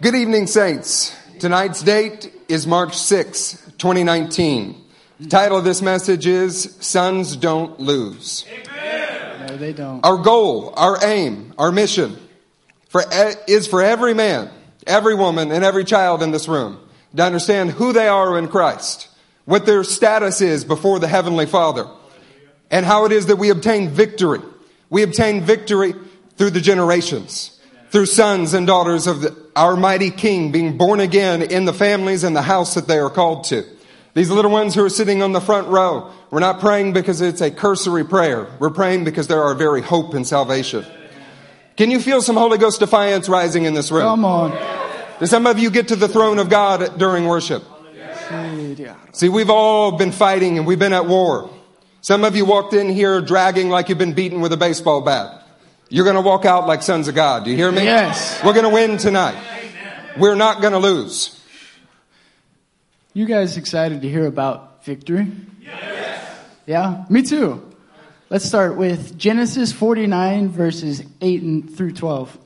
Good 0.00 0.14
evening, 0.14 0.46
Saints. 0.46 1.12
Tonight's 1.40 1.82
date 1.82 2.32
is 2.46 2.68
March 2.68 2.96
6, 2.96 3.72
2019. 3.78 4.80
The 5.18 5.26
title 5.28 5.58
of 5.58 5.64
this 5.64 5.82
message 5.82 6.24
is 6.24 6.76
Sons 6.78 7.34
Don't 7.34 7.80
Lose. 7.80 8.46
Amen. 8.48 9.46
No, 9.48 9.56
they 9.56 9.72
don't. 9.72 10.06
Our 10.06 10.18
goal, 10.18 10.72
our 10.76 11.04
aim, 11.04 11.52
our 11.58 11.72
mission 11.72 12.16
for, 12.90 13.02
is 13.48 13.66
for 13.66 13.82
every 13.82 14.14
man, 14.14 14.48
every 14.86 15.16
woman, 15.16 15.50
and 15.50 15.64
every 15.64 15.82
child 15.82 16.22
in 16.22 16.30
this 16.30 16.46
room 16.46 16.78
to 17.16 17.24
understand 17.24 17.72
who 17.72 17.92
they 17.92 18.06
are 18.06 18.38
in 18.38 18.46
Christ, 18.46 19.08
what 19.46 19.66
their 19.66 19.82
status 19.82 20.40
is 20.40 20.64
before 20.64 21.00
the 21.00 21.08
Heavenly 21.08 21.46
Father, 21.46 21.88
and 22.70 22.86
how 22.86 23.04
it 23.04 23.10
is 23.10 23.26
that 23.26 23.36
we 23.36 23.50
obtain 23.50 23.88
victory. 23.88 24.42
We 24.90 25.02
obtain 25.02 25.42
victory 25.42 25.94
through 26.36 26.50
the 26.50 26.60
generations, 26.60 27.58
through 27.90 28.06
sons 28.06 28.54
and 28.54 28.64
daughters 28.64 29.08
of 29.08 29.22
the, 29.22 29.47
our 29.58 29.76
mighty 29.76 30.10
King 30.10 30.52
being 30.52 30.78
born 30.78 31.00
again 31.00 31.42
in 31.42 31.64
the 31.64 31.72
families 31.72 32.22
and 32.22 32.34
the 32.34 32.42
house 32.42 32.74
that 32.74 32.86
they 32.86 32.98
are 32.98 33.10
called 33.10 33.44
to. 33.44 33.64
These 34.14 34.30
little 34.30 34.50
ones 34.50 34.74
who 34.74 34.84
are 34.84 34.88
sitting 34.88 35.20
on 35.20 35.32
the 35.32 35.40
front 35.40 35.66
row, 35.66 36.12
we're 36.30 36.40
not 36.40 36.60
praying 36.60 36.92
because 36.92 37.20
it's 37.20 37.40
a 37.40 37.50
cursory 37.50 38.04
prayer. 38.04 38.46
We're 38.60 38.70
praying 38.70 39.04
because 39.04 39.26
there 39.26 39.40
are 39.40 39.48
our 39.48 39.54
very 39.54 39.82
hope 39.82 40.14
and 40.14 40.26
salvation. 40.26 40.84
Can 41.76 41.90
you 41.90 42.00
feel 42.00 42.22
some 42.22 42.36
Holy 42.36 42.56
Ghost 42.56 42.80
defiance 42.80 43.28
rising 43.28 43.64
in 43.64 43.74
this 43.74 43.90
room? 43.90 44.02
Come 44.02 44.24
on. 44.24 44.50
Do 45.18 45.26
some 45.26 45.46
of 45.46 45.58
you 45.58 45.70
get 45.70 45.88
to 45.88 45.96
the 45.96 46.08
throne 46.08 46.38
of 46.38 46.48
God 46.48 46.98
during 46.98 47.26
worship? 47.26 47.64
See, 49.12 49.28
we've 49.28 49.50
all 49.50 49.98
been 49.98 50.12
fighting 50.12 50.58
and 50.58 50.66
we've 50.66 50.78
been 50.78 50.92
at 50.92 51.06
war. 51.06 51.50
Some 52.00 52.22
of 52.24 52.36
you 52.36 52.44
walked 52.44 52.74
in 52.74 52.88
here 52.88 53.20
dragging 53.20 53.70
like 53.70 53.88
you've 53.88 53.98
been 53.98 54.12
beaten 54.12 54.40
with 54.40 54.52
a 54.52 54.56
baseball 54.56 55.00
bat. 55.00 55.42
You're 55.88 56.04
going 56.04 56.16
to 56.16 56.22
walk 56.22 56.44
out 56.44 56.66
like 56.66 56.82
sons 56.82 57.08
of 57.08 57.14
God. 57.14 57.44
Do 57.44 57.50
you 57.50 57.56
hear 57.56 57.72
me? 57.72 57.84
Yes. 57.84 58.42
We're 58.44 58.52
going 58.52 58.64
to 58.64 58.70
win 58.70 58.98
tonight. 58.98 59.57
We're 60.18 60.34
not 60.34 60.60
going 60.60 60.72
to 60.72 60.78
lose. 60.78 61.40
You 63.14 63.26
guys 63.26 63.56
excited 63.56 64.02
to 64.02 64.08
hear 64.08 64.26
about 64.26 64.84
victory? 64.84 65.30
Yes. 65.60 66.38
Yeah, 66.66 67.04
me 67.08 67.22
too. 67.22 67.64
Let's 68.30 68.44
start 68.44 68.76
with 68.76 69.16
Genesis 69.16 69.72
49 69.72 70.48
verses 70.50 71.02
8 71.20 71.42
and 71.42 71.76
through 71.76 71.92
12. 71.92 72.36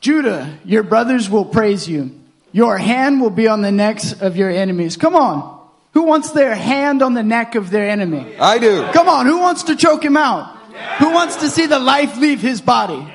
Judah, 0.00 0.58
your 0.64 0.82
brothers 0.82 1.30
will 1.30 1.44
praise 1.44 1.88
you. 1.88 2.18
Your 2.50 2.76
hand 2.76 3.20
will 3.20 3.30
be 3.30 3.46
on 3.46 3.62
the 3.62 3.72
necks 3.72 4.12
of 4.20 4.36
your 4.36 4.50
enemies. 4.50 4.96
Come 4.96 5.14
on. 5.14 5.60
Who 5.94 6.02
wants 6.02 6.32
their 6.32 6.54
hand 6.54 7.02
on 7.02 7.14
the 7.14 7.22
neck 7.22 7.54
of 7.54 7.70
their 7.70 7.88
enemy? 7.88 8.36
I 8.38 8.58
do. 8.58 8.86
Come 8.92 9.08
on, 9.08 9.26
who 9.26 9.38
wants 9.38 9.64
to 9.64 9.76
choke 9.76 10.04
him 10.04 10.16
out? 10.16 10.56
Who 10.98 11.10
wants 11.12 11.36
to 11.36 11.48
see 11.48 11.66
the 11.66 11.78
life 11.78 12.16
leave 12.18 12.40
his 12.40 12.60
body? 12.60 13.06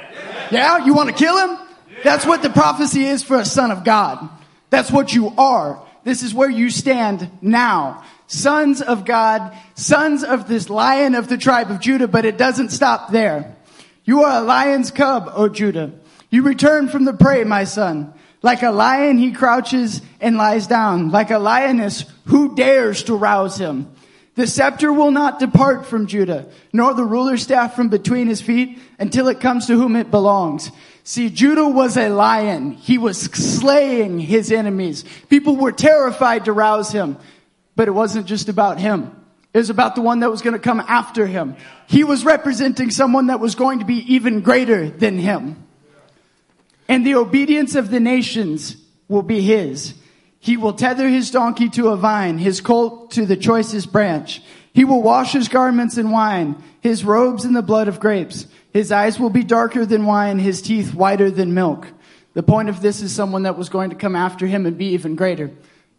Yeah, 0.51 0.85
you 0.85 0.93
want 0.93 1.09
to 1.09 1.15
kill 1.15 1.37
him? 1.37 1.66
That's 2.03 2.25
what 2.25 2.41
the 2.41 2.49
prophecy 2.49 3.05
is 3.05 3.23
for 3.23 3.37
a 3.37 3.45
son 3.45 3.71
of 3.71 3.83
God. 3.83 4.29
That's 4.69 4.91
what 4.91 5.13
you 5.13 5.33
are. 5.37 5.81
This 6.03 6.23
is 6.23 6.33
where 6.33 6.49
you 6.49 6.69
stand 6.69 7.29
now. 7.41 8.03
Sons 8.27 8.81
of 8.81 9.05
God, 9.05 9.57
sons 9.75 10.23
of 10.23 10.47
this 10.47 10.69
lion 10.69 11.15
of 11.15 11.27
the 11.27 11.37
tribe 11.37 11.71
of 11.71 11.79
Judah, 11.79 12.07
but 12.07 12.25
it 12.25 12.37
doesn't 12.37 12.69
stop 12.69 13.11
there. 13.11 13.55
You 14.03 14.23
are 14.23 14.41
a 14.41 14.45
lion's 14.45 14.91
cub, 14.91 15.31
O 15.33 15.49
Judah. 15.49 15.91
You 16.29 16.43
return 16.43 16.87
from 16.89 17.05
the 17.05 17.13
prey, 17.13 17.43
my 17.43 17.63
son. 17.63 18.13
Like 18.41 18.63
a 18.63 18.71
lion, 18.71 19.17
he 19.17 19.31
crouches 19.31 20.01
and 20.21 20.37
lies 20.37 20.67
down. 20.67 21.09
Like 21.09 21.31
a 21.31 21.39
lioness, 21.39 22.05
who 22.25 22.55
dares 22.55 23.03
to 23.03 23.15
rouse 23.15 23.57
him? 23.57 23.91
The 24.35 24.45
scepter 24.45 24.93
will 24.93 25.11
not 25.11 25.39
depart 25.39 25.87
from 25.87 26.05
Judah, 26.05 26.45
nor 26.71 26.93
the 26.93 27.03
ruler's 27.03 27.41
staff 27.41 27.75
from 27.75 27.89
between 27.89 28.27
his 28.27 28.39
feet 28.39 28.77
until 28.99 29.29
it 29.29 29.39
comes 29.39 29.65
to 29.65 29.75
whom 29.75 29.95
it 29.95 30.11
belongs. 30.11 30.69
See, 31.07 31.29
Judah 31.29 31.69
was 31.69 31.95
a 31.95 32.09
lion. 32.09 32.73
He 32.73 32.97
was 32.97 33.17
slaying 33.17 34.19
his 34.19 34.51
enemies. 34.51 35.05
People 35.29 35.55
were 35.55 35.71
terrified 35.71 36.43
to 36.45 36.51
rouse 36.51 36.91
him. 36.91 37.15
But 37.77 37.87
it 37.87 37.91
wasn't 37.91 38.25
just 38.25 38.49
about 38.49 38.77
him. 38.77 39.15
It 39.53 39.57
was 39.57 39.69
about 39.69 39.95
the 39.95 40.01
one 40.01 40.19
that 40.19 40.29
was 40.29 40.41
going 40.41 40.55
to 40.55 40.59
come 40.59 40.81
after 40.81 41.25
him. 41.25 41.55
He 41.87 42.03
was 42.03 42.25
representing 42.25 42.91
someone 42.91 43.27
that 43.27 43.39
was 43.39 43.55
going 43.55 43.79
to 43.79 43.85
be 43.85 44.15
even 44.15 44.41
greater 44.41 44.89
than 44.89 45.17
him. 45.17 45.65
And 46.89 47.07
the 47.07 47.15
obedience 47.15 47.75
of 47.75 47.89
the 47.89 48.01
nations 48.01 48.75
will 49.07 49.23
be 49.23 49.39
his. 49.39 49.93
He 50.41 50.57
will 50.57 50.73
tether 50.73 51.07
his 51.07 51.31
donkey 51.31 51.69
to 51.69 51.87
a 51.87 51.95
vine, 51.95 52.37
his 52.37 52.59
colt 52.59 53.11
to 53.11 53.25
the 53.25 53.37
choicest 53.37 53.93
branch. 53.93 54.41
He 54.73 54.83
will 54.83 55.01
wash 55.01 55.31
his 55.31 55.47
garments 55.47 55.97
in 55.97 56.11
wine, 56.11 56.61
his 56.81 57.05
robes 57.05 57.45
in 57.45 57.53
the 57.53 57.61
blood 57.61 57.87
of 57.87 58.01
grapes. 58.01 58.45
His 58.77 58.91
eyes 58.91 59.19
will 59.19 59.31
be 59.31 59.43
darker 59.43 59.87
than 59.87 60.05
wine, 60.05 60.37
his 60.37 60.61
teeth 60.61 60.93
whiter 60.93 61.31
than 61.31 61.55
milk. 61.55 61.87
The 62.35 62.43
point 62.43 62.69
of 62.69 62.79
this 62.79 63.01
is 63.01 63.11
someone 63.11 63.41
that 63.41 63.57
was 63.57 63.69
going 63.69 63.89
to 63.89 63.95
come 63.95 64.15
after 64.15 64.45
him 64.45 64.67
and 64.67 64.77
be 64.77 64.89
even 64.89 65.15
greater. 65.15 65.49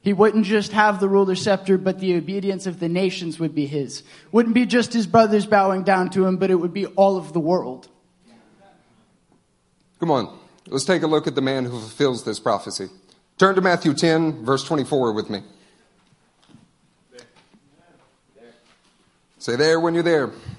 He 0.01 0.13
wouldn't 0.13 0.45
just 0.45 0.71
have 0.71 1.01
the 1.01 1.09
ruler 1.09 1.35
scepter, 1.35 1.77
but 1.77 1.99
the 1.99 2.15
obedience 2.15 2.69
of 2.69 2.79
the 2.79 2.89
nations 2.89 3.41
would 3.41 3.53
be 3.53 3.67
his. 3.67 4.05
Wouldn't 4.31 4.55
be 4.55 4.65
just 4.65 4.93
his 4.93 5.09
brothers 5.09 5.45
bowing 5.45 5.83
down 5.83 6.11
to 6.11 6.25
him, 6.25 6.37
but 6.37 6.53
it 6.53 6.55
would 6.55 6.73
be 6.73 6.87
all 6.87 7.17
of 7.17 7.33
the 7.33 7.41
world. 7.41 7.89
Come 9.99 10.13
on. 10.13 10.39
Let's 10.69 10.85
take 10.85 11.03
a 11.03 11.09
look 11.09 11.27
at 11.27 11.35
the 11.35 11.43
man 11.43 11.65
who 11.65 11.81
fulfills 11.81 12.23
this 12.23 12.39
prophecy. 12.39 12.87
Turn 13.39 13.57
to 13.57 13.61
Matthew 13.61 13.93
10, 13.93 14.45
verse 14.45 14.63
24 14.63 15.15
with 15.15 15.31
me. 15.31 15.43
Say 19.39 19.57
there 19.57 19.81
when 19.81 19.95
you're 19.95 20.05
there. 20.05 20.29
There. 20.29 20.58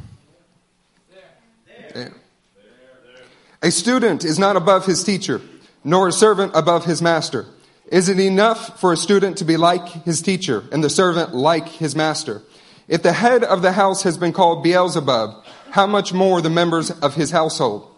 A 3.62 3.72
student 3.72 4.24
is 4.24 4.40
not 4.40 4.56
above 4.56 4.86
his 4.86 5.04
teacher, 5.04 5.42
nor 5.84 6.08
a 6.08 6.12
servant 6.12 6.54
above 6.56 6.86
his 6.86 7.02
master. 7.02 7.46
Is 7.92 8.08
it 8.08 8.20
enough 8.20 8.80
for 8.80 8.94
a 8.94 8.98
student 8.98 9.38
to 9.40 9.46
be 9.46 9.58
like 9.58 9.88
his 10.06 10.22
teacher 10.22 10.64
and 10.72 10.84
the 10.84 10.90
servant 10.90 11.34
like 11.34 11.68
his 11.68 11.96
master? 11.96 12.42
If 12.88 13.04
the 13.04 13.14
head 13.14 13.44
of 13.44 13.62
the 13.62 13.74
house 13.74 14.04
has 14.04 14.18
been 14.18 14.32
called 14.32 14.64
Beelzebub, 14.64 15.44
how 15.72 15.88
much 15.88 16.14
more 16.14 16.42
the 16.42 16.50
members 16.50 16.90
of 16.90 17.16
his 17.16 17.32
household? 17.32 17.94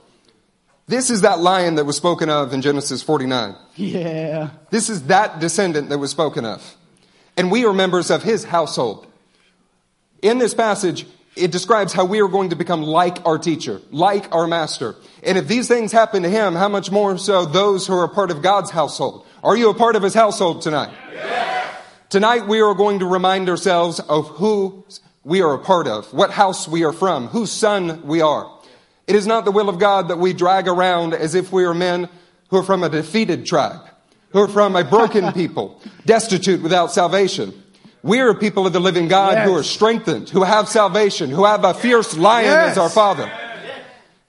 This 0.87 1.09
is 1.09 1.21
that 1.21 1.39
lion 1.39 1.75
that 1.75 1.85
was 1.85 1.95
spoken 1.95 2.29
of 2.29 2.53
in 2.53 2.61
Genesis 2.61 3.03
49. 3.03 3.55
Yeah. 3.75 4.49
This 4.71 4.89
is 4.89 5.03
that 5.03 5.39
descendant 5.39 5.89
that 5.89 5.99
was 5.99 6.11
spoken 6.11 6.43
of. 6.43 6.75
And 7.37 7.51
we 7.51 7.65
are 7.65 7.73
members 7.73 8.09
of 8.09 8.23
his 8.23 8.43
household. 8.43 9.07
In 10.21 10.37
this 10.37 10.53
passage, 10.53 11.05
it 11.35 11.51
describes 11.51 11.93
how 11.93 12.05
we 12.05 12.21
are 12.21 12.27
going 12.27 12.49
to 12.49 12.55
become 12.55 12.81
like 12.81 13.25
our 13.25 13.37
teacher, 13.37 13.81
like 13.91 14.33
our 14.33 14.47
master. 14.47 14.95
And 15.23 15.37
if 15.37 15.47
these 15.47 15.67
things 15.67 15.91
happen 15.91 16.23
to 16.23 16.29
him, 16.29 16.55
how 16.55 16.67
much 16.67 16.91
more 16.91 17.17
so 17.17 17.45
those 17.45 17.87
who 17.87 17.93
are 17.93 18.03
a 18.03 18.09
part 18.09 18.31
of 18.31 18.41
God's 18.41 18.69
household? 18.69 19.25
Are 19.43 19.55
you 19.55 19.69
a 19.69 19.73
part 19.73 19.95
of 19.95 20.03
his 20.03 20.13
household 20.13 20.61
tonight? 20.61 20.93
Yes. 21.13 21.75
Tonight 22.09 22.47
we 22.47 22.59
are 22.61 22.73
going 22.73 22.99
to 22.99 23.05
remind 23.05 23.47
ourselves 23.49 23.99
of 24.01 24.27
who 24.27 24.83
we 25.23 25.41
are 25.41 25.53
a 25.53 25.59
part 25.59 25.87
of, 25.87 26.11
what 26.13 26.31
house 26.31 26.67
we 26.67 26.83
are 26.83 26.91
from, 26.91 27.27
whose 27.27 27.51
son 27.51 28.05
we 28.05 28.21
are. 28.21 28.51
It 29.07 29.15
is 29.15 29.25
not 29.25 29.45
the 29.45 29.51
will 29.51 29.69
of 29.69 29.79
God 29.79 30.09
that 30.09 30.17
we 30.17 30.33
drag 30.33 30.67
around 30.67 31.13
as 31.13 31.35
if 31.35 31.51
we 31.51 31.63
are 31.63 31.73
men 31.73 32.09
who 32.49 32.57
are 32.57 32.63
from 32.63 32.83
a 32.83 32.89
defeated 32.89 33.45
tribe, 33.45 33.81
who 34.31 34.39
are 34.39 34.47
from 34.47 34.75
a 34.75 34.83
broken 34.83 35.31
people, 35.33 35.81
destitute 36.05 36.61
without 36.61 36.91
salvation. 36.91 37.53
We 38.03 38.19
are 38.19 38.33
people 38.33 38.65
of 38.65 38.73
the 38.73 38.79
living 38.79 39.07
God 39.07 39.33
Yes. 39.33 39.47
who 39.47 39.55
are 39.55 39.63
strengthened, 39.63 40.29
who 40.29 40.43
have 40.43 40.67
salvation, 40.67 41.29
who 41.29 41.45
have 41.45 41.63
a 41.63 41.73
fierce 41.73 42.17
lion 42.17 42.45
Yes. 42.45 42.71
as 42.71 42.77
our 42.77 42.89
father. 42.89 43.29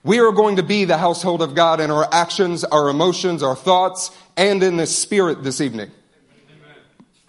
We 0.03 0.19
are 0.19 0.31
going 0.31 0.57
to 0.57 0.63
be 0.63 0.85
the 0.85 0.97
household 0.97 1.41
of 1.41 1.55
God 1.55 1.79
in 1.79 1.89
our 1.89 2.07
actions, 2.11 2.63
our 2.65 2.89
emotions, 2.89 3.41
our 3.41 3.55
thoughts, 3.55 4.11
and 4.37 4.61
in 4.61 4.77
the 4.77 4.85
spirit 4.85 5.43
this 5.43 5.61
evening. 5.61 5.89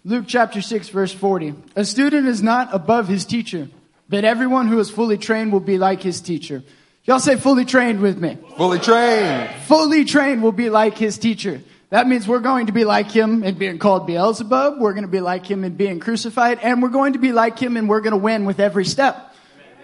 Luke 0.04 0.24
chapter 0.26 0.60
6 0.60 0.88
verse 0.90 1.12
40. 1.12 1.54
A 1.76 1.84
student 1.84 2.26
is 2.26 2.42
not 2.42 2.68
above 2.74 3.08
his 3.08 3.24
teacher, 3.24 3.68
but 4.08 4.24
everyone 4.24 4.66
who 4.68 4.78
is 4.80 4.90
fully 4.90 5.16
trained 5.16 5.50
will 5.52 5.60
be 5.60 5.78
like 5.78 6.02
his 6.02 6.20
teacher. 6.20 6.62
Y'all 7.04 7.20
say 7.20 7.36
fully 7.36 7.64
trained 7.64 8.00
with 8.00 8.18
me. 8.18 8.36
Fully 8.58 8.78
trained. 8.80 9.48
Fully 9.66 10.04
trained 10.04 10.42
will 10.42 10.52
be 10.52 10.68
like 10.68 10.98
his 10.98 11.16
teacher. 11.16 11.62
That 11.90 12.08
means 12.08 12.26
we're 12.26 12.40
going 12.40 12.66
to 12.66 12.72
be 12.72 12.84
like 12.84 13.10
him 13.10 13.44
in 13.44 13.56
being 13.56 13.78
called 13.78 14.06
Beelzebub. 14.06 14.80
We're 14.80 14.94
going 14.94 15.04
to 15.04 15.10
be 15.10 15.20
like 15.20 15.46
him 15.46 15.64
in 15.64 15.76
being 15.76 16.00
crucified. 16.00 16.58
And 16.60 16.82
we're 16.82 16.88
going 16.88 17.12
to 17.12 17.18
be 17.18 17.32
like 17.32 17.58
him 17.58 17.76
and 17.76 17.88
we're 17.88 18.00
going 18.00 18.12
to 18.12 18.16
win 18.16 18.44
with 18.44 18.58
every 18.58 18.84
step. 18.84 19.32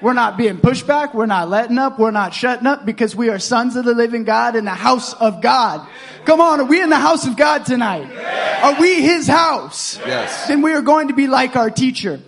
We're 0.00 0.14
not 0.14 0.38
being 0.38 0.58
pushed 0.58 0.86
back. 0.86 1.12
We're 1.12 1.26
not 1.26 1.50
letting 1.50 1.76
up. 1.76 1.98
We're 1.98 2.10
not 2.10 2.32
shutting 2.32 2.66
up 2.66 2.86
because 2.86 3.14
we 3.14 3.28
are 3.28 3.38
sons 3.38 3.76
of 3.76 3.84
the 3.84 3.94
living 3.94 4.24
God 4.24 4.56
in 4.56 4.64
the 4.64 4.70
house 4.70 5.12
of 5.12 5.42
God. 5.42 5.86
Come 6.24 6.40
on. 6.40 6.60
Are 6.60 6.64
we 6.64 6.80
in 6.80 6.88
the 6.88 6.96
house 6.96 7.26
of 7.26 7.36
God 7.36 7.66
tonight? 7.66 8.10
Are 8.62 8.80
we 8.80 9.02
his 9.02 9.26
house? 9.26 9.98
Yes. 9.98 10.48
Then 10.48 10.62
we 10.62 10.72
are 10.72 10.82
going 10.82 11.08
to 11.08 11.14
be 11.14 11.26
like 11.26 11.54
our 11.54 11.70
teacher. 11.70 12.20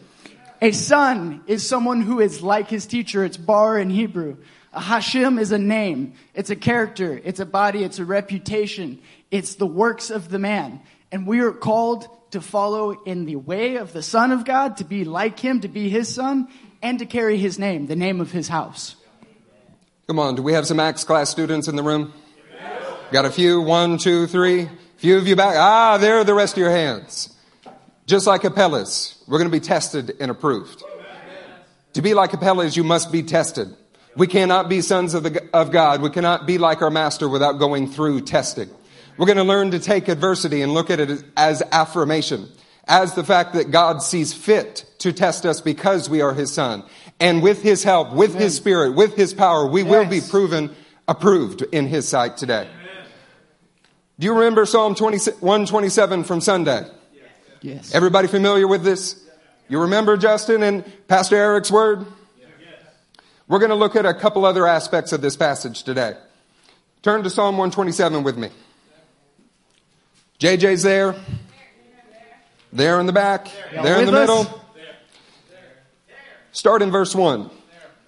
A 0.61 0.73
son 0.73 1.43
is 1.47 1.67
someone 1.67 2.03
who 2.03 2.21
is 2.21 2.43
like 2.43 2.69
his 2.69 2.87
teacher. 2.87 3.25
It's 3.25 3.39
bar 3.39 3.79
in 3.79 3.91
Hebrew. 3.91 4.37
A 4.73 4.81
Hashem 4.81 5.39
is 5.39 5.53
a 5.53 5.59
name. 5.59 6.15
It's 6.35 6.51
a 6.51 6.57
character. 6.57 7.21
It's 7.25 7.41
a 7.41 7.47
body. 7.47 7.85
It's 7.85 7.99
a 7.99 8.05
reputation. 8.05 9.01
It's 9.31 9.57
the 9.57 9.67
works 9.67 10.11
of 10.11 10.31
the 10.31 10.39
man. 10.39 10.81
And 11.11 11.27
we 11.27 11.41
are 11.41 11.53
called 11.53 12.09
to 12.31 12.41
follow 12.41 12.93
in 13.05 13.27
the 13.27 13.37
way 13.37 13.77
of 13.77 13.93
the 13.93 14.03
son 14.03 14.33
of 14.33 14.47
God, 14.47 14.79
to 14.79 14.85
be 14.85 15.05
like 15.05 15.39
him, 15.39 15.61
to 15.61 15.69
be 15.69 15.91
his 15.91 16.13
son, 16.13 16.49
and 16.81 16.99
to 16.99 17.07
carry 17.07 17.37
his 17.37 17.59
name, 17.59 17.87
the 17.87 17.97
name 17.97 18.21
of 18.21 18.33
his 18.33 18.49
house. 18.49 18.97
Come 20.07 20.19
on, 20.19 20.35
do 20.35 20.43
we 20.43 20.55
have 20.55 20.67
some 20.67 20.81
Acts 20.81 21.05
class 21.05 21.29
students 21.29 21.69
in 21.69 21.77
the 21.77 21.83
room? 21.83 22.13
Got 23.13 23.27
a 23.27 23.31
few? 23.31 23.61
One, 23.61 23.99
two, 23.99 24.27
three. 24.27 24.63
A 24.63 24.71
Few 24.97 25.19
of 25.19 25.29
you 25.29 25.37
back. 25.37 25.57
Ah, 25.59 25.99
there 25.99 26.17
are 26.19 26.25
the 26.25 26.33
rest 26.33 26.55
of 26.55 26.59
your 26.59 26.71
hands. 26.71 27.37
Just 28.07 28.27
like 28.27 28.45
Apelles, 28.45 29.23
we're 29.29 29.39
going 29.39 29.51
to 29.51 29.57
be 29.57 29.61
tested 29.61 30.17
and 30.19 30.31
approved. 30.31 30.83
To 31.93 32.03
be 32.03 32.15
like 32.15 32.33
Apelles, 32.33 32.75
you 32.77 32.85
must 32.85 33.13
be 33.13 33.23
tested. 33.23 33.77
We 34.17 34.27
cannot 34.27 34.69
be 34.69 34.81
sons 34.81 35.15
of, 35.15 35.23
the, 35.23 35.49
of 35.55 35.71
God. 35.71 36.03
We 36.03 36.11
cannot 36.11 36.47
be 36.47 36.59
like 36.59 36.83
our 36.83 36.91
master 36.91 37.29
without 37.29 37.53
going 37.55 37.89
through 37.89 38.23
testing. 38.23 38.69
We're 39.17 39.27
going 39.27 39.39
to 39.39 39.45
learn 39.45 39.71
to 39.71 39.79
take 39.79 40.09
adversity 40.09 40.63
and 40.63 40.73
look 40.73 40.91
at 40.91 41.01
it 41.01 41.25
as 41.37 41.63
affirmation, 41.73 42.49
as 42.87 43.15
the 43.15 43.25
fact 43.25 43.55
that 43.55 43.71
God 43.71 44.03
sees 44.03 44.33
fit 44.33 44.85
to 44.99 45.13
test 45.13 45.47
us 45.47 45.61
because 45.61 46.09
we 46.09 46.21
are 46.21 46.35
his 46.35 46.53
son. 46.53 46.85
And 47.21 47.43
with 47.43 47.63
his 47.63 47.85
help, 47.85 48.13
with 48.13 48.31
Amen. 48.31 48.43
his 48.43 48.57
spirit, 48.57 48.95
with 48.95 49.17
his 49.17 49.33
power, 49.33 49.67
we 49.67 49.83
yes. 49.83 49.91
will 49.91 50.07
be 50.07 50.21
proven 50.21 50.75
approved 51.09 51.63
in 51.73 51.87
his 51.87 52.09
sight 52.09 52.37
today. 52.37 52.69
Amen. 52.69 53.07
Do 54.19 54.27
you 54.27 54.35
remember 54.35 54.67
Psalm 54.67 54.95
20, 54.95 55.31
127 55.41 56.25
from 56.25 56.41
Sunday? 56.41 56.85
Yes. 57.61 57.95
Everybody 57.95 58.29
familiar 58.29 58.67
with 58.67 58.83
this? 58.83 59.23
You 59.69 59.83
remember 59.83 60.17
Justin 60.17 60.63
and 60.63 60.85
Pastor 61.07 61.37
Eric's 61.37 61.71
word? 61.71 62.07
We're 63.53 63.59
going 63.59 63.69
to 63.69 63.75
look 63.75 63.97
at 63.97 64.07
a 64.07 64.15
couple 64.15 64.47
other 64.47 64.67
aspects 64.67 65.13
of 65.13 65.21
this 65.21 65.37
passage 65.37 65.83
today. 65.83 66.17
Turn 67.03 67.23
to 67.23 67.29
Psalm 67.29 67.59
127 67.59 68.23
with 68.23 68.39
me. 68.39 68.49
JJ's 70.41 70.83
there. 70.83 71.15
There 72.73 72.99
in 72.99 73.05
the 73.05 73.13
back. 73.13 73.51
There 73.71 74.01
in 74.01 74.07
the 74.07 74.13
middle. 74.13 74.47
Start 76.53 76.81
in 76.81 76.91
verse 76.91 77.15
1. 77.15 77.51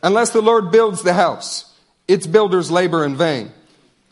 Unless 0.02 0.30
the 0.30 0.40
Lord 0.40 0.70
builds 0.70 1.02
the 1.02 1.12
house, 1.12 1.70
its 2.08 2.26
builders 2.26 2.70
labor 2.70 3.04
in 3.04 3.14
vain. 3.14 3.52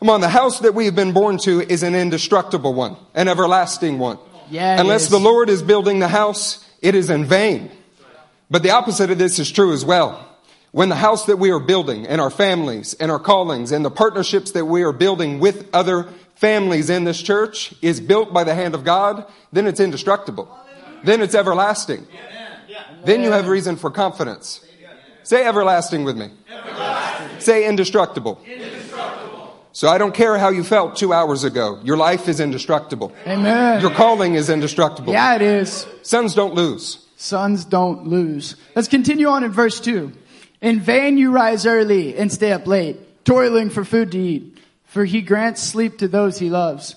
Come 0.01 0.11
on, 0.11 0.21
the 0.21 0.29
house 0.29 0.59
that 0.59 0.75
we 0.75 0.85
have 0.85 0.95
been 0.95 1.13
born 1.13 1.39
to 1.39 1.61
is 1.61 1.81
an 1.81 1.95
indestructible 1.95 2.75
one, 2.75 2.95
an 3.15 3.27
everlasting 3.27 3.97
one. 3.97 4.19
Yeah, 4.51 4.79
Unless 4.79 5.07
the 5.07 5.19
Lord 5.19 5.49
is 5.49 5.63
building 5.63 5.97
the 5.97 6.09
house, 6.09 6.63
it 6.79 6.93
is 6.93 7.09
in 7.09 7.25
vain. 7.25 7.71
But 8.51 8.61
the 8.61 8.69
opposite 8.69 9.09
of 9.09 9.17
this 9.17 9.39
is 9.39 9.51
true 9.51 9.73
as 9.73 9.83
well. 9.83 10.29
When 10.73 10.89
the 10.89 10.95
house 10.95 11.25
that 11.27 11.37
we 11.37 11.51
are 11.51 11.59
building 11.59 12.07
and 12.07 12.19
our 12.19 12.31
families 12.31 12.95
and 12.95 13.11
our 13.11 13.19
callings 13.19 13.71
and 13.71 13.85
the 13.85 13.91
partnerships 13.91 14.51
that 14.51 14.65
we 14.65 14.81
are 14.81 14.91
building 14.91 15.39
with 15.39 15.69
other 15.71 16.09
families 16.33 16.89
in 16.89 17.03
this 17.03 17.21
church 17.21 17.75
is 17.83 18.01
built 18.01 18.33
by 18.33 18.43
the 18.43 18.55
hand 18.55 18.73
of 18.73 18.83
God, 18.83 19.31
then 19.51 19.67
it's 19.67 19.79
indestructible. 19.79 20.49
Then 21.03 21.21
it's 21.21 21.35
everlasting. 21.35 22.07
Then 23.05 23.21
you 23.21 23.29
have 23.29 23.47
reason 23.47 23.75
for 23.75 23.91
confidence. 23.91 24.65
Say 25.21 25.45
everlasting 25.45 26.05
with 26.05 26.17
me. 26.17 26.31
Say 27.37 27.67
indestructible. 27.67 28.41
So 29.73 29.89
I 29.89 29.99
don't 29.99 30.15
care 30.15 30.39
how 30.39 30.49
you 30.49 30.63
felt 30.63 30.95
two 30.95 31.13
hours 31.13 31.43
ago. 31.43 31.79
Your 31.83 31.97
life 31.97 32.27
is 32.27 32.39
indestructible. 32.39 33.13
Amen. 33.27 33.79
Your 33.79 33.91
calling 33.91 34.33
is 34.33 34.49
indestructible. 34.49 35.13
Yeah, 35.13 35.35
it 35.35 35.43
is. 35.43 35.85
Sons 36.01 36.33
don't 36.33 36.55
lose. 36.55 37.05
Sons 37.15 37.63
don't 37.63 38.07
lose. 38.07 38.55
Let's 38.75 38.87
continue 38.87 39.27
on 39.27 39.43
in 39.43 39.51
verse 39.51 39.79
2. 39.79 40.11
In 40.63 40.79
vain 40.79 41.17
you 41.17 41.31
rise 41.31 41.65
early 41.65 42.15
and 42.15 42.31
stay 42.31 42.53
up 42.53 42.65
late, 42.65 43.25
toiling 43.25 43.69
for 43.69 43.83
food 43.83 44.13
to 44.13 44.17
eat, 44.17 44.59
for 44.85 45.03
he 45.03 45.21
grants 45.21 45.61
sleep 45.61 45.97
to 45.97 46.07
those 46.07 46.39
he 46.39 46.49
loves. 46.49 46.95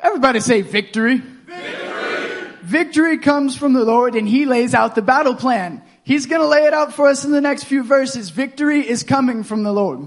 Everybody 0.00 0.40
say 0.40 0.60
victory. 0.60 1.16
Victory. 1.16 2.48
Victory 2.62 3.16
comes 3.16 3.56
from 3.56 3.72
the 3.72 3.86
Lord 3.86 4.16
and 4.16 4.28
he 4.28 4.44
lays 4.44 4.74
out 4.74 4.94
the 4.94 5.00
battle 5.00 5.34
plan. 5.34 5.82
He's 6.04 6.26
going 6.26 6.42
to 6.42 6.46
lay 6.46 6.66
it 6.66 6.74
out 6.74 6.92
for 6.92 7.08
us 7.08 7.24
in 7.24 7.30
the 7.30 7.40
next 7.40 7.64
few 7.64 7.82
verses. 7.82 8.28
Victory 8.28 8.86
is 8.86 9.02
coming 9.02 9.44
from 9.44 9.62
the 9.62 9.72
Lord. 9.72 10.06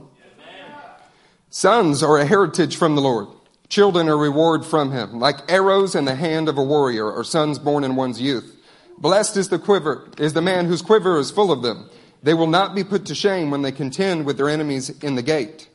Sons 1.49 2.03
are 2.03 2.19
a 2.19 2.25
heritage 2.25 2.75
from 2.75 2.95
the 2.95 3.01
Lord. 3.01 3.27
Children 3.69 4.07
are 4.07 4.17
reward 4.17 4.67
from 4.67 4.91
him. 4.91 5.19
Like 5.19 5.51
arrows 5.51 5.95
in 5.95 6.05
the 6.05 6.13
hand 6.15 6.47
of 6.47 6.59
a 6.59 6.63
warrior 6.63 7.11
or 7.11 7.23
sons 7.23 7.57
born 7.57 7.83
in 7.83 7.95
one's 7.95 8.21
youth. 8.21 8.55
Blessed 8.99 9.35
is 9.37 9.49
the 9.49 9.57
quiver, 9.57 10.07
is 10.19 10.33
the 10.33 10.43
man 10.43 10.67
whose 10.67 10.83
quiver 10.83 11.17
is 11.17 11.31
full 11.31 11.51
of 11.51 11.63
them. 11.63 11.89
They 12.23 12.33
will 12.33 12.47
not 12.47 12.73
be 12.73 12.83
put 12.83 13.05
to 13.07 13.15
shame 13.15 13.51
when 13.51 13.61
they 13.61 13.71
contend 13.71 14.25
with 14.25 14.37
their 14.37 14.49
enemies 14.49 14.89
in 15.01 15.15
the 15.15 15.21
gate. 15.21 15.67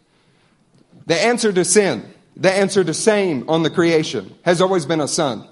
The 1.07 1.15
answer 1.15 1.53
to 1.53 1.65
sin, 1.65 2.13
the 2.37 2.51
answer 2.51 2.83
to 2.83 2.95
shame 2.95 3.45
on 3.49 3.63
the 3.63 3.71
creation 3.71 4.35
has 4.43 4.61
always 4.61 4.87
been 4.87 5.01
a 5.01 5.09
son. 5.09 5.47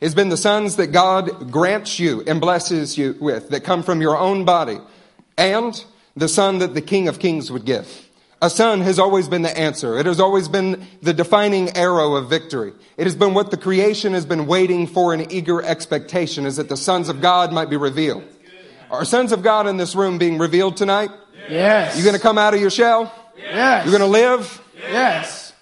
It's 0.00 0.14
been 0.14 0.28
the 0.28 0.36
sons 0.36 0.76
that 0.76 0.88
God 0.88 1.50
grants 1.50 1.98
you 1.98 2.22
and 2.26 2.40
blesses 2.40 2.98
you 2.98 3.16
with 3.20 3.48
that 3.50 3.64
come 3.64 3.82
from 3.82 4.00
your 4.00 4.18
own 4.18 4.44
body 4.44 4.78
and 5.38 5.82
the 6.16 6.28
son 6.28 6.58
that 6.58 6.74
the 6.74 6.82
King 6.82 7.08
of 7.08 7.18
Kings 7.18 7.50
would 7.50 7.64
give. 7.64 8.08
A 8.42 8.50
son 8.50 8.82
has 8.82 8.98
always 8.98 9.28
been 9.28 9.42
the 9.42 9.58
answer. 9.58 9.98
It 9.98 10.04
has 10.04 10.20
always 10.20 10.48
been 10.48 10.86
the 11.00 11.14
defining 11.14 11.74
arrow 11.76 12.16
of 12.16 12.28
victory. 12.28 12.72
It 12.98 13.04
has 13.04 13.16
been 13.16 13.32
what 13.32 13.50
the 13.50 13.56
creation 13.56 14.12
has 14.12 14.26
been 14.26 14.46
waiting 14.46 14.86
for 14.86 15.14
in 15.14 15.32
eager 15.32 15.62
expectation 15.62 16.44
is 16.44 16.56
that 16.56 16.68
the 16.68 16.76
sons 16.76 17.08
of 17.08 17.22
God 17.22 17.52
might 17.52 17.70
be 17.70 17.76
revealed. 17.76 18.24
Are 18.90 19.04
sons 19.04 19.32
of 19.32 19.42
God 19.42 19.66
in 19.66 19.76
this 19.76 19.94
room 19.94 20.18
being 20.18 20.38
revealed 20.38 20.76
tonight? 20.76 21.10
Yes. 21.48 21.96
You 21.96 22.04
going 22.04 22.14
to 22.14 22.20
come 22.20 22.38
out 22.38 22.54
of 22.54 22.60
your 22.60 22.70
shell? 22.70 23.12
Yes. 23.36 23.84
You're 23.84 23.98
going 23.98 24.08
to 24.08 24.18
live? 24.18 24.62
Yes. 24.76 25.52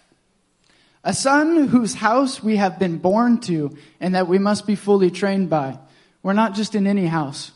A 1.02 1.12
son 1.12 1.68
whose 1.68 1.94
house 1.94 2.42
we 2.42 2.56
have 2.56 2.78
been 2.78 2.98
born 2.98 3.38
to 3.42 3.76
and 4.00 4.14
that 4.14 4.28
we 4.28 4.38
must 4.38 4.66
be 4.66 4.74
fully 4.74 5.10
trained 5.10 5.50
by. 5.50 5.78
We're 6.22 6.32
not 6.32 6.54
just 6.54 6.74
in 6.74 6.86
any 6.86 7.06
house. 7.06 7.52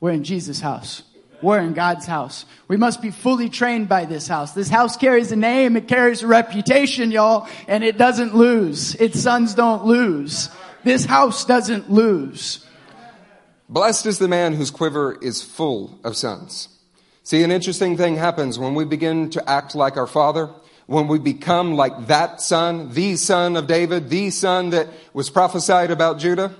We're 0.00 0.12
in 0.12 0.24
Jesus' 0.24 0.60
house. 0.60 1.02
We're 1.40 1.58
in 1.58 1.72
God's 1.72 2.06
house. 2.06 2.44
We 2.68 2.76
must 2.76 3.02
be 3.02 3.10
fully 3.10 3.48
trained 3.48 3.88
by 3.88 4.04
this 4.04 4.28
house. 4.28 4.52
This 4.52 4.68
house 4.68 4.96
carries 4.96 5.32
a 5.32 5.36
name, 5.36 5.76
it 5.76 5.88
carries 5.88 6.22
a 6.22 6.28
reputation, 6.28 7.10
y'all, 7.10 7.48
and 7.66 7.82
it 7.82 7.98
doesn't 7.98 8.36
lose. 8.36 8.94
Its 8.94 9.20
sons 9.20 9.54
don't 9.54 9.84
lose. 9.84 10.50
This 10.84 11.04
house 11.04 11.44
doesn't 11.44 11.90
lose. 11.90 12.64
Blessed 13.72 14.04
is 14.04 14.18
the 14.18 14.28
man 14.28 14.52
whose 14.52 14.70
quiver 14.70 15.16
is 15.22 15.40
full 15.40 15.98
of 16.04 16.14
sons. 16.14 16.68
See, 17.22 17.42
an 17.42 17.50
interesting 17.50 17.96
thing 17.96 18.16
happens 18.16 18.58
when 18.58 18.74
we 18.74 18.84
begin 18.84 19.30
to 19.30 19.48
act 19.48 19.74
like 19.74 19.96
our 19.96 20.06
father, 20.06 20.50
when 20.84 21.08
we 21.08 21.18
become 21.18 21.74
like 21.74 22.08
that 22.08 22.42
son, 22.42 22.92
the 22.92 23.16
son 23.16 23.56
of 23.56 23.66
David, 23.66 24.10
the 24.10 24.28
son 24.28 24.68
that 24.70 24.88
was 25.14 25.30
prophesied 25.30 25.90
about 25.90 26.18
Judah, 26.18 26.54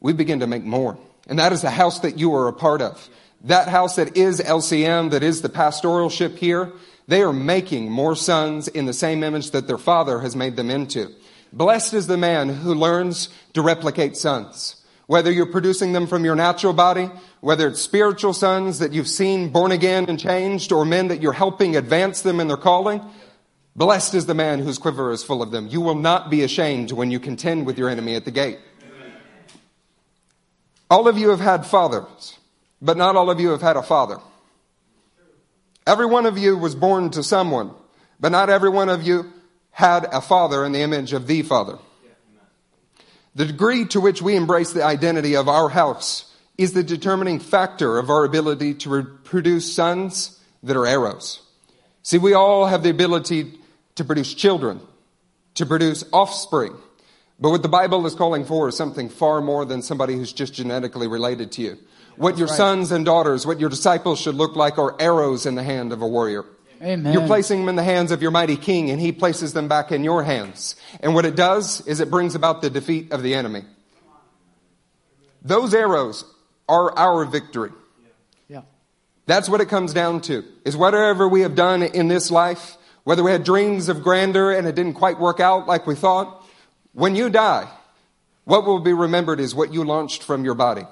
we 0.00 0.12
begin 0.12 0.40
to 0.40 0.46
make 0.46 0.62
more. 0.62 0.98
And 1.26 1.38
that 1.38 1.54
is 1.54 1.62
the 1.62 1.70
house 1.70 2.00
that 2.00 2.18
you 2.18 2.34
are 2.34 2.48
a 2.48 2.52
part 2.52 2.82
of. 2.82 3.08
That 3.44 3.68
house 3.68 3.96
that 3.96 4.14
is 4.14 4.38
LCM, 4.38 5.12
that 5.12 5.22
is 5.22 5.40
the 5.40 5.48
pastoralship 5.48 6.36
here, 6.36 6.70
they 7.08 7.22
are 7.22 7.32
making 7.32 7.90
more 7.90 8.14
sons 8.14 8.68
in 8.68 8.84
the 8.84 8.92
same 8.92 9.22
image 9.22 9.52
that 9.52 9.68
their 9.68 9.78
father 9.78 10.20
has 10.20 10.36
made 10.36 10.56
them 10.56 10.68
into. 10.68 11.08
Blessed 11.50 11.94
is 11.94 12.08
the 12.08 12.18
man 12.18 12.50
who 12.50 12.74
learns 12.74 13.30
to 13.54 13.62
replicate 13.62 14.18
sons. 14.18 14.81
Whether 15.12 15.30
you're 15.30 15.44
producing 15.44 15.92
them 15.92 16.06
from 16.06 16.24
your 16.24 16.34
natural 16.34 16.72
body, 16.72 17.10
whether 17.42 17.68
it's 17.68 17.82
spiritual 17.82 18.32
sons 18.32 18.78
that 18.78 18.94
you've 18.94 19.08
seen 19.08 19.50
born 19.50 19.70
again 19.70 20.06
and 20.08 20.18
changed, 20.18 20.72
or 20.72 20.86
men 20.86 21.08
that 21.08 21.20
you're 21.20 21.34
helping 21.34 21.76
advance 21.76 22.22
them 22.22 22.40
in 22.40 22.48
their 22.48 22.56
calling, 22.56 23.02
blessed 23.76 24.14
is 24.14 24.24
the 24.24 24.32
man 24.32 24.60
whose 24.60 24.78
quiver 24.78 25.12
is 25.12 25.22
full 25.22 25.42
of 25.42 25.50
them. 25.50 25.68
You 25.68 25.82
will 25.82 25.96
not 25.96 26.30
be 26.30 26.44
ashamed 26.44 26.92
when 26.92 27.10
you 27.10 27.20
contend 27.20 27.66
with 27.66 27.76
your 27.76 27.90
enemy 27.90 28.14
at 28.14 28.24
the 28.24 28.30
gate. 28.30 28.58
All 30.88 31.06
of 31.06 31.18
you 31.18 31.28
have 31.28 31.40
had 31.40 31.66
fathers 31.66 32.38
but 32.80 32.96
not 32.96 33.14
all 33.14 33.28
of 33.28 33.38
you 33.38 33.50
have 33.50 33.60
had 33.60 33.76
a 33.76 33.82
father. 33.82 34.16
Every 35.86 36.06
one 36.06 36.24
of 36.24 36.38
you 36.38 36.56
was 36.56 36.74
born 36.74 37.10
to 37.10 37.22
someone, 37.22 37.72
but 38.18 38.32
not 38.32 38.48
every 38.48 38.70
one 38.70 38.88
of 38.88 39.02
you 39.02 39.30
had 39.72 40.06
a 40.06 40.22
father 40.22 40.64
in 40.64 40.72
the 40.72 40.80
image 40.80 41.12
of 41.12 41.26
the 41.26 41.42
Father. 41.42 41.76
The 43.34 43.46
degree 43.46 43.86
to 43.86 44.00
which 44.00 44.20
we 44.20 44.36
embrace 44.36 44.72
the 44.72 44.84
identity 44.84 45.36
of 45.36 45.48
our 45.48 45.70
house 45.70 46.32
is 46.58 46.74
the 46.74 46.82
determining 46.82 47.38
factor 47.38 47.98
of 47.98 48.10
our 48.10 48.24
ability 48.24 48.74
to 48.74 49.04
produce 49.24 49.72
sons 49.72 50.38
that 50.62 50.76
are 50.76 50.86
arrows. 50.86 51.40
See, 52.02 52.18
we 52.18 52.34
all 52.34 52.66
have 52.66 52.82
the 52.82 52.90
ability 52.90 53.54
to 53.94 54.04
produce 54.04 54.34
children, 54.34 54.80
to 55.54 55.64
produce 55.64 56.04
offspring. 56.12 56.74
But 57.40 57.50
what 57.50 57.62
the 57.62 57.68
Bible 57.68 58.06
is 58.06 58.14
calling 58.14 58.44
for 58.44 58.68
is 58.68 58.76
something 58.76 59.08
far 59.08 59.40
more 59.40 59.64
than 59.64 59.82
somebody 59.82 60.14
who's 60.14 60.32
just 60.32 60.54
genetically 60.54 61.08
related 61.08 61.52
to 61.52 61.62
you. 61.62 61.78
What 62.16 62.36
your 62.36 62.48
right. 62.48 62.56
sons 62.56 62.92
and 62.92 63.04
daughters, 63.04 63.46
what 63.46 63.58
your 63.58 63.70
disciples 63.70 64.20
should 64.20 64.34
look 64.34 64.54
like 64.54 64.78
are 64.78 64.94
arrows 65.00 65.46
in 65.46 65.54
the 65.54 65.62
hand 65.62 65.92
of 65.92 66.02
a 66.02 66.06
warrior. 66.06 66.44
Amen. 66.82 67.12
You're 67.12 67.26
placing 67.26 67.60
them 67.60 67.68
in 67.68 67.76
the 67.76 67.84
hands 67.84 68.10
of 68.10 68.22
your 68.22 68.32
mighty 68.32 68.56
king 68.56 68.90
and 68.90 69.00
he 69.00 69.12
places 69.12 69.52
them 69.52 69.68
back 69.68 69.92
in 69.92 70.02
your 70.02 70.24
hands. 70.24 70.74
And 71.00 71.14
what 71.14 71.24
it 71.24 71.36
does 71.36 71.86
is 71.86 72.00
it 72.00 72.10
brings 72.10 72.34
about 72.34 72.60
the 72.60 72.70
defeat 72.70 73.12
of 73.12 73.22
the 73.22 73.34
enemy. 73.34 73.62
Those 75.42 75.74
arrows 75.74 76.24
are 76.68 76.96
our 76.98 77.24
victory. 77.24 77.70
Yeah. 78.48 78.62
That's 79.26 79.48
what 79.48 79.60
it 79.60 79.68
comes 79.68 79.92
down 79.92 80.22
to. 80.22 80.44
Is 80.64 80.76
whatever 80.76 81.28
we 81.28 81.42
have 81.42 81.54
done 81.54 81.82
in 81.82 82.08
this 82.08 82.30
life, 82.30 82.76
whether 83.04 83.22
we 83.22 83.30
had 83.30 83.44
dreams 83.44 83.88
of 83.88 84.02
grandeur 84.02 84.50
and 84.52 84.66
it 84.66 84.74
didn't 84.74 84.94
quite 84.94 85.20
work 85.20 85.38
out 85.38 85.68
like 85.68 85.86
we 85.86 85.94
thought, 85.94 86.44
when 86.92 87.14
you 87.14 87.30
die, 87.30 87.68
what 88.44 88.66
will 88.66 88.80
be 88.80 88.92
remembered 88.92 89.38
is 89.38 89.54
what 89.54 89.72
you 89.72 89.84
launched 89.84 90.24
from 90.24 90.44
your 90.44 90.54
body. 90.54 90.82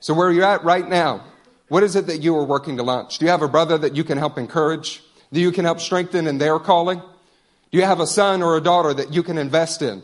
So 0.00 0.14
where 0.14 0.32
you're 0.32 0.44
at 0.44 0.64
right 0.64 0.88
now, 0.88 1.24
what 1.68 1.84
is 1.84 1.94
it 1.94 2.08
that 2.08 2.18
you 2.18 2.36
are 2.36 2.44
working 2.44 2.76
to 2.78 2.82
launch? 2.82 3.18
Do 3.18 3.24
you 3.24 3.30
have 3.30 3.42
a 3.42 3.48
brother 3.48 3.78
that 3.78 3.94
you 3.94 4.02
can 4.02 4.18
help 4.18 4.36
encourage? 4.36 5.00
That 5.32 5.40
you 5.40 5.50
can 5.50 5.64
help 5.64 5.80
strengthen 5.80 6.26
in 6.26 6.38
their 6.38 6.58
calling? 6.58 6.98
Do 6.98 7.78
you 7.78 7.84
have 7.84 8.00
a 8.00 8.06
son 8.06 8.42
or 8.42 8.56
a 8.56 8.60
daughter 8.60 8.92
that 8.94 9.12
you 9.12 9.22
can 9.22 9.38
invest 9.38 9.82
in? 9.82 10.02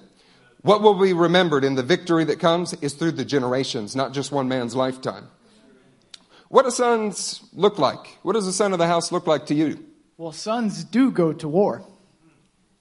What 0.63 0.83
will 0.83 0.95
be 0.95 1.13
remembered 1.13 1.65
in 1.65 1.77
the 1.77 1.83
victory 1.83 2.25
that 2.25 2.41
comes 2.41 2.75
is 2.75 2.95
through 2.95 3.13
the 3.13 3.25
generations, 3.25 3.95
not 3.95 4.13
just 4.13 4.33
one 4.33 4.49
man's 4.49 4.75
lifetime. 4.75 5.29
What 6.49 6.65
do 6.65 6.71
sons 6.71 7.43
look 7.53 7.79
like? 7.79 8.19
What 8.23 8.33
does 8.33 8.47
the 8.47 8.53
son 8.53 8.73
of 8.73 8.79
the 8.79 8.87
house 8.87 9.13
look 9.13 9.27
like 9.27 9.47
to 9.47 9.55
you? 9.55 9.85
Well, 10.17 10.33
sons 10.33 10.83
do 10.83 11.11
go 11.11 11.33
to 11.35 11.49
war. 11.49 11.85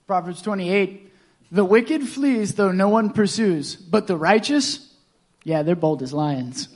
Proverbs 0.08 0.42
28 0.42 1.12
The 1.52 1.66
wicked 1.66 2.08
flees 2.08 2.56
though 2.56 2.72
no 2.72 2.88
one 2.88 3.12
pursues, 3.12 3.76
but 3.76 4.08
the 4.08 4.16
righteous, 4.16 4.94
yeah, 5.44 5.64
they're 5.64 5.76
bold 5.76 6.02
as 6.02 6.14
lions. 6.14 6.70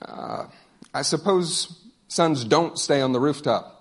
Uh, 0.00 0.46
I 0.92 1.02
suppose 1.02 1.78
sons 2.08 2.44
don't 2.44 2.78
stay 2.78 3.02
on 3.02 3.12
the 3.12 3.20
rooftop. 3.20 3.73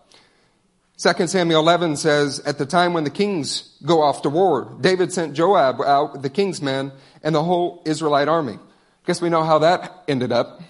2 0.98 1.28
Samuel 1.28 1.60
11 1.62 1.98
says, 1.98 2.40
At 2.42 2.60
the 2.60 2.66
time 2.66 2.94
when 2.94 3.04
the 3.04 3.10
kings 3.10 3.78
go 3.84 4.02
off 4.02 4.22
to 4.22 4.30
war, 4.30 4.78
David 4.80 5.12
sent 5.12 5.34
Joab 5.34 5.82
out 5.82 6.14
with 6.14 6.22
the 6.22 6.30
king's 6.30 6.62
men 6.62 6.92
and 7.24 7.34
the 7.34 7.44
whole 7.44 7.82
Israelite 7.86 8.28
army. 8.28 8.60
Guess 9.06 9.22
we 9.22 9.30
know 9.30 9.44
how 9.44 9.60
that 9.60 10.04
ended 10.08 10.32
up. 10.32 10.62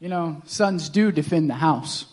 You 0.00 0.08
know, 0.08 0.42
sons 0.44 0.88
do 0.88 1.12
defend 1.12 1.50
the 1.50 1.54
house. 1.54 2.06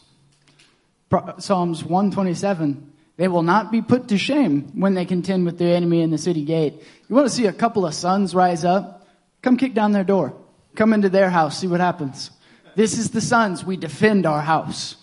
Psalms 1.40 1.84
127 1.84 2.94
They 3.18 3.28
will 3.28 3.44
not 3.44 3.72
be 3.72 3.82
put 3.82 4.10
to 4.10 4.18
shame 4.18 4.72
when 4.80 4.94
they 4.94 5.06
contend 5.06 5.46
with 5.46 5.58
their 5.58 5.76
enemy 5.76 6.02
in 6.02 6.12
the 6.12 6.18
city 6.18 6.44
gate. 6.44 6.74
You 7.08 7.16
want 7.16 7.28
to 7.28 7.34
see 7.34 7.48
a 7.48 7.54
couple 7.54 7.86
of 7.86 7.94
sons 7.94 8.36
rise 8.36 8.64
up? 8.64 9.08
Come 9.42 9.58
kick 9.58 9.74
down 9.74 9.92
their 9.92 10.04
door. 10.04 10.36
Come 10.76 10.94
into 10.94 11.10
their 11.10 11.30
house, 11.30 11.60
see 11.60 11.68
what 11.68 11.80
happens. 11.80 12.32
This 12.76 12.98
is 12.98 13.12
the 13.12 13.22
sons. 13.22 13.64
We 13.64 13.78
defend 13.78 14.26
our 14.26 14.42
house. 14.42 14.98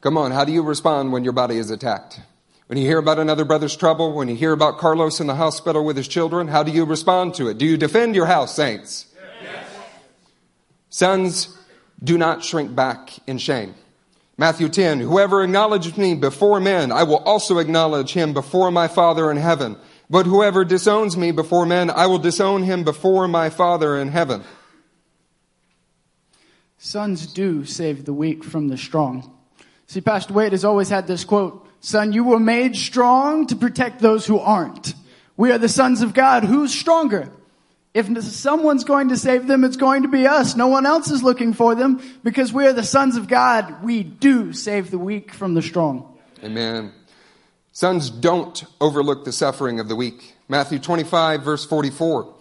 Come 0.00 0.16
on, 0.16 0.30
how 0.30 0.44
do 0.44 0.52
you 0.52 0.62
respond 0.62 1.12
when 1.12 1.24
your 1.24 1.34
body 1.34 1.58
is 1.58 1.70
attacked? 1.70 2.20
When 2.68 2.78
you 2.78 2.86
hear 2.86 2.98
about 2.98 3.18
another 3.18 3.44
brother's 3.44 3.76
trouble, 3.76 4.12
when 4.12 4.28
you 4.28 4.36
hear 4.36 4.52
about 4.52 4.78
Carlos 4.78 5.20
in 5.20 5.26
the 5.26 5.34
hospital 5.34 5.84
with 5.84 5.96
his 5.96 6.08
children, 6.08 6.48
how 6.48 6.62
do 6.62 6.72
you 6.72 6.84
respond 6.84 7.34
to 7.34 7.48
it? 7.48 7.58
Do 7.58 7.66
you 7.66 7.76
defend 7.76 8.14
your 8.14 8.26
house, 8.26 8.54
saints? 8.54 9.06
Yes. 9.42 9.66
Sons, 10.88 11.58
do 12.02 12.16
not 12.16 12.44
shrink 12.44 12.74
back 12.74 13.10
in 13.26 13.38
shame. 13.38 13.74
Matthew 14.38 14.70
10, 14.70 15.00
whoever 15.00 15.42
acknowledges 15.42 15.98
me 15.98 16.14
before 16.14 16.60
men, 16.60 16.92
I 16.92 17.02
will 17.02 17.18
also 17.24 17.58
acknowledge 17.58 18.14
him 18.14 18.32
before 18.32 18.70
my 18.70 18.88
Father 18.88 19.30
in 19.30 19.36
heaven. 19.36 19.76
But 20.08 20.24
whoever 20.24 20.64
disowns 20.64 21.16
me 21.16 21.30
before 21.30 21.66
men, 21.66 21.90
I 21.90 22.06
will 22.06 22.18
disown 22.18 22.62
him 22.62 22.84
before 22.84 23.28
my 23.28 23.50
Father 23.50 23.98
in 23.98 24.08
heaven. 24.08 24.44
Sons 26.78 27.26
do 27.26 27.66
save 27.66 28.06
the 28.06 28.14
weak 28.14 28.42
from 28.42 28.68
the 28.68 28.78
strong. 28.78 29.36
See, 29.90 30.00
Pastor 30.00 30.34
Wade 30.34 30.52
has 30.52 30.64
always 30.64 30.88
had 30.88 31.08
this 31.08 31.24
quote, 31.24 31.66
son, 31.80 32.12
you 32.12 32.22
were 32.22 32.38
made 32.38 32.76
strong 32.76 33.48
to 33.48 33.56
protect 33.56 33.98
those 33.98 34.24
who 34.24 34.38
aren't. 34.38 34.94
We 35.36 35.50
are 35.50 35.58
the 35.58 35.68
sons 35.68 36.00
of 36.00 36.14
God. 36.14 36.44
Who's 36.44 36.72
stronger? 36.72 37.28
If 37.92 38.06
someone's 38.22 38.84
going 38.84 39.08
to 39.08 39.16
save 39.16 39.48
them, 39.48 39.64
it's 39.64 39.76
going 39.76 40.02
to 40.02 40.08
be 40.08 40.28
us. 40.28 40.54
No 40.54 40.68
one 40.68 40.86
else 40.86 41.10
is 41.10 41.24
looking 41.24 41.54
for 41.54 41.74
them 41.74 42.00
because 42.22 42.52
we 42.52 42.68
are 42.68 42.72
the 42.72 42.84
sons 42.84 43.16
of 43.16 43.26
God. 43.26 43.82
We 43.82 44.04
do 44.04 44.52
save 44.52 44.92
the 44.92 44.98
weak 44.98 45.34
from 45.34 45.54
the 45.54 45.62
strong. 45.62 46.16
Amen. 46.44 46.92
Sons 47.72 48.10
don't 48.10 48.62
overlook 48.80 49.24
the 49.24 49.32
suffering 49.32 49.80
of 49.80 49.88
the 49.88 49.96
weak. 49.96 50.36
Matthew 50.48 50.78
25 50.78 51.42
verse 51.42 51.64
44. 51.64 52.32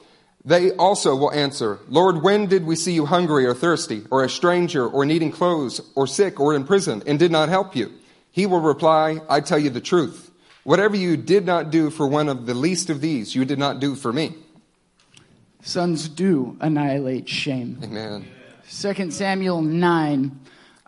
They 0.45 0.71
also 0.71 1.15
will 1.15 1.33
answer, 1.33 1.79
Lord, 1.89 2.23
when 2.23 2.45
did 2.45 2.65
we 2.65 2.75
see 2.75 2.93
you 2.93 3.05
hungry 3.05 3.45
or 3.45 3.53
thirsty, 3.53 4.03
or 4.09 4.23
a 4.23 4.29
stranger, 4.29 4.87
or 4.87 5.05
needing 5.05 5.31
clothes, 5.31 5.81
or 5.95 6.07
sick, 6.07 6.39
or 6.39 6.55
in 6.55 6.63
prison, 6.63 7.03
and 7.05 7.19
did 7.19 7.31
not 7.31 7.49
help 7.49 7.75
you? 7.75 7.91
He 8.31 8.45
will 8.45 8.61
reply, 8.61 9.19
I 9.29 9.41
tell 9.41 9.59
you 9.59 9.69
the 9.69 9.81
truth. 9.81 10.31
Whatever 10.63 10.95
you 10.95 11.17
did 11.17 11.45
not 11.45 11.71
do 11.71 11.89
for 11.89 12.07
one 12.07 12.29
of 12.29 12.45
the 12.45 12.53
least 12.53 12.89
of 12.89 13.01
these, 13.01 13.35
you 13.35 13.43
did 13.43 13.59
not 13.59 13.79
do 13.79 13.95
for 13.95 14.13
me. 14.13 14.35
Sons 15.61 16.07
do 16.07 16.57
annihilate 16.61 17.27
shame. 17.27 17.79
Amen. 17.83 18.25
2 18.71 19.11
Samuel 19.11 19.61
9. 19.61 20.39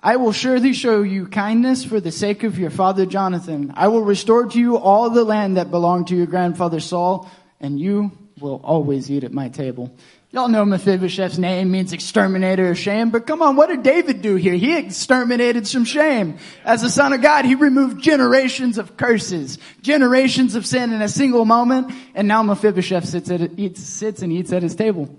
I 0.03 0.15
will 0.15 0.31
surely 0.31 0.73
show 0.73 1.01
you 1.01 1.27
kindness 1.27 1.83
for 1.83 1.99
the 1.99 2.11
sake 2.11 2.43
of 2.43 2.57
your 2.57 2.69
father 2.69 3.05
Jonathan. 3.05 3.73
I 3.75 3.89
will 3.89 4.03
restore 4.03 4.47
to 4.47 4.59
you 4.59 4.77
all 4.77 5.09
the 5.09 5.23
land 5.23 5.57
that 5.57 5.71
belonged 5.71 6.07
to 6.07 6.15
your 6.15 6.25
grandfather 6.25 6.79
Saul, 6.79 7.29
and 7.59 7.79
you 7.79 8.11
will 8.41 8.59
always 8.63 9.09
eat 9.09 9.23
at 9.23 9.31
my 9.31 9.49
table. 9.49 9.91
Y'all 10.31 10.47
know 10.47 10.63
Mephibosheth's 10.63 11.37
name 11.37 11.71
means 11.71 11.91
exterminator 11.91 12.71
of 12.71 12.77
shame, 12.77 13.09
but 13.09 13.27
come 13.27 13.41
on, 13.41 13.57
what 13.57 13.67
did 13.67 13.83
David 13.83 14.21
do 14.21 14.35
here? 14.35 14.53
He 14.53 14.77
exterminated 14.77 15.67
some 15.67 15.83
shame. 15.83 16.37
As 16.63 16.83
a 16.83 16.89
son 16.89 17.11
of 17.11 17.21
God, 17.21 17.43
he 17.43 17.55
removed 17.55 18.01
generations 18.01 18.77
of 18.77 18.95
curses, 18.95 19.57
generations 19.81 20.55
of 20.55 20.65
sin 20.65 20.93
in 20.93 21.01
a 21.01 21.09
single 21.09 21.43
moment, 21.43 21.93
and 22.15 22.29
now 22.29 22.43
Mephibosheth 22.43 23.05
sits, 23.05 23.29
at, 23.29 23.59
eats, 23.59 23.83
sits 23.83 24.21
and 24.21 24.31
eats 24.31 24.53
at 24.53 24.63
his 24.63 24.73
table. 24.73 25.13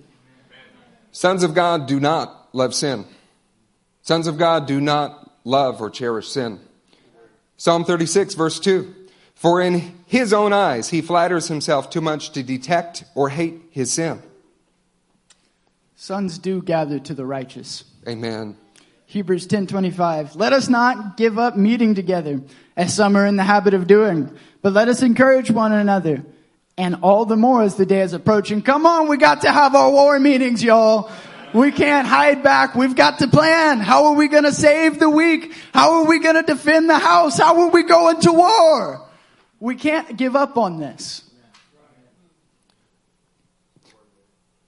Sons 1.11 1.43
of 1.43 1.53
God 1.53 1.87
do 1.87 2.01
not 2.01 2.49
love 2.55 2.75
sin. 2.75 3.05
Sons 4.01 4.27
of 4.27 4.39
God 4.39 4.67
do 4.67 4.81
not 4.81 5.31
love 5.45 5.83
or 5.83 5.91
cherish 5.91 6.29
sin. 6.29 6.59
Psalm 7.59 7.85
36 7.85 8.33
verse 8.35 8.59
2. 8.59 8.95
For 9.35 9.61
in 9.61 10.02
his 10.13 10.35
own 10.35 10.53
eyes 10.53 10.91
he 10.91 11.01
flatters 11.01 11.49
himself 11.49 11.89
too 11.89 12.03
much 12.03 12.33
to 12.33 12.43
detect 12.43 13.03
or 13.15 13.31
hate 13.31 13.63
his 13.71 13.91
sin. 13.91 14.23
Sons 15.97 16.37
do 16.37 16.61
gather 16.61 16.99
to 16.99 17.15
the 17.15 17.25
righteous. 17.25 17.85
Amen. 18.07 18.59
Hebrews 19.07 19.47
10:25 19.47 20.37
Let 20.37 20.53
us 20.53 20.69
not 20.69 21.17
give 21.17 21.39
up 21.39 21.57
meeting 21.57 21.95
together 21.95 22.43
as 22.77 22.93
some 22.93 23.17
are 23.17 23.25
in 23.25 23.37
the 23.37 23.43
habit 23.43 23.73
of 23.73 23.87
doing, 23.87 24.29
but 24.61 24.75
let 24.75 24.89
us 24.89 25.01
encourage 25.01 25.51
one 25.51 25.73
another. 25.73 26.23
And 26.77 26.97
all 27.01 27.25
the 27.25 27.37
more 27.37 27.63
as 27.63 27.77
the 27.77 27.87
day 27.87 28.03
is 28.03 28.13
approaching. 28.13 28.61
Come 28.61 28.85
on, 28.85 29.09
we 29.09 29.17
got 29.17 29.41
to 29.43 29.51
have 29.51 29.75
our 29.75 29.91
war 29.91 30.21
meetings, 30.21 30.63
y'all. 30.63 31.11
We 31.55 31.71
can't 31.71 32.07
hide 32.07 32.43
back. 32.43 32.75
We've 32.75 32.97
got 32.97 33.21
to 33.21 33.29
plan. 33.29 33.81
How 33.81 34.07
are 34.07 34.15
we 34.15 34.29
going 34.29 34.45
to 34.45 34.53
save 34.53 34.99
the 34.99 35.09
weak? 35.09 35.55
How 35.73 36.01
are 36.01 36.05
we 36.05 36.19
going 36.19 36.37
to 36.37 36.43
defend 36.43 36.91
the 36.91 36.99
house? 36.99 37.39
How 37.39 37.63
are 37.63 37.71
we 37.71 37.83
going 37.85 38.21
to 38.21 38.33
war? 38.33 39.02
We 39.63 39.77
can't 39.77 40.17
give 40.17 40.35
up 40.35 40.59
on 40.59 40.81
this. 40.81 41.23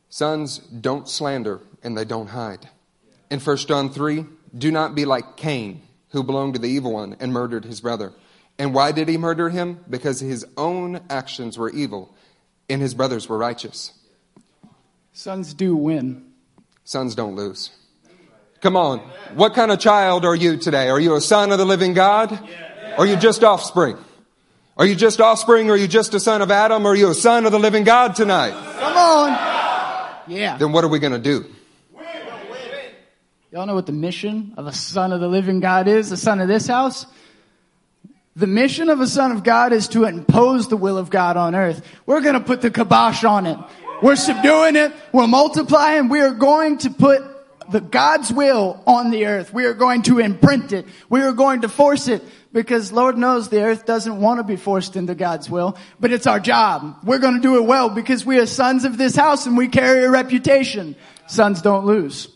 Sons 0.08 0.58
don't 0.58 1.08
slander 1.08 1.62
and 1.82 1.98
they 1.98 2.04
don't 2.04 2.28
hide. 2.28 2.68
In 3.28 3.40
1 3.40 3.56
John 3.56 3.90
3, 3.90 4.24
do 4.56 4.70
not 4.70 4.94
be 4.94 5.04
like 5.04 5.36
Cain, 5.36 5.82
who 6.10 6.22
belonged 6.22 6.54
to 6.54 6.60
the 6.60 6.68
evil 6.68 6.92
one 6.92 7.16
and 7.18 7.32
murdered 7.32 7.64
his 7.64 7.80
brother. 7.80 8.12
And 8.56 8.72
why 8.72 8.92
did 8.92 9.08
he 9.08 9.18
murder 9.18 9.48
him? 9.48 9.84
Because 9.90 10.20
his 10.20 10.46
own 10.56 11.00
actions 11.10 11.58
were 11.58 11.70
evil 11.70 12.14
and 12.70 12.80
his 12.80 12.94
brothers 12.94 13.28
were 13.28 13.36
righteous. 13.36 13.92
Sons 15.12 15.54
do 15.54 15.74
win. 15.74 16.24
Sons 16.84 17.16
don't 17.16 17.34
lose. 17.34 17.70
Come 18.60 18.76
on. 18.76 19.00
What 19.34 19.54
kind 19.54 19.72
of 19.72 19.80
child 19.80 20.24
are 20.24 20.36
you 20.36 20.56
today? 20.56 20.88
Are 20.88 21.00
you 21.00 21.16
a 21.16 21.20
son 21.20 21.50
of 21.50 21.58
the 21.58 21.66
living 21.66 21.94
God? 21.94 22.30
Or 22.96 23.00
are 23.00 23.06
you 23.06 23.16
just 23.16 23.42
offspring? 23.42 23.98
Are 24.76 24.87
you 24.87 24.97
just 24.97 25.21
offspring? 25.21 25.71
Or 25.71 25.75
are 25.75 25.76
you 25.76 25.87
just 25.87 26.14
a 26.14 26.21
son 26.21 26.43
of 26.43 26.50
Adam? 26.50 26.85
Or 26.85 26.90
are 26.90 26.97
you 26.97 27.11
a 27.11 27.14
son 27.14 27.47
of 27.47 27.52
the 27.52 27.59
living 27.59 27.85
God 27.85 28.16
tonight? 28.16 28.50
Come 28.50 28.97
on. 28.97 29.28
Yeah. 30.26 30.57
Then 30.57 30.73
what 30.73 30.85
are 30.85 30.88
we 30.88 30.99
going 30.99 31.12
to 31.12 31.19
do? 31.19 31.45
We 31.93 32.00
will 32.00 32.50
live. 32.50 32.93
Y'all 33.52 33.66
know 33.66 33.75
what 33.75 33.87
the 33.87 33.93
mission 33.93 34.54
of 34.57 34.66
a 34.66 34.73
son 34.73 35.12
of 35.12 35.21
the 35.21 35.28
living 35.28 35.61
God 35.61 35.87
is? 35.87 36.11
The 36.11 36.16
son 36.16 36.40
of 36.40 36.49
this 36.49 36.66
house? 36.66 37.07
The 38.35 38.49
mission 38.49 38.88
of 38.88 39.00
a 39.00 39.07
son 39.07 39.31
of 39.31 39.45
God 39.45 39.73
is 39.73 39.87
to 39.88 40.04
impose 40.04 40.69
the 40.69 40.76
will 40.76 40.99
of 40.99 41.09
God 41.09 41.37
on 41.37 41.54
earth. 41.54 41.87
We're 42.04 42.21
going 42.21 42.35
to 42.35 42.40
put 42.40 42.62
the 42.62 42.71
kibosh 42.71 43.23
on 43.23 43.47
it. 43.47 43.59
We're 44.02 44.16
subduing 44.16 44.75
it. 44.75 44.93
We're 45.12 45.28
multiplying. 45.28 46.09
We 46.09 46.21
are 46.21 46.35
going 46.35 46.78
to 46.78 46.90
put 46.90 47.23
the 47.71 47.81
God's 47.81 48.33
will 48.33 48.83
on 48.88 49.11
the 49.11 49.26
earth. 49.26 49.54
We 49.54 49.66
are 49.66 49.75
going 49.75 50.02
to 50.02 50.19
imprint 50.19 50.73
it. 50.73 50.87
We 51.09 51.23
are 51.23 51.33
going 51.33 51.61
to 51.61 51.69
force 51.69 52.09
it 52.09 52.23
because 52.54 52.92
Lord 52.92 53.18
knows 53.18 53.49
the 53.49 53.62
earth 53.62 53.84
doesn't 53.84 54.20
want 54.20 54.38
to 54.38 54.44
be 54.44 54.54
forced 54.54 54.94
into 54.94 55.16
God's 55.16 55.50
will, 55.50 55.76
but 55.99 56.12
it's 56.12 56.26
our 56.28 56.38
job. 56.38 56.96
We're 57.02 57.18
going 57.18 57.34
to 57.34 57.40
do 57.40 57.56
it 57.56 57.64
well 57.64 57.90
because 57.90 58.25
we 58.25 58.38
are 58.38 58.46
sons 58.46 58.84
of 58.84 58.96
this 58.96 59.16
house 59.16 59.44
and 59.44 59.58
we 59.58 59.66
carry 59.66 60.04
a 60.04 60.11
reputation. 60.11 60.94
Sons 61.26 61.61
don't 61.61 61.84
lose. 61.84 62.28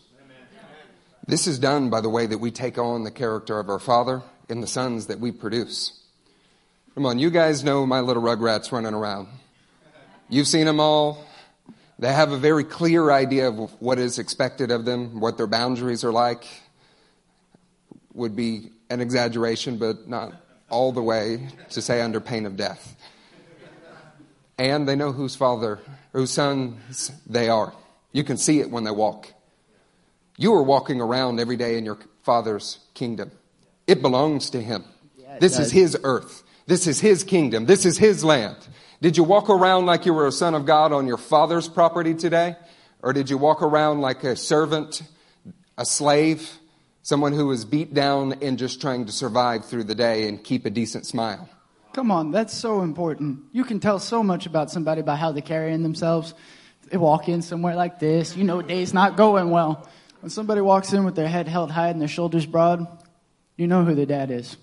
This 1.29 1.47
is 1.47 1.61
done 1.61 1.89
by 1.89 2.01
the 2.01 2.09
way 2.09 2.27
that 2.27 2.39
we 2.39 2.51
take 2.51 2.79
on 2.79 3.05
the 3.05 3.13
character 3.13 3.61
of 3.61 3.69
our 3.69 3.79
Father 3.79 4.23
and 4.49 4.61
the 4.61 4.67
sons 4.67 5.07
that 5.07 5.21
we 5.21 5.31
produce. 5.31 5.93
Come 6.97 7.07
on, 7.07 7.21
you 7.21 7.31
guys 7.31 7.63
know 7.63 7.87
my 7.87 8.01
little 8.01 8.23
rugrats 8.23 8.73
running 8.73 8.95
around. 8.95 9.29
You've 10.29 10.49
seen 10.49 10.67
them 10.67 10.81
all. 10.81 11.25
They 12.01 12.13
have 12.13 12.33
a 12.33 12.39
very 12.39 12.65
clear 12.65 13.13
idea 13.13 13.49
of 13.49 13.71
what 13.81 14.01
is 14.01 14.19
expected 14.19 14.73
of 14.73 14.85
them, 14.85 15.21
what 15.21 15.37
their 15.37 15.47
boundaries 15.47 16.03
are 16.03 16.13
like. 16.13 16.45
Would 18.15 18.35
be 18.35 18.71
an 18.91 19.01
exaggeration, 19.01 19.79
but 19.79 20.09
not 20.09 20.33
all 20.71 20.93
the 20.93 21.03
way 21.03 21.49
to 21.71 21.83
say 21.83 22.01
under 22.01 22.21
pain 22.21 22.47
of 22.47 22.57
death. 22.57 22.97
And 24.59 24.89
they 24.89 24.97
know 24.97 25.13
whose 25.13 25.37
father, 25.37 25.79
whose 26.13 26.31
sons 26.31 27.13
they 27.27 27.49
are. 27.49 27.73
You 28.13 28.25
can 28.25 28.37
see 28.37 28.61
it 28.61 28.71
when 28.71 28.85
they 28.85 28.91
walk. 28.91 29.33
You 30.37 30.55
are 30.55 30.63
walking 30.63 31.01
around 31.01 31.41
every 31.41 31.57
day 31.57 31.79
in 31.79 31.85
your 31.85 31.99
father's 32.23 32.79
kingdom. 32.95 33.31
It 33.87 34.03
belongs 34.03 34.51
to 34.51 34.61
him. 34.61 34.85
Yeah, 35.17 35.39
this 35.39 35.57
does. 35.57 35.67
is 35.67 35.73
his 35.73 35.99
earth. 36.03 36.43
This 36.67 36.87
is 36.87 37.01
his 37.01 37.25
kingdom. 37.25 37.67
This 37.67 37.87
is 37.87 37.99
his 37.99 38.25
land. 38.25 38.57
Did 39.01 39.17
you 39.17 39.25
walk 39.25 39.49
around 39.49 39.87
like 39.87 40.07
you 40.07 40.13
were 40.13 40.27
a 40.27 40.33
son 40.33 40.55
of 40.55 40.67
God 40.67 40.93
on 40.93 41.07
your 41.07 41.17
father's 41.17 41.69
property 41.69 42.15
today? 42.15 42.57
Or 43.03 43.13
did 43.13 43.31
you 43.31 43.39
walk 43.39 43.63
around 43.63 44.01
like 44.01 44.25
a 44.25 44.35
servant, 44.35 45.03
a 45.77 45.85
slave, 45.85 46.59
someone 47.09 47.33
who 47.33 47.47
was 47.47 47.65
beat 47.65 47.95
down 47.95 48.35
and 48.43 48.59
just 48.59 48.83
trying 48.83 49.07
to 49.07 49.13
survive 49.13 49.65
through 49.65 49.83
the 49.83 49.95
day 49.95 50.29
and 50.29 50.45
keep 50.45 50.67
a 50.67 50.71
decent 50.71 51.07
smile? 51.07 51.49
Come 51.95 52.11
on, 52.11 52.33
that's 52.33 52.53
so 52.53 52.83
important. 52.83 53.45
You 53.51 53.65
can 53.65 53.81
tell 53.81 53.99
so 53.99 54.23
much 54.23 54.45
about 54.45 54.71
somebody 54.71 55.01
by 55.01 55.17
how 55.17 55.33
they 55.33 55.41
carry 55.41 55.73
in 55.73 55.83
themselves. 55.83 56.35
They 56.91 56.99
walk 56.99 57.31
in 57.31 57.41
somewhere 57.41 57.75
like 57.75 57.99
this, 57.99 58.37
you 58.37 58.45
know, 58.45 58.61
day's 58.61 58.93
not 58.93 59.17
going 59.17 59.49
well. 59.49 59.89
When 60.21 60.29
somebody 60.29 60.61
walks 60.61 60.93
in 60.93 61.07
with 61.07 61.15
their 61.15 61.29
head 61.29 61.49
held 61.49 61.71
high 61.71 61.89
and 61.89 61.99
their 61.99 62.09
shoulders 62.09 62.45
broad, 62.45 62.87
you 63.57 63.67
know 63.67 63.85
who 63.85 63.95
their 63.95 64.05
dad 64.05 64.31
is. 64.31 64.59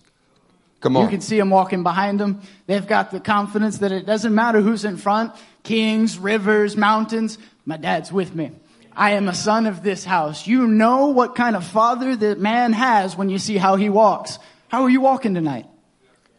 Come 0.82 0.98
on. 0.98 1.04
You 1.06 1.10
can 1.10 1.22
see 1.22 1.40
them 1.40 1.50
walking 1.50 1.82
behind 1.82 2.20
them. 2.20 2.42
They've 2.68 2.86
got 2.86 3.10
the 3.10 3.22
confidence 3.22 3.80
that 3.80 3.92
it 3.92 4.06
doesn't 4.06 4.36
matter 4.36 4.62
who's 4.62 4.86
in 4.86 4.98
front 4.98 5.34
kings, 5.64 6.20
rivers, 6.20 6.78
mountains. 6.78 7.40
My 7.66 7.78
dad's 7.78 8.12
with 8.12 8.36
me. 8.36 8.52
I 8.96 9.12
am 9.12 9.28
a 9.28 9.36
son 9.36 9.66
of 9.66 9.84
this 9.84 10.06
house. 10.06 10.48
You 10.48 10.68
know 10.68 11.08
what 11.08 11.36
kind 11.36 11.56
of 11.56 11.66
father 11.66 12.16
that 12.16 12.40
man 12.40 12.74
has 12.74 13.18
when 13.18 13.30
you 13.30 13.38
see 13.38 13.58
how 13.58 13.76
he 13.76 13.90
walks. 13.90 14.40
How 14.70 14.84
are 14.84 14.90
you 14.90 15.02
walking 15.02 15.34
tonight? 15.34 15.68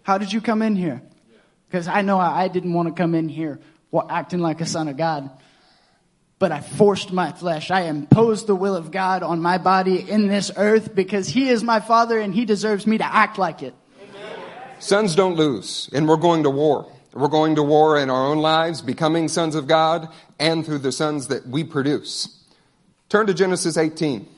How 0.02 0.18
did 0.18 0.32
you 0.32 0.40
come 0.40 0.62
in 0.62 0.76
here? 0.76 1.02
Because 1.68 1.88
I 1.88 2.02
know 2.02 2.18
I 2.18 2.48
didn't 2.48 2.72
want 2.72 2.88
to 2.88 2.94
come 2.94 3.14
in 3.14 3.28
here 3.28 3.60
acting 4.08 4.40
like 4.40 4.60
a 4.60 4.66
son 4.66 4.88
of 4.88 4.96
God. 4.96 5.30
But 6.38 6.52
I 6.52 6.60
forced 6.60 7.12
my 7.12 7.32
flesh. 7.32 7.70
I 7.70 7.82
imposed 7.82 8.46
the 8.46 8.54
will 8.54 8.76
of 8.76 8.90
God 8.90 9.22
on 9.22 9.40
my 9.40 9.56
body 9.56 9.98
in 10.08 10.28
this 10.28 10.50
earth 10.56 10.94
because 10.94 11.28
He 11.28 11.48
is 11.48 11.62
my 11.62 11.80
Father 11.80 12.18
and 12.20 12.34
He 12.34 12.44
deserves 12.44 12.86
me 12.86 12.98
to 12.98 13.06
act 13.06 13.38
like 13.38 13.62
it. 13.62 13.74
Sons 14.78 15.14
don't 15.14 15.36
lose, 15.36 15.88
and 15.94 16.06
we're 16.06 16.18
going 16.18 16.42
to 16.42 16.50
war. 16.50 16.92
We're 17.14 17.28
going 17.28 17.54
to 17.54 17.62
war 17.62 17.98
in 17.98 18.10
our 18.10 18.26
own 18.26 18.38
lives, 18.38 18.82
becoming 18.82 19.28
sons 19.28 19.54
of 19.54 19.66
God, 19.66 20.08
and 20.38 20.66
through 20.66 20.80
the 20.80 20.92
sons 20.92 21.28
that 21.28 21.46
we 21.46 21.64
produce. 21.64 22.35
Turn 23.08 23.26
to 23.28 23.34
Genesis 23.34 23.76
18. 23.76 24.28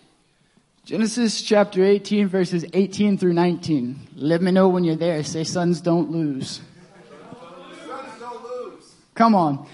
Genesis 0.84 1.42
chapter 1.42 1.84
18, 1.84 2.28
verses 2.28 2.64
18 2.72 3.18
through 3.18 3.32
19. 3.32 4.08
Let 4.16 4.42
me 4.42 4.50
know 4.50 4.68
when 4.68 4.84
you're 4.84 4.96
there. 4.96 5.22
Say, 5.25 5.44
sons 5.44 5.80
don't 5.80 6.10
lose. 6.10 6.60
Sons 7.87 8.08
don't 8.20 8.42
lose. 8.44 8.94
Come 9.14 9.34
on. 9.34 9.66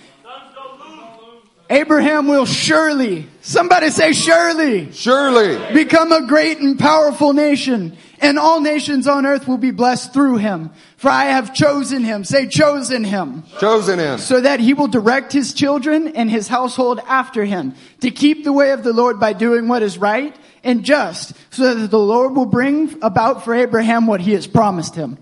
Abraham 1.70 2.28
will 2.28 2.44
surely, 2.44 3.26
somebody 3.40 3.90
say 3.90 4.12
surely, 4.12 4.92
Surely, 4.92 5.72
become 5.72 6.12
a 6.12 6.26
great 6.26 6.58
and 6.58 6.78
powerful 6.78 7.32
nation, 7.32 7.96
and 8.21 8.38
all 8.38 8.61
nations 8.61 9.06
on 9.06 9.26
earth 9.26 9.47
will 9.49 9.59
be 9.59 9.71
blessed 9.71 10.12
through 10.12 10.37
him. 10.37 10.71
For 10.97 11.11
I 11.11 11.25
have 11.25 11.54
chosen 11.54 12.04
him, 12.04 12.25
say 12.25 12.47
chosen 12.47 13.04
him, 13.04 13.44
chosen 13.59 13.99
him, 13.99 14.18
so 14.18 14.40
that 14.40 14.61
he 14.61 14.75
will 14.75 14.88
direct 14.88 15.33
his 15.33 15.52
children 15.52 16.09
and 16.09 16.30
his 16.30 16.49
household 16.49 17.00
after 17.06 17.44
him, 17.44 17.75
to 18.00 18.11
keep 18.11 18.44
the 18.44 18.52
way 18.52 18.71
of 18.71 18.83
the 18.83 18.92
Lord 18.92 19.21
by 19.21 19.33
doing 19.33 19.68
what 19.68 19.83
is 19.83 19.99
right 19.99 20.35
and 20.62 20.85
just, 20.85 21.35
so 21.50 21.75
that 21.75 21.90
the 21.90 21.99
Lord 21.99 22.35
will 22.35 22.47
bring 22.47 23.02
about 23.02 23.44
for 23.44 23.54
Abraham 23.54 24.06
what 24.06 24.21
he 24.21 24.33
has 24.33 24.47
promised 24.47 24.94
him. 24.94 25.18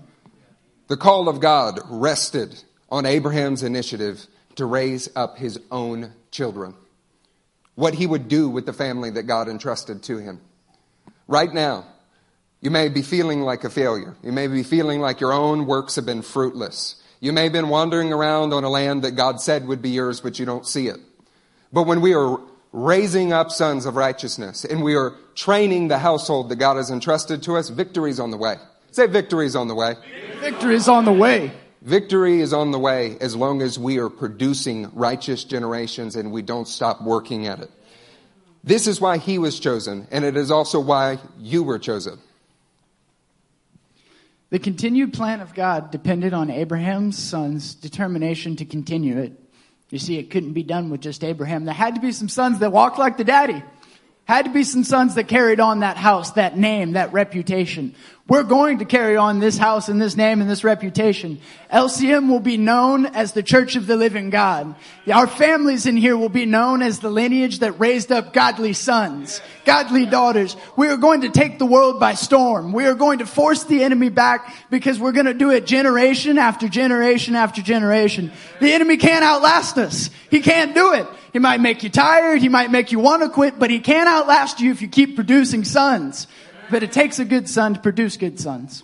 The 0.87 0.97
call 0.97 1.27
of 1.27 1.39
God 1.39 1.79
rested 1.89 2.63
on 2.89 3.05
Abraham's 3.05 3.63
initiative 3.63 4.27
to 4.55 4.65
raise 4.65 5.09
up 5.15 5.37
his 5.37 5.59
own 5.71 6.13
children. 6.31 6.75
What 7.75 7.95
he 7.95 8.05
would 8.05 8.27
do 8.27 8.49
with 8.49 8.65
the 8.65 8.73
family 8.73 9.09
that 9.11 9.23
God 9.23 9.49
entrusted 9.49 10.03
to 10.03 10.17
him. 10.17 10.39
Right 11.27 11.51
now, 11.51 11.85
you 12.63 12.71
may 12.71 12.87
be 12.87 13.01
feeling 13.01 13.41
like 13.41 13.65
a 13.65 13.69
failure. 13.69 14.15
You 14.23 14.31
may 14.31 14.47
be 14.47 14.63
feeling 14.63 15.01
like 15.01 15.19
your 15.19 15.33
own 15.33 15.65
works 15.65 15.97
have 15.97 16.05
been 16.05 16.21
fruitless. 16.21 16.95
You 17.19 17.33
may 17.33 17.43
have 17.43 17.51
been 17.51 17.67
wandering 17.67 18.13
around 18.13 18.53
on 18.53 18.63
a 18.63 18.69
land 18.69 19.03
that 19.03 19.17
God 19.17 19.41
said 19.41 19.67
would 19.67 19.81
be 19.81 19.89
yours, 19.89 20.21
but 20.21 20.39
you 20.39 20.45
don't 20.45 20.65
see 20.65 20.87
it. 20.87 20.95
But 21.73 21.83
when 21.83 21.99
we 21.99 22.15
are 22.15 22.39
raising 22.71 23.33
up 23.33 23.51
sons 23.51 23.85
of 23.85 23.97
righteousness 23.97 24.63
and 24.63 24.81
we 24.81 24.95
are 24.95 25.13
training 25.35 25.89
the 25.89 25.97
household 25.97 26.47
that 26.49 26.55
God 26.55 26.77
has 26.77 26.89
entrusted 26.89 27.43
to 27.43 27.57
us, 27.57 27.67
victory's 27.67 28.17
on 28.17 28.31
the 28.31 28.37
way. 28.37 28.55
Say 28.91 29.07
victory's 29.07 29.57
on 29.57 29.67
the 29.67 29.75
way. 29.75 29.95
Victory's 30.39 30.87
on 30.87 31.03
the 31.03 31.11
way. 31.11 31.51
Victory 31.81 32.39
is 32.39 32.53
on 32.53 32.71
the 32.71 32.79
way 32.79 33.17
as 33.19 33.35
long 33.35 33.61
as 33.61 33.77
we 33.77 33.99
are 33.99 34.09
producing 34.09 34.89
righteous 34.93 35.43
generations 35.43 36.15
and 36.15 36.31
we 36.31 36.41
don't 36.41 36.69
stop 36.69 37.01
working 37.01 37.45
at 37.45 37.59
it. 37.59 37.71
This 38.63 38.87
is 38.87 39.01
why 39.01 39.17
he 39.17 39.37
was 39.37 39.59
chosen, 39.59 40.07
and 40.11 40.23
it 40.23 40.37
is 40.37 40.49
also 40.49 40.79
why 40.79 41.19
you 41.37 41.63
were 41.63 41.77
chosen. 41.77 42.19
The 44.53 44.59
continued 44.59 45.13
plan 45.13 45.41
of 45.41 45.55
God 45.55 45.89
depended 45.89 46.31
on 46.31 46.51
Abraham's 46.51 47.17
son's 47.17 47.73
determination 47.73 48.57
to 48.57 48.65
continue 48.65 49.17
it. 49.17 49.33
You 49.89 49.97
see, 49.97 50.19
it 50.19 50.29
couldn't 50.29 50.53
be 50.53 50.61
done 50.61 50.91
with 50.91 51.01
just 51.01 51.23
Abraham. 51.23 51.65
There 51.65 51.73
had 51.73 51.95
to 51.95 52.01
be 52.01 52.11
some 52.11 52.29
sons 52.29 52.59
that 52.59 52.71
walked 52.71 52.99
like 52.99 53.17
the 53.17 53.23
daddy. 53.23 53.63
Had 54.25 54.45
to 54.45 54.51
be 54.51 54.63
some 54.63 54.85
sons 54.85 55.15
that 55.15 55.27
carried 55.27 55.59
on 55.59 55.81
that 55.81 55.97
house, 55.97 56.31
that 56.31 56.57
name, 56.57 56.93
that 56.93 57.11
reputation. 57.11 57.93
We're 58.25 58.43
going 58.43 58.79
to 58.79 58.85
carry 58.85 59.17
on 59.17 59.41
this 59.41 59.57
house 59.57 59.89
and 59.89 60.01
this 60.01 60.15
name 60.15 60.39
and 60.39 60.49
this 60.49 60.63
reputation. 60.63 61.41
LCM 61.69 62.29
will 62.29 62.39
be 62.39 62.55
known 62.55 63.05
as 63.05 63.33
the 63.33 63.43
church 63.43 63.75
of 63.75 63.85
the 63.85 63.97
living 63.97 64.29
God. 64.29 64.75
Our 65.11 65.27
families 65.27 65.85
in 65.85 65.97
here 65.97 66.15
will 66.15 66.29
be 66.29 66.45
known 66.45 66.81
as 66.81 66.99
the 66.99 67.09
lineage 67.09 67.59
that 67.59 67.81
raised 67.81 68.13
up 68.13 68.31
godly 68.31 68.71
sons, 68.71 69.41
godly 69.65 70.05
daughters. 70.05 70.55
We 70.77 70.87
are 70.87 70.95
going 70.95 71.21
to 71.21 71.29
take 71.29 71.59
the 71.59 71.65
world 71.65 71.99
by 71.99 72.13
storm. 72.13 72.71
We 72.71 72.85
are 72.85 72.95
going 72.95 73.19
to 73.19 73.25
force 73.25 73.65
the 73.65 73.83
enemy 73.83 74.07
back 74.07 74.55
because 74.69 74.97
we're 74.99 75.11
going 75.11 75.25
to 75.25 75.33
do 75.33 75.51
it 75.51 75.65
generation 75.65 76.37
after 76.37 76.69
generation 76.69 77.35
after 77.35 77.61
generation. 77.61 78.31
The 78.61 78.71
enemy 78.71 78.95
can't 78.95 79.25
outlast 79.25 79.77
us. 79.77 80.09
He 80.31 80.39
can't 80.39 80.73
do 80.73 80.93
it. 80.93 81.07
He 81.33 81.39
might 81.39 81.59
make 81.59 81.81
you 81.81 81.89
tired. 81.89 82.41
He 82.41 82.47
might 82.47 82.71
make 82.71 82.91
you 82.91 82.99
want 82.99 83.23
to 83.23 83.29
quit, 83.29 83.57
but 83.57 83.71
he 83.71 83.79
can't 83.79 84.07
outlast 84.07 84.59
you 84.59 84.71
if 84.71 84.81
you 84.83 84.87
keep 84.87 85.15
producing 85.15 85.63
sons. 85.63 86.27
But 86.69 86.83
it 86.83 86.91
takes 86.91 87.17
a 87.19 87.25
good 87.25 87.49
son 87.49 87.73
to 87.73 87.79
produce 87.79 88.17
good 88.17 88.39
sons. 88.39 88.83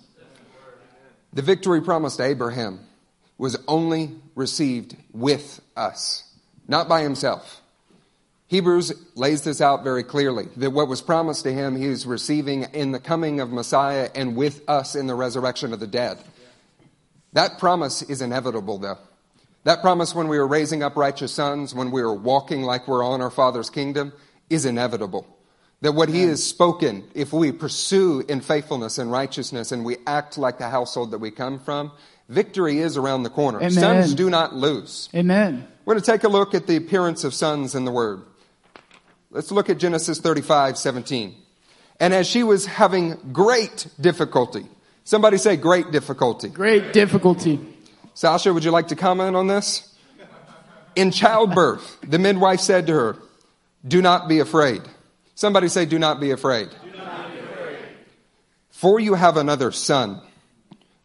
The 1.32 1.44
victory 1.44 1.80
promised 1.82 2.18
to 2.18 2.24
Abraham 2.24 2.80
was 3.38 3.56
only 3.68 4.12
received 4.36 4.96
with 5.14 5.62
us, 5.78 6.24
not 6.68 6.90
by 6.90 7.04
himself. 7.04 7.62
Hebrews 8.48 8.94
lays 9.14 9.44
this 9.44 9.62
out 9.62 9.84
very 9.84 10.04
clearly 10.04 10.48
that 10.58 10.72
what 10.72 10.88
was 10.88 11.04
promised 11.04 11.44
to 11.44 11.54
him, 11.54 11.76
he 11.76 11.86
is 11.86 12.08
receiving 12.08 12.64
in 12.74 12.92
the 12.92 13.00
coming 13.00 13.40
of 13.42 13.52
Messiah 13.52 14.10
and 14.16 14.36
with 14.36 14.68
us 14.68 14.96
in 14.96 15.06
the 15.06 15.14
resurrection 15.14 15.72
of 15.72 15.80
the 15.80 15.88
dead. 15.88 16.18
That 17.34 17.60
promise 17.60 18.02
is 18.02 18.24
inevitable, 18.24 18.80
though. 18.80 18.98
That 19.64 19.82
promise, 19.82 20.16
when 20.16 20.28
we 20.28 20.38
are 20.38 20.48
raising 20.48 20.84
up 20.84 20.96
righteous 20.96 21.34
sons, 21.34 21.76
when 21.76 21.92
we 21.92 22.02
are 22.02 22.14
walking 22.14 22.64
like 22.64 22.88
we're 22.88 23.04
on 23.04 23.22
our 23.22 23.30
Father's 23.30 23.70
kingdom, 23.70 24.14
is 24.50 24.66
inevitable. 24.66 25.28
That 25.82 25.94
what 25.94 26.10
he 26.10 26.24
mm. 26.24 26.30
has 26.30 26.44
spoken, 26.44 27.06
if 27.14 27.32
we 27.32 27.52
pursue 27.52 28.24
in 28.28 28.42
faithfulness 28.42 28.98
and 28.98 29.12
righteousness 29.12 29.72
and 29.72 29.86
we 29.86 29.98
act 30.06 30.38
like 30.38 30.58
the 30.58 30.70
household 30.70 31.12
that 31.12 31.20
we 31.20 31.32
come 31.32 31.60
from, 31.60 31.92
victory 32.28 32.80
is 32.80 32.98
around 32.98 33.24
the 33.24 33.30
corner. 33.30 33.60
Amen. 33.60 33.72
Sons 33.72 34.14
do 34.14 34.30
not 34.30 34.56
lose. 34.56 35.10
Amen. 35.14 35.68
We're 35.86 35.96
going 35.96 36.04
to 36.04 36.12
take 36.12 36.24
a 36.24 36.30
look 36.30 36.54
at 36.54 36.68
the 36.68 36.76
appearance 36.76 37.24
of 37.24 37.34
sons 37.34 37.76
in 37.76 37.86
the 37.86 37.92
Word. 37.92 38.22
Let's 39.32 39.52
look 39.52 39.70
at 39.70 39.78
Genesis 39.78 40.20
35, 40.20 40.78
17. 40.78 41.36
And 42.00 42.14
as 42.14 42.28
she 42.28 42.44
was 42.44 42.66
having 42.66 43.18
great 43.32 43.88
difficulty, 44.00 44.66
somebody 45.04 45.38
say 45.38 45.56
great 45.56 45.92
difficulty. 45.92 46.50
Great 46.50 46.94
difficulty. 46.94 47.60
Sasha, 48.20 48.54
would 48.54 48.66
you 48.66 48.72
like 48.72 48.90
to 48.90 48.98
comment 48.98 49.38
on 49.38 49.48
this? 49.48 49.96
In 50.94 51.10
childbirth, 51.10 52.00
the 52.06 52.20
midwife 52.20 52.60
said 52.60 52.88
to 52.88 52.94
her, 52.94 53.18
Do 53.88 54.02
not 54.02 54.28
be 54.28 54.40
afraid. 54.40 54.82
Somebody 55.36 55.70
say, 55.70 55.86
Do 55.86 55.98
not 55.98 56.20
be 56.20 56.32
afraid. 56.32 56.68
For 58.72 59.00
you 59.00 59.14
have 59.14 59.38
another 59.38 59.72
son. 59.72 60.22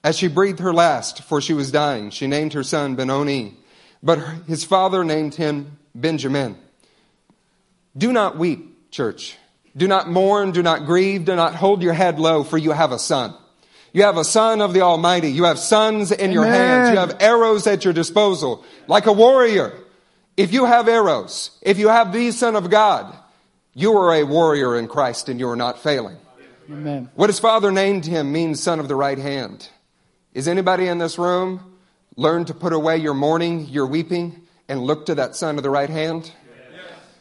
As 0.02 0.18
she 0.18 0.26
breathed 0.26 0.58
her 0.58 0.74
last, 0.74 1.22
for 1.22 1.40
she 1.40 1.54
was 1.54 1.70
dying, 1.70 2.10
she 2.10 2.26
named 2.26 2.52
her 2.54 2.64
son 2.64 2.96
Benoni, 2.96 3.58
but 4.02 4.18
his 4.48 4.64
father 4.64 5.04
named 5.04 5.36
him 5.36 5.78
Benjamin. 5.94 6.56
Do 7.96 8.12
not 8.12 8.38
weep, 8.38 8.90
church. 8.90 9.36
Do 9.76 9.86
not 9.86 10.10
mourn, 10.10 10.50
do 10.50 10.64
not 10.64 10.84
grieve, 10.84 11.26
do 11.26 11.36
not 11.36 11.54
hold 11.54 11.80
your 11.80 11.92
head 11.92 12.18
low, 12.18 12.42
for 12.42 12.58
you 12.58 12.72
have 12.72 12.90
a 12.90 12.98
son. 12.98 13.36
You 13.94 14.02
have 14.02 14.16
a 14.16 14.24
son 14.24 14.60
of 14.60 14.74
the 14.74 14.80
Almighty. 14.80 15.30
You 15.30 15.44
have 15.44 15.58
sons 15.58 16.10
in 16.10 16.32
your 16.32 16.44
hands. 16.44 16.90
You 16.90 16.98
have 16.98 17.16
arrows 17.20 17.64
at 17.68 17.84
your 17.84 17.94
disposal. 17.94 18.64
Like 18.88 19.06
a 19.06 19.12
warrior. 19.12 19.72
If 20.36 20.52
you 20.52 20.64
have 20.64 20.88
arrows, 20.88 21.52
if 21.62 21.78
you 21.78 21.86
have 21.86 22.12
the 22.12 22.32
Son 22.32 22.56
of 22.56 22.70
God, 22.70 23.16
you 23.72 23.96
are 23.96 24.12
a 24.12 24.24
warrior 24.24 24.76
in 24.76 24.88
Christ 24.88 25.28
and 25.28 25.38
you 25.38 25.48
are 25.48 25.54
not 25.54 25.80
failing. 25.80 26.16
Amen. 26.68 27.08
What 27.14 27.30
his 27.30 27.38
father 27.38 27.70
named 27.70 28.04
him 28.04 28.32
means 28.32 28.60
son 28.60 28.80
of 28.80 28.88
the 28.88 28.96
right 28.96 29.18
hand. 29.18 29.68
Is 30.32 30.48
anybody 30.48 30.88
in 30.88 30.98
this 30.98 31.16
room 31.16 31.78
learn 32.16 32.46
to 32.46 32.54
put 32.54 32.72
away 32.72 32.96
your 32.96 33.14
mourning, 33.14 33.68
your 33.68 33.86
weeping, 33.86 34.42
and 34.68 34.82
look 34.82 35.06
to 35.06 35.14
that 35.14 35.36
son 35.36 35.56
of 35.56 35.62
the 35.62 35.70
right 35.70 35.90
hand? 35.90 36.32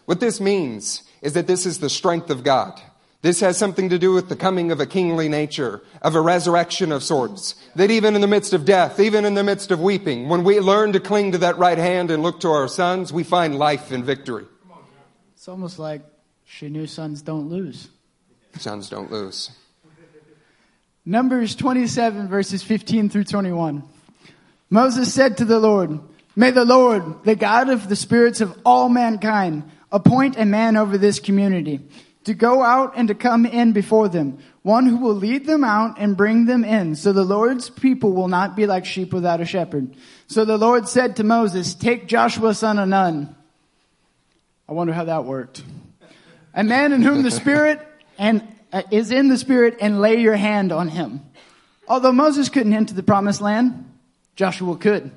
What 0.05 0.19
this 0.19 0.41
means 0.41 1.03
is 1.21 1.33
that 1.33 1.45
this 1.45 1.67
is 1.67 1.77
the 1.77 1.89
strength 1.89 2.31
of 2.31 2.43
God. 2.43 2.81
This 3.23 3.39
has 3.39 3.57
something 3.57 3.87
to 3.87 3.97
do 3.97 4.11
with 4.11 4.27
the 4.27 4.35
coming 4.35 4.69
of 4.69 4.81
a 4.81 4.85
kingly 4.85 5.29
nature, 5.29 5.81
of 6.01 6.13
a 6.13 6.19
resurrection 6.19 6.91
of 6.91 7.03
sorts. 7.03 7.55
That 7.73 7.89
even 7.89 8.15
in 8.15 8.21
the 8.21 8.27
midst 8.27 8.51
of 8.51 8.65
death, 8.65 8.99
even 8.99 9.23
in 9.23 9.33
the 9.33 9.45
midst 9.45 9.71
of 9.71 9.79
weeping, 9.79 10.27
when 10.27 10.43
we 10.43 10.59
learn 10.59 10.91
to 10.91 10.99
cling 10.99 11.31
to 11.31 11.37
that 11.37 11.57
right 11.57 11.77
hand 11.77 12.11
and 12.11 12.21
look 12.21 12.41
to 12.41 12.49
our 12.49 12.67
sons, 12.67 13.13
we 13.13 13.23
find 13.23 13.57
life 13.57 13.93
and 13.93 14.03
victory. 14.03 14.45
It's 15.35 15.47
almost 15.47 15.79
like 15.79 16.01
she 16.43 16.67
knew 16.67 16.85
sons 16.85 17.21
don't 17.21 17.47
lose. 17.47 17.87
Sons 18.57 18.89
don't 18.89 19.09
lose. 19.09 19.51
Numbers 21.05 21.55
27 21.55 22.27
verses 22.27 22.61
15 22.61 23.09
through 23.09 23.23
21. 23.23 23.83
Moses 24.69 25.13
said 25.13 25.37
to 25.37 25.45
the 25.45 25.59
Lord, 25.59 25.97
May 26.35 26.51
the 26.51 26.65
Lord, 26.65 27.23
the 27.23 27.35
God 27.35 27.69
of 27.69 27.87
the 27.87 27.95
spirits 27.95 28.41
of 28.41 28.59
all 28.65 28.89
mankind, 28.89 29.63
appoint 29.93 30.35
a 30.37 30.45
man 30.45 30.75
over 30.75 30.97
this 30.97 31.21
community 31.21 31.79
to 32.25 32.33
go 32.33 32.63
out 32.63 32.93
and 32.95 33.07
to 33.09 33.15
come 33.15 33.45
in 33.45 33.73
before 33.73 34.07
them, 34.07 34.39
one 34.61 34.85
who 34.85 34.97
will 34.97 35.15
lead 35.15 35.45
them 35.45 35.63
out 35.63 35.95
and 35.97 36.15
bring 36.15 36.45
them 36.45 36.63
in, 36.63 36.95
so 36.95 37.11
the 37.11 37.23
Lord's 37.23 37.69
people 37.69 38.13
will 38.13 38.29
not 38.29 38.55
be 38.55 38.65
like 38.65 38.85
sheep 38.85 39.13
without 39.13 39.41
a 39.41 39.45
shepherd. 39.45 39.95
So 40.27 40.45
the 40.45 40.57
Lord 40.57 40.87
said 40.87 41.17
to 41.17 41.23
Moses, 41.23 41.73
Take 41.73 42.07
Joshua 42.07 42.53
son 42.53 42.79
of 42.79 42.87
Nun. 42.87 43.35
I 44.67 44.71
wonder 44.71 44.93
how 44.93 45.03
that 45.05 45.25
worked. 45.25 45.63
A 46.53 46.63
man 46.63 46.93
in 46.93 47.01
whom 47.01 47.23
the 47.23 47.31
Spirit 47.31 47.85
and 48.17 48.47
uh, 48.71 48.81
is 48.89 49.11
in 49.11 49.27
the 49.27 49.37
Spirit, 49.37 49.77
and 49.81 50.01
lay 50.01 50.19
your 50.19 50.35
hand 50.35 50.71
on 50.71 50.87
him. 50.87 51.21
Although 51.87 52.11
Moses 52.11 52.49
couldn't 52.49 52.73
enter 52.73 52.95
the 52.95 53.03
promised 53.03 53.39
land, 53.39 53.91
Joshua 54.35 54.77
could. 54.77 55.11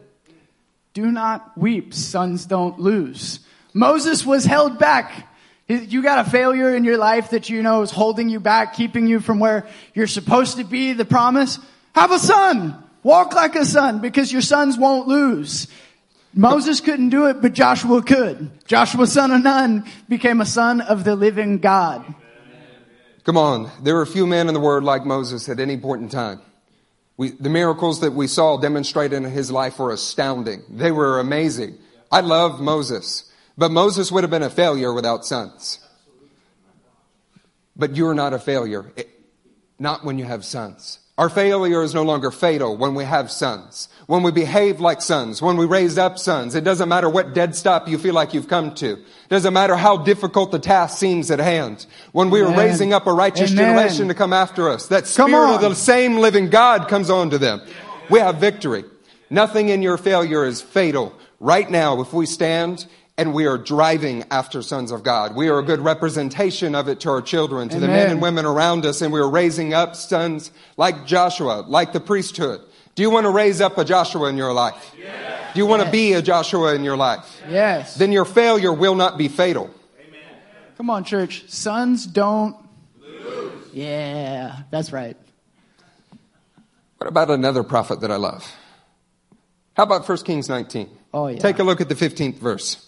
Do 0.93 1.11
not 1.11 1.57
weep, 1.57 1.95
sons 1.95 2.45
don't 2.45 2.79
lose. 2.79 3.41
Moses 3.73 4.27
was 4.27 4.45
held 4.45 4.79
back 4.79 5.29
you 5.69 6.03
got 6.03 6.27
a 6.27 6.31
failure 6.31 6.75
in 6.75 6.85
your 6.85 6.97
life 6.97 7.31
that 7.31 7.49
you 7.49 7.63
know 7.63 7.83
is 7.83 7.91
holding 7.91 8.29
you 8.29 8.41
back, 8.41 8.75
keeping 8.75 9.07
you 9.07 9.21
from 9.21 9.41
where 9.41 9.67
you're 9.95 10.07
supposed 10.07 10.59
to 10.59 10.65
be, 10.65 10.93
the 10.93 11.05
promise. 11.05 11.59
Have 11.95 12.13
a 12.13 12.19
son. 12.19 12.83
Walk 13.03 13.35
like 13.35 13.57
a 13.57 13.65
son 13.65 14.01
because 14.01 14.33
your 14.33 14.43
sons 14.43 14.77
won't 14.79 15.09
lose. 15.09 15.69
Moses 16.35 16.81
couldn't 16.81 17.09
do 17.09 17.27
it, 17.27 17.41
but 17.41 17.55
Joshua 17.55 18.03
could. 18.03 18.51
Joshua, 18.67 19.07
son 19.07 19.31
of 19.31 19.43
Nun, 19.43 19.85
became 20.09 20.41
a 20.41 20.47
son 20.47 20.83
of 20.83 21.03
the 21.03 21.17
living 21.17 21.59
God. 21.59 22.05
Come 23.25 23.39
on. 23.39 23.71
There 23.83 23.99
are 23.99 24.07
few 24.07 24.27
men 24.27 24.47
in 24.49 24.55
the 24.55 24.61
world 24.61 24.85
like 24.85 25.05
Moses 25.05 25.49
at 25.49 25.59
any 25.59 25.79
point 25.79 26.03
in 26.03 26.09
time. 26.09 26.41
We, 27.17 27.31
the 27.31 27.49
miracles 27.49 28.01
that 28.01 28.13
we 28.13 28.27
saw 28.27 28.59
demonstrated 28.59 29.17
in 29.17 29.25
his 29.25 29.51
life 29.51 29.79
were 29.79 29.91
astounding. 29.91 30.63
They 30.69 30.93
were 30.93 31.19
amazing. 31.19 31.79
I 32.13 32.21
love 32.21 32.61
Moses. 32.61 33.26
But 33.59 33.71
Moses 33.71 34.13
would 34.13 34.23
have 34.23 34.31
been 34.31 34.43
a 34.43 34.51
failure 34.51 34.93
without 34.93 35.25
sons. 35.25 35.81
But 37.75 37.97
you're 37.97 38.15
not 38.15 38.33
a 38.33 38.39
failure, 38.39 38.93
eh, 38.97 39.05
not 39.79 40.05
when 40.05 40.19
you 40.19 40.25
have 40.25 40.45
sons. 40.45 40.99
Our 41.19 41.31
failure 41.31 41.83
is 41.83 41.95
no 41.95 42.03
longer 42.03 42.31
fatal 42.31 42.77
when 42.77 42.95
we 42.95 43.05
have 43.05 43.31
sons. 43.31 43.89
When 44.07 44.23
we 44.23 44.33
behave 44.33 44.81
like 44.81 45.01
sons, 45.01 45.41
when 45.41 45.57
we 45.57 45.65
raise 45.65 45.97
up 45.97 46.19
sons, 46.19 46.55
it 46.55 46.63
doesn't 46.63 46.91
matter 46.91 47.09
what 47.09 47.33
dead 47.33 47.57
stop 47.57 47.89
you 47.89 47.97
feel 47.97 48.13
like 48.13 48.35
you've 48.35 48.49
come 48.49 48.75
to. 48.75 48.93
It 48.93 49.29
doesn't 49.31 49.55
matter 49.55 49.77
how 49.77 49.97
difficult 49.97 50.53
the 50.53 50.59
task 50.59 50.99
seems 50.99 51.31
at 51.31 51.39
hand. 51.39 51.87
When 52.13 52.29
we 52.29 52.43
are 52.43 52.55
raising 52.55 52.93
up 52.93 53.07
a 53.07 53.15
righteous 53.15 53.51
Amen. 53.53 53.65
generation 53.65 54.09
to 54.09 54.15
come 54.15 54.35
after 54.35 54.69
us, 54.69 54.89
that 54.89 55.07
spirit 55.07 55.55
of 55.55 55.63
the 55.63 55.75
same 55.75 56.19
living 56.19 56.51
God 56.51 56.87
comes 56.87 57.09
on 57.09 57.31
to 57.31 57.39
them. 57.39 57.63
We 58.11 58.19
have 58.19 58.37
victory. 58.37 58.85
Nothing 59.31 59.71
in 59.71 59.81
your 59.81 59.97
failure 59.97 60.45
is 60.45 60.61
fatal. 60.61 61.15
Right 61.41 61.71
now, 61.71 62.03
if 62.03 62.13
we 62.13 62.27
stand 62.27 62.87
and 63.19 63.33
we 63.33 63.47
are 63.47 63.57
driving 63.57 64.25
after 64.31 64.63
sons 64.63 64.91
of 64.91 65.03
God. 65.03 65.35
We 65.35 65.49
are 65.49 65.59
a 65.59 65.63
good 65.63 65.81
representation 65.81 66.75
of 66.75 66.89
it 66.89 67.01
to 67.01 67.11
our 67.11 67.23
children, 67.23 67.69
to 67.71 67.77
Amen. 67.77 67.89
the 67.89 67.95
men 67.95 68.11
and 68.11 68.23
women 68.23 68.45
around 68.45 68.85
us, 68.85 69.01
and 69.01 69.13
we 69.13 69.21
are 69.21 69.29
raising 69.29 69.73
up 69.73 69.97
sons 69.97 70.51
like 70.77 71.07
Joshua, 71.07 71.65
like 71.67 71.93
the 71.93 72.01
priesthood. 72.01 72.61
Do 72.95 73.03
you 73.03 73.11
want 73.11 73.25
to 73.25 73.31
raise 73.31 73.61
up 73.61 73.79
a 73.79 73.85
Joshua 73.85 74.29
in 74.29 74.37
your 74.37 74.53
life? 74.53 74.95
Yes. 74.99 75.55
Do 75.55 75.61
you 75.61 75.67
want 75.67 75.81
yes. 75.81 75.89
to 75.89 75.93
be 75.93 76.13
a 76.13 76.23
Joshua 76.23 76.75
in 76.75 76.85
your 76.85 76.97
life? 76.97 77.41
Yes. 77.49 77.95
Then 77.95 78.13
your 78.13 78.25
failure 78.25 78.73
will 78.73 78.95
not 78.95 79.17
be 79.17 79.29
fatal. 79.29 79.71
Amen. 79.99 80.21
Come 80.77 80.91
on, 80.91 81.05
church. 81.05 81.45
Sons 81.49 82.07
don't 82.07 82.57
lose. 83.01 83.53
Yeah, 83.73 84.63
that's 84.71 84.93
right. 84.93 85.17
What 86.99 87.09
about 87.09 87.31
another 87.31 87.63
prophet 87.63 88.01
that 88.01 88.11
I 88.11 88.17
love? 88.17 88.51
How 89.75 89.83
about 89.83 90.09
1 90.09 90.19
Kings 90.19 90.49
19? 90.49 90.89
Oh, 91.13 91.29
yeah. 91.29 91.39
Take 91.39 91.59
a 91.59 91.63
look 91.63 91.83
at 91.83 91.91
the 91.91 91.95
15th 91.95 92.37
verse. 92.37 92.86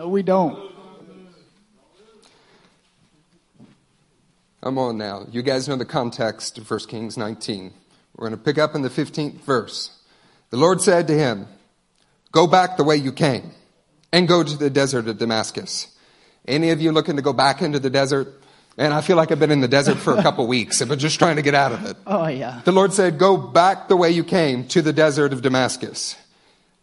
No, 0.00 0.08
we 0.08 0.22
don't. 0.22 0.72
I'm 4.62 4.78
on 4.78 4.96
now. 4.96 5.26
You 5.30 5.42
guys 5.42 5.68
know 5.68 5.76
the 5.76 5.84
context 5.84 6.56
of 6.56 6.70
1 6.70 6.80
Kings 6.88 7.18
19. 7.18 7.70
We're 8.16 8.28
going 8.28 8.38
to 8.38 8.42
pick 8.42 8.56
up 8.56 8.74
in 8.74 8.80
the 8.80 8.88
15th 8.88 9.40
verse. 9.40 9.90
The 10.48 10.56
Lord 10.56 10.80
said 10.80 11.06
to 11.08 11.12
him, 11.12 11.48
Go 12.32 12.46
back 12.46 12.78
the 12.78 12.82
way 12.82 12.96
you 12.96 13.12
came 13.12 13.50
and 14.10 14.26
go 14.26 14.42
to 14.42 14.56
the 14.56 14.70
desert 14.70 15.06
of 15.06 15.18
Damascus. 15.18 15.94
Any 16.48 16.70
of 16.70 16.80
you 16.80 16.92
looking 16.92 17.16
to 17.16 17.22
go 17.22 17.34
back 17.34 17.60
into 17.60 17.78
the 17.78 17.90
desert? 17.90 18.40
And 18.78 18.94
I 18.94 19.02
feel 19.02 19.18
like 19.18 19.30
I've 19.30 19.38
been 19.38 19.50
in 19.50 19.60
the 19.60 19.68
desert 19.68 19.98
for 19.98 20.16
a 20.16 20.22
couple 20.28 20.46
weeks. 20.46 20.82
Been 20.82 20.98
just 20.98 21.18
trying 21.18 21.36
to 21.36 21.42
get 21.42 21.54
out 21.54 21.72
of 21.72 21.84
it. 21.84 21.98
Oh, 22.06 22.26
yeah. 22.26 22.62
The 22.64 22.72
Lord 22.72 22.94
said, 22.94 23.18
Go 23.18 23.36
back 23.36 23.88
the 23.88 23.96
way 23.98 24.10
you 24.10 24.24
came 24.24 24.66
to 24.68 24.80
the 24.80 24.94
desert 24.94 25.34
of 25.34 25.42
Damascus. 25.42 26.16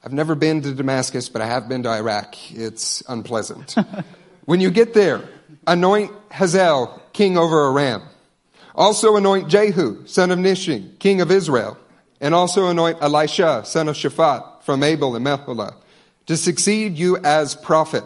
I've 0.03 0.13
never 0.13 0.35
been 0.35 0.61
to 0.61 0.73
Damascus, 0.73 1.27
but 1.27 1.41
I 1.41 1.47
have 1.47 1.67
been 1.67 1.83
to 1.83 1.89
Iraq. 1.89 2.35
It's 2.51 3.01
unpleasant. 3.07 3.75
when 4.45 4.61
you 4.61 4.69
get 4.69 4.93
there, 4.93 5.27
anoint 5.65 6.11
Hazael 6.31 7.01
king 7.13 7.37
over 7.37 7.71
Aram. 7.71 8.03
Also 8.75 9.15
anoint 9.15 9.49
Jehu, 9.49 10.05
son 10.05 10.29
of 10.29 10.37
Nimshi, 10.37 10.91
king 10.99 11.21
of 11.21 11.31
Israel. 11.31 11.77
And 12.21 12.33
also 12.33 12.69
anoint 12.69 12.99
Elisha, 13.01 13.63
son 13.65 13.89
of 13.89 13.95
Shaphat, 13.95 14.63
from 14.63 14.83
Abel 14.83 15.15
and 15.15 15.25
Meholah, 15.25 15.75
to 16.27 16.37
succeed 16.37 16.97
you 16.97 17.17
as 17.17 17.55
prophet. 17.55 18.03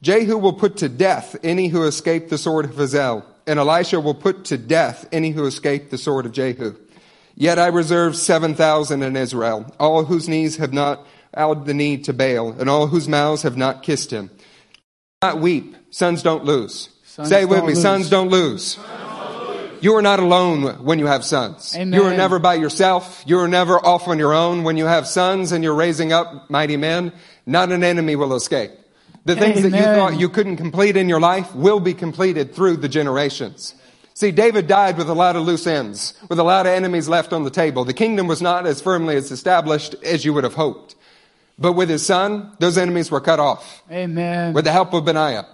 Jehu 0.00 0.38
will 0.38 0.52
put 0.52 0.76
to 0.78 0.88
death 0.88 1.36
any 1.42 1.68
who 1.68 1.84
escape 1.84 2.28
the 2.28 2.38
sword 2.38 2.64
of 2.64 2.76
Hazael, 2.76 3.24
and 3.46 3.58
Elisha 3.58 4.00
will 4.00 4.14
put 4.14 4.44
to 4.46 4.58
death 4.58 5.08
any 5.12 5.30
who 5.30 5.44
escape 5.44 5.90
the 5.90 5.98
sword 5.98 6.26
of 6.26 6.32
Jehu. 6.32 6.76
Yet 7.34 7.58
I 7.58 7.68
reserve 7.68 8.16
7,000 8.16 9.02
in 9.02 9.16
Israel, 9.16 9.72
all 9.78 10.04
whose 10.04 10.28
knees 10.28 10.56
have 10.56 10.72
not 10.72 11.06
bowed 11.32 11.66
the 11.66 11.74
knee 11.74 11.98
to 11.98 12.12
Baal, 12.12 12.52
and 12.52 12.68
all 12.68 12.86
whose 12.86 13.08
mouths 13.08 13.42
have 13.42 13.56
not 13.56 13.82
kissed 13.82 14.10
him. 14.10 14.28
Do 14.28 15.28
not 15.28 15.40
weep. 15.40 15.76
Sons 15.90 16.22
don't 16.22 16.44
lose. 16.44 16.90
Sons 17.04 17.28
Say 17.28 17.44
with 17.44 17.62
me, 17.62 17.68
lose. 17.68 17.82
sons 17.82 18.10
don't 18.10 18.28
lose. 18.28 18.78
You 19.80 19.94
are 19.94 20.02
not 20.02 20.18
alone 20.18 20.84
when 20.84 20.98
you 20.98 21.06
have 21.06 21.24
sons. 21.24 21.74
Amen. 21.76 21.92
You 21.92 22.06
are 22.06 22.16
never 22.16 22.38
by 22.40 22.54
yourself. 22.54 23.22
You 23.26 23.38
are 23.38 23.48
never 23.48 23.78
off 23.78 24.08
on 24.08 24.18
your 24.18 24.34
own. 24.34 24.64
When 24.64 24.76
you 24.76 24.86
have 24.86 25.06
sons 25.06 25.52
and 25.52 25.62
you're 25.62 25.74
raising 25.74 26.12
up 26.12 26.50
mighty 26.50 26.76
men, 26.76 27.12
not 27.46 27.70
an 27.70 27.84
enemy 27.84 28.16
will 28.16 28.34
escape. 28.34 28.72
The 29.24 29.36
things 29.36 29.58
Amen. 29.58 29.70
that 29.70 29.78
you 29.78 29.84
thought 29.84 30.18
you 30.18 30.28
couldn't 30.28 30.56
complete 30.56 30.96
in 30.96 31.08
your 31.08 31.20
life 31.20 31.54
will 31.54 31.80
be 31.80 31.94
completed 31.94 32.54
through 32.54 32.78
the 32.78 32.88
generations. 32.88 33.74
See, 34.14 34.32
David 34.32 34.66
died 34.66 34.98
with 34.98 35.08
a 35.08 35.14
lot 35.14 35.36
of 35.36 35.42
loose 35.42 35.66
ends, 35.66 36.14
with 36.28 36.40
a 36.40 36.42
lot 36.42 36.66
of 36.66 36.72
enemies 36.72 37.08
left 37.08 37.32
on 37.32 37.44
the 37.44 37.50
table. 37.50 37.84
The 37.84 37.92
kingdom 37.92 38.26
was 38.26 38.42
not 38.42 38.66
as 38.66 38.80
firmly 38.80 39.14
as 39.14 39.30
established 39.30 39.94
as 40.02 40.24
you 40.24 40.32
would 40.32 40.42
have 40.42 40.54
hoped. 40.54 40.96
But 41.58 41.72
with 41.72 41.88
his 41.88 42.06
son, 42.06 42.52
those 42.60 42.78
enemies 42.78 43.10
were 43.10 43.20
cut 43.20 43.40
off. 43.40 43.82
Amen. 43.90 44.54
With 44.54 44.64
the 44.64 44.72
help 44.72 44.92
of 44.94 45.04
Benaiah. 45.04 45.46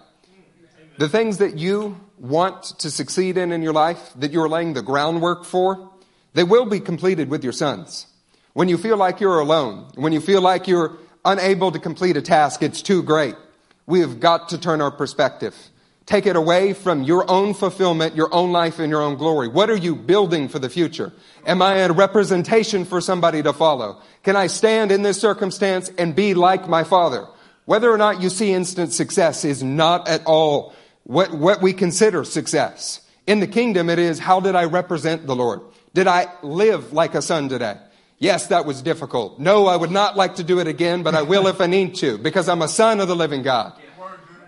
The 0.99 1.09
things 1.09 1.39
that 1.39 1.59
you 1.59 1.99
want 2.19 2.63
to 2.81 2.91
succeed 2.91 3.37
in 3.39 3.53
in 3.53 3.63
your 3.63 3.73
life, 3.73 4.13
that 4.17 4.31
you're 4.31 4.49
laying 4.49 4.75
the 4.75 4.83
groundwork 4.83 5.45
for, 5.45 5.91
they 6.35 6.45
will 6.45 6.67
be 6.67 6.81
completed 6.81 7.31
with 7.31 7.43
your 7.43 7.53
sons. 7.53 8.07
When 8.53 8.69
you 8.69 8.79
feel 8.79 8.97
like 8.97 9.21
you're 9.21 9.41
alone, 9.41 9.91
when 9.97 10.13
you 10.13 10.21
feel 10.21 10.41
like 10.41 10.69
you're 10.69 10.97
unable 11.25 11.73
to 11.73 11.79
complete 11.79 12.17
a 12.17 12.23
task, 12.23 12.63
it's 12.63 12.83
too 12.83 13.03
great. 13.03 13.35
We 13.87 14.01
have 14.01 14.21
got 14.21 14.51
to 14.51 14.59
turn 14.59 14.81
our 14.81 14.91
perspective. 14.91 15.57
Take 16.07 16.27
it 16.27 16.37
away 16.37 16.75
from 16.75 17.03
your 17.03 17.31
own 17.31 17.55
fulfillment, 17.55 18.15
your 18.15 18.33
own 18.33 18.53
life, 18.53 18.79
and 18.79 18.91
your 18.91 19.01
own 19.01 19.17
glory. 19.17 19.49
What 19.49 19.71
are 19.71 19.77
you 19.77 19.97
building 19.97 20.49
for 20.49 20.59
the 20.59 20.69
future? 20.69 21.13
Am 21.47 21.63
I 21.63 21.77
a 21.77 21.93
representation 21.93 22.85
for 22.85 23.01
somebody 23.01 23.43
to 23.43 23.55
follow? 23.55 24.03
Can 24.23 24.37
I 24.37 24.49
stand 24.49 24.93
in 24.93 25.03
this 25.03 25.19
circumstance 25.19 25.91
and 25.97 26.15
be 26.15 26.35
like 26.35 26.69
my 26.69 26.85
father? 26.85 27.27
Whether 27.65 27.91
or 27.91 27.97
not 27.97 28.21
you 28.21 28.29
see 28.29 28.53
instant 28.53 28.93
success 28.93 29.47
is 29.47 29.63
not 29.63 30.07
at 30.07 30.27
all 30.27 30.75
what, 31.05 31.33
what 31.33 31.63
we 31.63 31.73
consider 31.73 32.25
success. 32.25 33.01
In 33.27 33.41
the 33.41 33.47
kingdom, 33.47 33.89
it 33.89 33.99
is 33.99 34.19
how 34.19 34.41
did 34.41 34.55
I 34.55 34.65
represent 34.65 35.27
the 35.27 35.35
Lord? 35.37 35.61
Did 35.95 36.07
I 36.07 36.27
live 36.43 36.93
like 36.93 37.15
a 37.15 37.23
son 37.23 37.49
today? 37.49 37.79
Yes, 38.19 38.49
that 38.49 38.67
was 38.67 38.83
difficult. 38.83 39.39
No, 39.39 39.67
I 39.67 39.77
would 39.77 39.91
not 39.91 40.17
like 40.17 40.37
to 40.37 40.45
do 40.45 40.61
it 40.61 40.67
again, 40.67 41.03
but 41.03 41.15
I 41.15 41.23
will 41.23 41.47
if 41.47 41.61
I 41.61 41.67
need 41.67 41.95
to 41.97 42.19
because 42.19 42.49
I'm 42.49 42.63
a 42.63 42.69
son 42.69 43.01
of 43.01 43.09
the 43.09 43.17
living 43.17 43.43
God. 43.43 43.73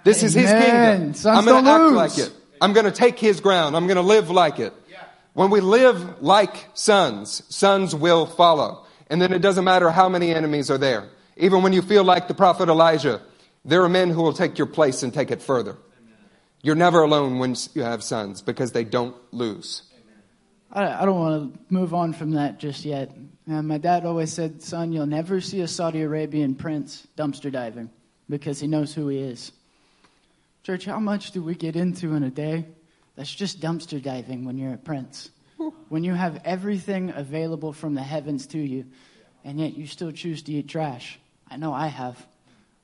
This 0.07 0.23
is 0.23 0.35
his 0.35 0.51
kingdom. 0.51 1.14
Sons 1.14 1.38
I'm 1.38 1.45
going 1.45 1.64
to 1.64 1.71
act 1.71 1.83
lose. 1.83 1.92
like 1.97 2.19
it. 2.19 2.33
I'm 2.61 2.73
going 2.73 2.87
to 2.87 2.92
take 2.92 3.19
his 3.19 3.40
ground. 3.40 3.77
I'm 3.77 3.88
going 3.88 3.97
to 3.97 4.03
live 4.03 4.31
like 4.31 4.61
it. 4.61 4.73
When 5.35 5.51
we 5.51 5.61
live 5.61 6.23
like 6.23 6.69
sons, 6.75 7.42
sons 7.55 7.92
will 7.92 8.25
follow. 8.25 8.87
And 9.11 9.21
then 9.21 9.33
it 9.33 9.40
doesn't 9.40 9.64
matter 9.64 9.90
how 9.90 10.09
many 10.09 10.33
enemies 10.33 10.71
are 10.71 10.79
there. 10.79 11.11
Even 11.37 11.62
when 11.64 11.73
you 11.73 11.83
feel 11.83 12.05
like 12.05 12.29
the 12.29 12.35
prophet 12.35 12.69
Elijah, 12.69 13.21
there 13.64 13.83
are 13.83 13.88
men 13.88 14.11
who 14.11 14.23
will 14.23 14.33
take 14.33 14.57
your 14.59 14.69
place 14.69 15.03
and 15.03 15.12
take 15.12 15.33
it 15.33 15.42
further. 15.42 15.77
You're 16.62 16.77
never 16.77 17.03
alone 17.03 17.40
when 17.40 17.57
you 17.75 17.83
have 17.83 18.03
sons 18.03 18.42
because 18.42 18.71
they 18.71 18.85
don't 18.85 19.16
lose. 19.33 19.83
I, 20.73 21.03
I 21.03 21.05
don't 21.05 21.19
want 21.19 21.53
to 21.53 21.75
move 21.75 21.95
on 21.95 22.12
from 22.12 22.31
that 22.31 22.59
just 22.59 22.85
yet. 22.85 23.11
Uh, 23.51 23.61
my 23.61 23.79
dad 23.79 24.07
always 24.07 24.33
said, 24.33 24.62
son, 24.62 24.92
you'll 24.92 25.07
never 25.07 25.40
see 25.40 25.61
a 25.62 25.69
Saudi 25.69 26.03
Arabian 26.03 26.55
prince 26.55 27.07
dumpster 27.16 27.51
diving 27.51 27.90
because 28.31 28.61
he 28.61 28.69
knows 28.69 28.95
who 28.95 29.09
he 29.09 29.19
is. 29.19 29.53
Church, 30.66 30.85
how 30.85 30.98
much 30.98 31.31
do 31.31 31.44
we 31.44 31.55
get 31.55 31.76
into 31.76 32.14
in 32.14 32.24
a 32.24 32.29
day 32.29 32.66
that's 33.14 33.33
just 33.33 33.61
dumpster 33.61 34.02
diving 34.02 34.44
when 34.44 34.59
you're 34.59 34.74
a 34.74 34.76
prince? 34.76 35.31
When 35.88 36.02
you 36.02 36.12
have 36.12 36.42
everything 36.44 37.12
available 37.14 37.72
from 37.72 37.94
the 37.94 38.02
heavens 38.02 38.48
to 38.48 38.59
you, 38.59 38.87
and 39.44 39.61
yet 39.61 39.76
you 39.76 39.87
still 39.87 40.11
choose 40.11 40.42
to 40.42 40.52
eat 40.52 40.68
trash. 40.68 41.20
I 41.48 41.57
know 41.57 41.72
I 41.72 41.87
have. 41.87 42.26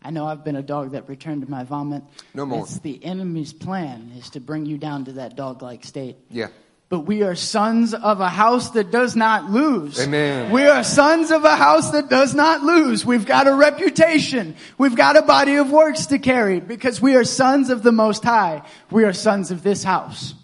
I 0.00 0.10
know 0.10 0.28
I've 0.28 0.44
been 0.44 0.54
a 0.54 0.62
dog 0.62 0.92
that 0.92 1.08
returned 1.08 1.42
to 1.42 1.50
my 1.50 1.64
vomit. 1.64 2.04
No 2.34 2.46
more. 2.46 2.60
It's 2.60 2.78
the 2.78 3.04
enemy's 3.04 3.52
plan 3.52 4.12
is 4.16 4.30
to 4.30 4.40
bring 4.40 4.64
you 4.64 4.78
down 4.78 5.06
to 5.06 5.12
that 5.14 5.34
dog-like 5.34 5.84
state. 5.84 6.18
Yeah. 6.30 6.50
But 6.92 7.06
we 7.06 7.22
are 7.22 7.34
sons 7.34 7.94
of 7.94 8.20
a 8.20 8.28
house 8.28 8.68
that 8.72 8.90
does 8.90 9.16
not 9.16 9.50
lose. 9.50 9.98
Amen. 9.98 10.52
We 10.52 10.66
are 10.66 10.84
sons 10.84 11.30
of 11.30 11.42
a 11.42 11.56
house 11.56 11.92
that 11.92 12.10
does 12.10 12.34
not 12.34 12.60
lose. 12.60 13.02
We've 13.06 13.24
got 13.24 13.46
a 13.46 13.54
reputation. 13.54 14.56
We've 14.76 14.94
got 14.94 15.16
a 15.16 15.22
body 15.22 15.54
of 15.54 15.70
works 15.70 16.04
to 16.08 16.18
carry 16.18 16.60
because 16.60 17.00
we 17.00 17.16
are 17.16 17.24
sons 17.24 17.70
of 17.70 17.82
the 17.82 17.92
Most 17.92 18.22
High. 18.22 18.60
We 18.90 19.04
are 19.04 19.14
sons 19.14 19.50
of 19.50 19.62
this 19.62 19.82
house. 19.82 20.34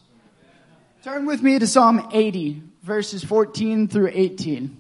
Turn 1.03 1.27
with 1.27 1.43
me 1.43 1.59
to 1.59 1.67
Psalm 1.67 2.09
80, 2.15 2.63
verses 2.83 3.23
14 3.23 3.87
through 3.87 4.11
18. 4.15 4.75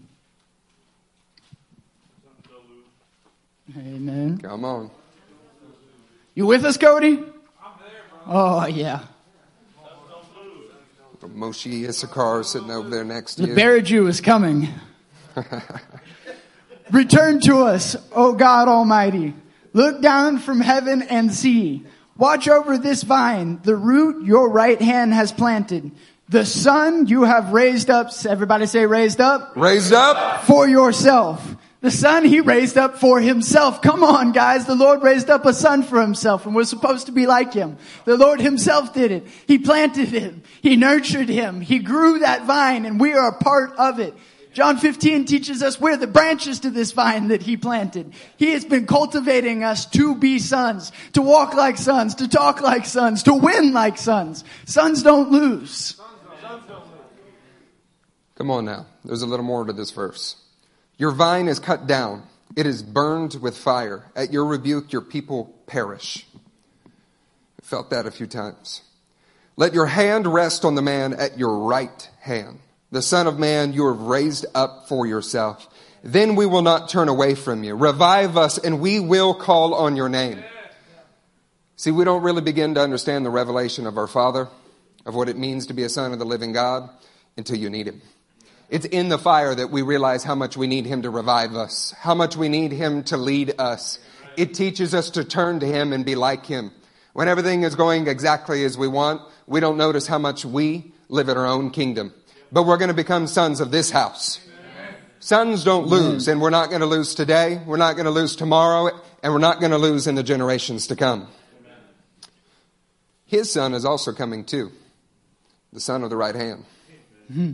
Amen. 3.76 4.38
Come 4.38 4.64
on. 4.64 4.90
You 6.34 6.46
with 6.46 6.64
us, 6.64 6.78
Cody? 6.78 7.08
I'm 7.08 7.18
there, 7.18 8.00
bro. 8.10 8.20
Oh, 8.26 8.66
yeah. 8.66 9.00
Moshe 11.26 11.88
Issachar 11.88 12.42
sitting 12.44 12.70
over 12.70 12.88
there 12.88 13.04
next 13.04 13.36
to 13.36 13.42
The 13.42 13.48
you. 13.48 13.54
bear 13.54 13.80
Jew 13.80 14.06
is 14.06 14.20
coming. 14.20 14.68
Return 16.90 17.40
to 17.40 17.58
us, 17.64 17.96
O 18.12 18.32
God 18.32 18.68
Almighty. 18.68 19.34
Look 19.72 20.00
down 20.00 20.38
from 20.38 20.60
heaven 20.60 21.02
and 21.02 21.32
see. 21.32 21.84
Watch 22.16 22.48
over 22.48 22.78
this 22.78 23.02
vine, 23.02 23.60
the 23.62 23.76
root 23.76 24.24
your 24.24 24.48
right 24.48 24.80
hand 24.80 25.12
has 25.14 25.30
planted. 25.30 25.92
The 26.28 26.44
son 26.44 27.06
you 27.06 27.22
have 27.24 27.52
raised 27.52 27.90
up, 27.90 28.10
everybody 28.26 28.66
say 28.66 28.86
raised 28.86 29.20
up, 29.20 29.52
Raised 29.56 29.92
up. 29.92 30.44
for 30.44 30.68
yourself. 30.68 31.56
The 31.80 31.90
son 31.92 32.24
he 32.24 32.40
raised 32.40 32.76
up 32.76 32.98
for 32.98 33.20
himself. 33.20 33.82
Come 33.82 34.02
on, 34.02 34.32
guys. 34.32 34.66
The 34.66 34.74
Lord 34.74 35.02
raised 35.02 35.30
up 35.30 35.46
a 35.46 35.52
son 35.52 35.84
for 35.84 36.00
himself 36.00 36.44
and 36.44 36.54
we're 36.54 36.64
supposed 36.64 37.06
to 37.06 37.12
be 37.12 37.26
like 37.26 37.52
him. 37.52 37.76
The 38.04 38.16
Lord 38.16 38.40
himself 38.40 38.92
did 38.92 39.12
it. 39.12 39.26
He 39.46 39.58
planted 39.58 40.08
him. 40.08 40.42
He 40.60 40.74
nurtured 40.74 41.28
him. 41.28 41.60
He 41.60 41.78
grew 41.78 42.18
that 42.18 42.46
vine 42.46 42.84
and 42.84 42.98
we 42.98 43.12
are 43.12 43.28
a 43.28 43.38
part 43.38 43.74
of 43.78 44.00
it. 44.00 44.14
John 44.52 44.76
15 44.76 45.24
teaches 45.26 45.62
us 45.62 45.80
we're 45.80 45.96
the 45.96 46.08
branches 46.08 46.60
to 46.60 46.70
this 46.70 46.90
vine 46.90 47.28
that 47.28 47.42
he 47.42 47.56
planted. 47.56 48.12
He 48.36 48.50
has 48.52 48.64
been 48.64 48.88
cultivating 48.88 49.62
us 49.62 49.86
to 49.90 50.16
be 50.16 50.40
sons, 50.40 50.90
to 51.12 51.22
walk 51.22 51.54
like 51.54 51.76
sons, 51.76 52.16
to 52.16 52.26
talk 52.26 52.60
like 52.60 52.86
sons, 52.86 53.22
to 53.24 53.34
win 53.34 53.72
like 53.72 53.98
sons. 53.98 54.42
Sons 54.64 55.04
don't 55.04 55.30
lose. 55.30 56.00
Come 58.34 58.50
on 58.50 58.64
now. 58.64 58.86
There's 59.04 59.22
a 59.22 59.26
little 59.26 59.46
more 59.46 59.64
to 59.64 59.72
this 59.72 59.92
verse. 59.92 60.34
Your 60.98 61.12
vine 61.12 61.48
is 61.48 61.60
cut 61.60 61.86
down. 61.86 62.24
It 62.56 62.66
is 62.66 62.82
burned 62.82 63.34
with 63.40 63.56
fire. 63.56 64.04
At 64.16 64.32
your 64.32 64.44
rebuke, 64.44 64.92
your 64.92 65.00
people 65.00 65.54
perish. 65.66 66.26
I 66.84 67.64
felt 67.64 67.90
that 67.90 68.06
a 68.06 68.10
few 68.10 68.26
times. 68.26 68.82
Let 69.56 69.74
your 69.74 69.86
hand 69.86 70.26
rest 70.26 70.64
on 70.64 70.74
the 70.74 70.82
man 70.82 71.14
at 71.14 71.38
your 71.38 71.58
right 71.58 72.10
hand. 72.20 72.58
The 72.90 73.02
son 73.02 73.26
of 73.26 73.38
man 73.38 73.72
you 73.72 73.86
have 73.88 74.00
raised 74.00 74.46
up 74.54 74.88
for 74.88 75.06
yourself. 75.06 75.68
Then 76.02 76.36
we 76.36 76.46
will 76.46 76.62
not 76.62 76.88
turn 76.88 77.08
away 77.08 77.34
from 77.34 77.64
you. 77.64 77.74
Revive 77.74 78.36
us 78.36 78.58
and 78.58 78.80
we 78.80 78.98
will 78.98 79.34
call 79.34 79.74
on 79.74 79.96
your 79.96 80.08
name. 80.08 80.42
See, 81.76 81.90
we 81.92 82.04
don't 82.04 82.22
really 82.22 82.42
begin 82.42 82.74
to 82.74 82.80
understand 82.80 83.24
the 83.24 83.30
revelation 83.30 83.86
of 83.86 83.98
our 83.98 84.08
Father, 84.08 84.48
of 85.06 85.14
what 85.14 85.28
it 85.28 85.38
means 85.38 85.66
to 85.66 85.74
be 85.74 85.84
a 85.84 85.88
son 85.88 86.12
of 86.12 86.18
the 86.18 86.24
living 86.24 86.52
God, 86.52 86.90
until 87.36 87.56
you 87.56 87.70
need 87.70 87.86
Him. 87.86 88.02
It's 88.70 88.84
in 88.84 89.08
the 89.08 89.18
fire 89.18 89.54
that 89.54 89.70
we 89.70 89.82
realize 89.82 90.24
how 90.24 90.34
much 90.34 90.56
we 90.56 90.66
need 90.66 90.84
Him 90.84 91.02
to 91.02 91.10
revive 91.10 91.54
us, 91.54 91.94
how 91.98 92.14
much 92.14 92.36
we 92.36 92.48
need 92.48 92.72
Him 92.72 93.02
to 93.04 93.16
lead 93.16 93.54
us. 93.58 93.98
It 94.36 94.54
teaches 94.54 94.94
us 94.94 95.10
to 95.10 95.24
turn 95.24 95.60
to 95.60 95.66
Him 95.66 95.92
and 95.92 96.04
be 96.04 96.14
like 96.14 96.44
Him. 96.44 96.70
When 97.14 97.28
everything 97.28 97.62
is 97.62 97.74
going 97.74 98.06
exactly 98.06 98.64
as 98.64 98.76
we 98.76 98.86
want, 98.86 99.22
we 99.46 99.60
don't 99.60 99.78
notice 99.78 100.06
how 100.06 100.18
much 100.18 100.44
we 100.44 100.92
live 101.08 101.30
in 101.30 101.36
our 101.38 101.46
own 101.46 101.70
kingdom. 101.70 102.12
But 102.52 102.64
we're 102.64 102.76
going 102.76 102.88
to 102.88 102.94
become 102.94 103.26
sons 103.26 103.60
of 103.60 103.70
this 103.70 103.90
house. 103.90 104.40
Sons 105.20 105.64
don't 105.64 105.86
lose, 105.86 106.28
and 106.28 106.40
we're 106.40 106.50
not 106.50 106.68
going 106.68 106.80
to 106.80 106.86
lose 106.86 107.14
today, 107.14 107.60
we're 107.66 107.76
not 107.76 107.94
going 107.94 108.04
to 108.04 108.10
lose 108.10 108.36
tomorrow, 108.36 108.90
and 109.22 109.32
we're 109.32 109.40
not 109.40 109.58
going 109.58 109.72
to 109.72 109.78
lose 109.78 110.06
in 110.06 110.14
the 110.14 110.22
generations 110.22 110.86
to 110.88 110.96
come. 110.96 111.26
His 113.26 113.50
son 113.50 113.74
is 113.74 113.84
also 113.84 114.12
coming 114.12 114.44
too, 114.44 114.70
the 115.72 115.80
son 115.80 116.04
of 116.04 116.10
the 116.10 116.16
right 116.16 116.34
hand. 116.34 116.64
Hmm. 117.32 117.52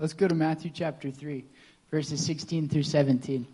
Let's 0.00 0.12
go 0.12 0.28
to 0.28 0.34
Matthew 0.34 0.70
chapter 0.72 1.10
3, 1.10 1.44
verses 1.90 2.24
16 2.24 2.68
through 2.68 2.84
17. 2.84 3.44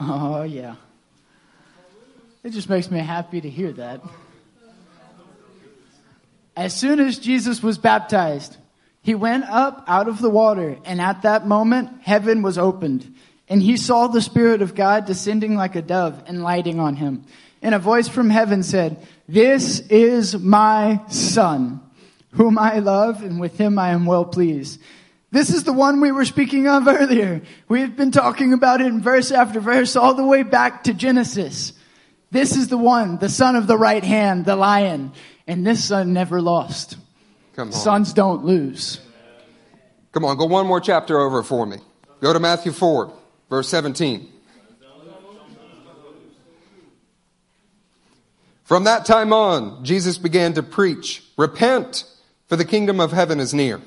Oh, 0.00 0.42
yeah. 0.42 0.76
It 2.42 2.50
just 2.50 2.70
makes 2.70 2.90
me 2.90 3.00
happy 3.00 3.42
to 3.42 3.50
hear 3.50 3.72
that. 3.72 4.00
As 6.56 6.74
soon 6.74 7.00
as 7.00 7.18
Jesus 7.18 7.62
was 7.62 7.76
baptized, 7.76 8.56
he 9.02 9.14
went 9.14 9.44
up 9.44 9.84
out 9.86 10.08
of 10.08 10.22
the 10.22 10.30
water, 10.30 10.78
and 10.86 11.02
at 11.02 11.20
that 11.22 11.46
moment, 11.46 12.00
heaven 12.00 12.40
was 12.40 12.56
opened. 12.56 13.14
And 13.46 13.62
he 13.62 13.76
saw 13.76 14.06
the 14.06 14.22
Spirit 14.22 14.62
of 14.62 14.74
God 14.74 15.04
descending 15.04 15.54
like 15.54 15.76
a 15.76 15.82
dove 15.82 16.22
and 16.26 16.42
lighting 16.42 16.80
on 16.80 16.96
him. 16.96 17.24
And 17.60 17.74
a 17.74 17.78
voice 17.78 18.08
from 18.08 18.30
heaven 18.30 18.62
said, 18.62 19.06
This 19.26 19.80
is 19.80 20.36
my 20.38 21.00
Son, 21.08 21.80
whom 22.32 22.58
I 22.58 22.80
love, 22.80 23.22
and 23.22 23.40
with 23.40 23.56
him 23.58 23.78
I 23.78 23.90
am 23.90 24.04
well 24.04 24.24
pleased. 24.24 24.80
This 25.30 25.50
is 25.50 25.64
the 25.64 25.72
one 25.72 26.00
we 26.00 26.12
were 26.12 26.24
speaking 26.24 26.68
of 26.68 26.86
earlier. 26.86 27.42
We've 27.68 27.96
been 27.96 28.12
talking 28.12 28.52
about 28.52 28.80
it 28.80 28.86
in 28.86 29.00
verse 29.00 29.32
after 29.32 29.60
verse 29.60 29.96
all 29.96 30.14
the 30.14 30.24
way 30.24 30.42
back 30.42 30.84
to 30.84 30.94
Genesis. 30.94 31.72
This 32.30 32.56
is 32.56 32.68
the 32.68 32.78
one, 32.78 33.18
the 33.18 33.28
son 33.28 33.56
of 33.56 33.66
the 33.66 33.76
right 33.76 34.04
hand, 34.04 34.44
the 34.44 34.56
lion. 34.56 35.12
And 35.46 35.66
this 35.66 35.84
son 35.84 36.12
never 36.12 36.40
lost. 36.40 36.96
Come 37.56 37.68
on. 37.68 37.72
Sons 37.72 38.12
don't 38.12 38.44
lose. 38.44 39.00
Come 40.12 40.24
on, 40.24 40.36
go 40.36 40.44
one 40.44 40.66
more 40.66 40.80
chapter 40.80 41.18
over 41.18 41.42
for 41.42 41.66
me. 41.66 41.78
Go 42.20 42.32
to 42.32 42.40
Matthew 42.40 42.72
4, 42.72 43.12
verse 43.50 43.68
17. 43.68 44.33
From 48.64 48.84
that 48.84 49.04
time 49.04 49.32
on, 49.32 49.84
Jesus 49.84 50.16
began 50.16 50.54
to 50.54 50.62
preach, 50.62 51.22
Repent, 51.36 52.04
for 52.48 52.56
the 52.56 52.64
kingdom 52.64 52.98
of 52.98 53.12
heaven 53.12 53.38
is 53.38 53.52
near. 53.52 53.80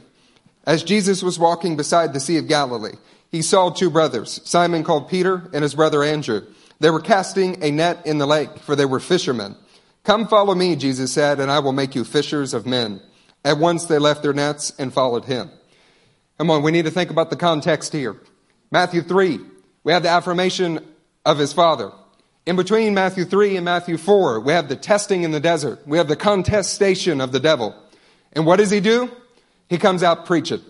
As 0.66 0.84
Jesus 0.84 1.24
was 1.24 1.40
walking 1.40 1.76
beside 1.76 2.14
the 2.14 2.20
Sea 2.20 2.38
of 2.38 2.48
Galilee, 2.48 2.98
he 3.32 3.42
saw 3.42 3.70
two 3.70 3.90
brothers, 3.90 4.40
Simon 4.46 4.84
called 4.84 5.10
Peter 5.10 5.50
and 5.52 5.64
his 5.64 5.74
brother 5.76 6.04
Andrew. 6.04 6.42
They 6.80 6.92
were 6.92 7.02
casting 7.02 7.64
a 7.64 7.72
net 7.72 8.06
in 8.06 8.20
the 8.20 8.28
lake, 8.28 8.60
for 8.60 8.76
they 8.76 8.86
were 8.86 9.00
fishermen. 9.00 9.56
Come 10.04 10.28
follow 10.28 10.54
me, 10.54 10.76
Jesus 10.76 11.12
said, 11.12 11.40
and 11.40 11.50
I 11.50 11.60
will 11.60 11.74
make 11.74 11.96
you 11.96 12.04
fishers 12.04 12.54
of 12.54 12.68
men. 12.68 13.02
At 13.44 13.58
once 13.58 13.86
they 13.86 13.98
left 13.98 14.22
their 14.22 14.34
nets 14.34 14.72
and 14.78 14.94
followed 14.94 15.26
him. 15.26 15.50
Come 16.38 16.52
on, 16.52 16.62
we 16.62 16.72
need 16.72 16.86
to 16.86 16.92
think 16.92 17.10
about 17.10 17.32
the 17.32 17.36
context 17.36 17.94
here. 17.94 18.16
Matthew 18.72 19.02
3, 19.02 19.40
we 19.84 19.92
have 19.92 20.04
the 20.04 20.10
affirmation 20.10 20.86
of 21.26 21.40
his 21.40 21.52
father. 21.52 21.92
In 22.48 22.56
between 22.56 22.94
Matthew 22.94 23.26
3 23.26 23.58
and 23.58 23.66
Matthew 23.66 23.98
4, 23.98 24.40
we 24.40 24.54
have 24.54 24.70
the 24.70 24.78
testing 24.78 25.24
in 25.24 25.32
the 25.32 25.40
desert. 25.42 25.86
We 25.86 25.98
have 25.98 26.08
the 26.08 26.16
contestation 26.16 27.20
of 27.20 27.34
the 27.34 27.42
devil. 27.42 27.76
And 28.32 28.46
what 28.46 28.56
does 28.56 28.72
he 28.72 28.80
do? 28.80 29.12
He 29.68 29.78
comes 29.78 30.02
out 30.02 30.26
preaching. 30.26 30.62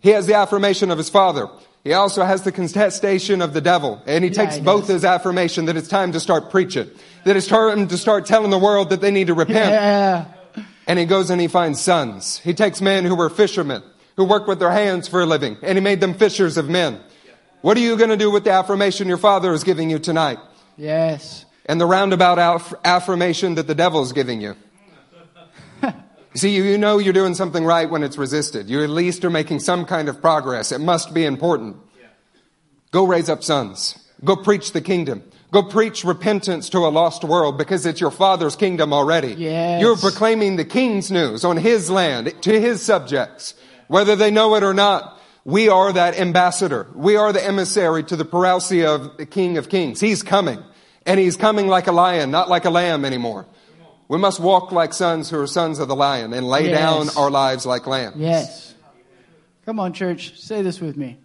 He 0.00 0.10
has 0.10 0.26
the 0.26 0.34
affirmation 0.34 0.90
of 0.90 0.98
his 0.98 1.08
father. 1.08 1.46
He 1.84 1.92
also 1.92 2.24
has 2.24 2.42
the 2.42 2.50
contestation 2.50 3.42
of 3.42 3.54
the 3.54 3.60
devil. 3.60 4.02
And 4.06 4.24
he 4.24 4.30
Yeah, 4.30 4.42
takes 4.42 4.56
he 4.56 4.60
both 4.60 4.90
as 4.90 5.04
affirmation 5.04 5.66
that 5.66 5.76
it's 5.76 5.86
time 5.86 6.10
to 6.12 6.18
start 6.18 6.50
preaching. 6.50 6.90
That 7.22 7.36
it's 7.36 7.46
time 7.46 7.86
to 7.86 7.96
start 7.96 8.26
telling 8.26 8.50
the 8.50 8.58
world 8.58 8.90
that 8.90 9.00
they 9.00 9.12
need 9.12 9.28
to 9.28 9.34
repent. 9.34 9.70
Yeah. 9.70 10.24
And 10.88 10.98
he 10.98 11.04
goes 11.04 11.30
and 11.30 11.40
he 11.40 11.46
finds 11.46 11.80
sons. 11.80 12.38
He 12.38 12.54
takes 12.54 12.80
men 12.80 13.04
who 13.04 13.14
were 13.14 13.30
fishermen, 13.30 13.84
who 14.16 14.24
worked 14.24 14.48
with 14.48 14.58
their 14.58 14.72
hands 14.72 15.06
for 15.06 15.20
a 15.20 15.26
living, 15.26 15.58
and 15.62 15.78
he 15.78 15.80
made 15.80 16.00
them 16.00 16.14
fishers 16.14 16.56
of 16.56 16.68
men. 16.68 16.98
What 17.60 17.76
are 17.76 17.80
you 17.80 17.96
going 17.96 18.10
to 18.10 18.16
do 18.16 18.32
with 18.32 18.42
the 18.42 18.50
affirmation 18.50 19.06
your 19.06 19.16
father 19.16 19.52
is 19.52 19.62
giving 19.62 19.90
you 19.90 20.00
tonight? 20.00 20.38
Yes. 20.78 21.44
And 21.66 21.78
the 21.78 21.86
roundabout 21.86 22.38
aff- 22.38 22.74
affirmation 22.84 23.56
that 23.56 23.66
the 23.66 23.74
devil's 23.74 24.12
giving 24.12 24.40
you? 24.40 24.56
You 26.34 26.40
see, 26.40 26.54
you 26.54 26.78
know 26.78 26.98
you're 26.98 27.14
doing 27.14 27.34
something 27.34 27.64
right 27.64 27.88
when 27.90 28.04
it's 28.04 28.18
resisted. 28.18 28.68
You 28.68 28.84
at 28.84 28.90
least 28.90 29.24
are 29.24 29.30
making 29.30 29.60
some 29.60 29.86
kind 29.86 30.08
of 30.08 30.20
progress. 30.20 30.70
It 30.70 30.78
must 30.80 31.12
be 31.12 31.24
important. 31.24 31.76
Go 32.92 33.06
raise 33.06 33.28
up 33.28 33.42
sons. 33.42 33.98
Go 34.24 34.36
preach 34.36 34.72
the 34.72 34.80
kingdom. 34.80 35.24
Go 35.50 35.62
preach 35.62 36.04
repentance 36.04 36.68
to 36.70 36.86
a 36.86 36.90
lost 36.90 37.24
world 37.24 37.56
because 37.56 37.86
it's 37.86 38.00
your 38.00 38.10
father's 38.10 38.56
kingdom 38.56 38.92
already. 38.92 39.34
Yes. 39.34 39.80
You're 39.80 39.96
proclaiming 39.96 40.56
the 40.56 40.64
king's 40.64 41.10
news 41.10 41.44
on 41.44 41.56
his 41.56 41.90
land 41.90 42.34
to 42.42 42.60
his 42.60 42.82
subjects. 42.82 43.54
Whether 43.88 44.14
they 44.14 44.30
know 44.30 44.54
it 44.54 44.62
or 44.62 44.74
not, 44.74 45.17
we 45.48 45.70
are 45.70 45.90
that 45.90 46.18
ambassador. 46.20 46.86
We 46.94 47.16
are 47.16 47.32
the 47.32 47.42
emissary 47.42 48.04
to 48.04 48.16
the 48.16 48.24
parousia 48.26 48.94
of 48.94 49.16
the 49.16 49.24
king 49.24 49.56
of 49.56 49.70
kings. 49.70 49.98
He's 49.98 50.22
coming. 50.22 50.62
And 51.06 51.18
he's 51.18 51.38
coming 51.38 51.68
like 51.68 51.86
a 51.86 51.92
lion, 51.92 52.30
not 52.30 52.50
like 52.50 52.66
a 52.66 52.70
lamb 52.70 53.06
anymore. 53.06 53.46
We 54.08 54.18
must 54.18 54.40
walk 54.40 54.72
like 54.72 54.92
sons 54.92 55.30
who 55.30 55.40
are 55.40 55.46
sons 55.46 55.78
of 55.78 55.88
the 55.88 55.96
lion 55.96 56.34
and 56.34 56.46
lay 56.46 56.68
Yes. 56.68 56.78
down 56.78 57.08
our 57.16 57.30
lives 57.30 57.64
like 57.64 57.86
lambs. 57.86 58.18
Yes. 58.18 58.74
Come 59.64 59.80
on, 59.80 59.94
church. 59.94 60.38
Say 60.38 60.60
this 60.60 60.82
with 60.82 60.98
me. 60.98 61.16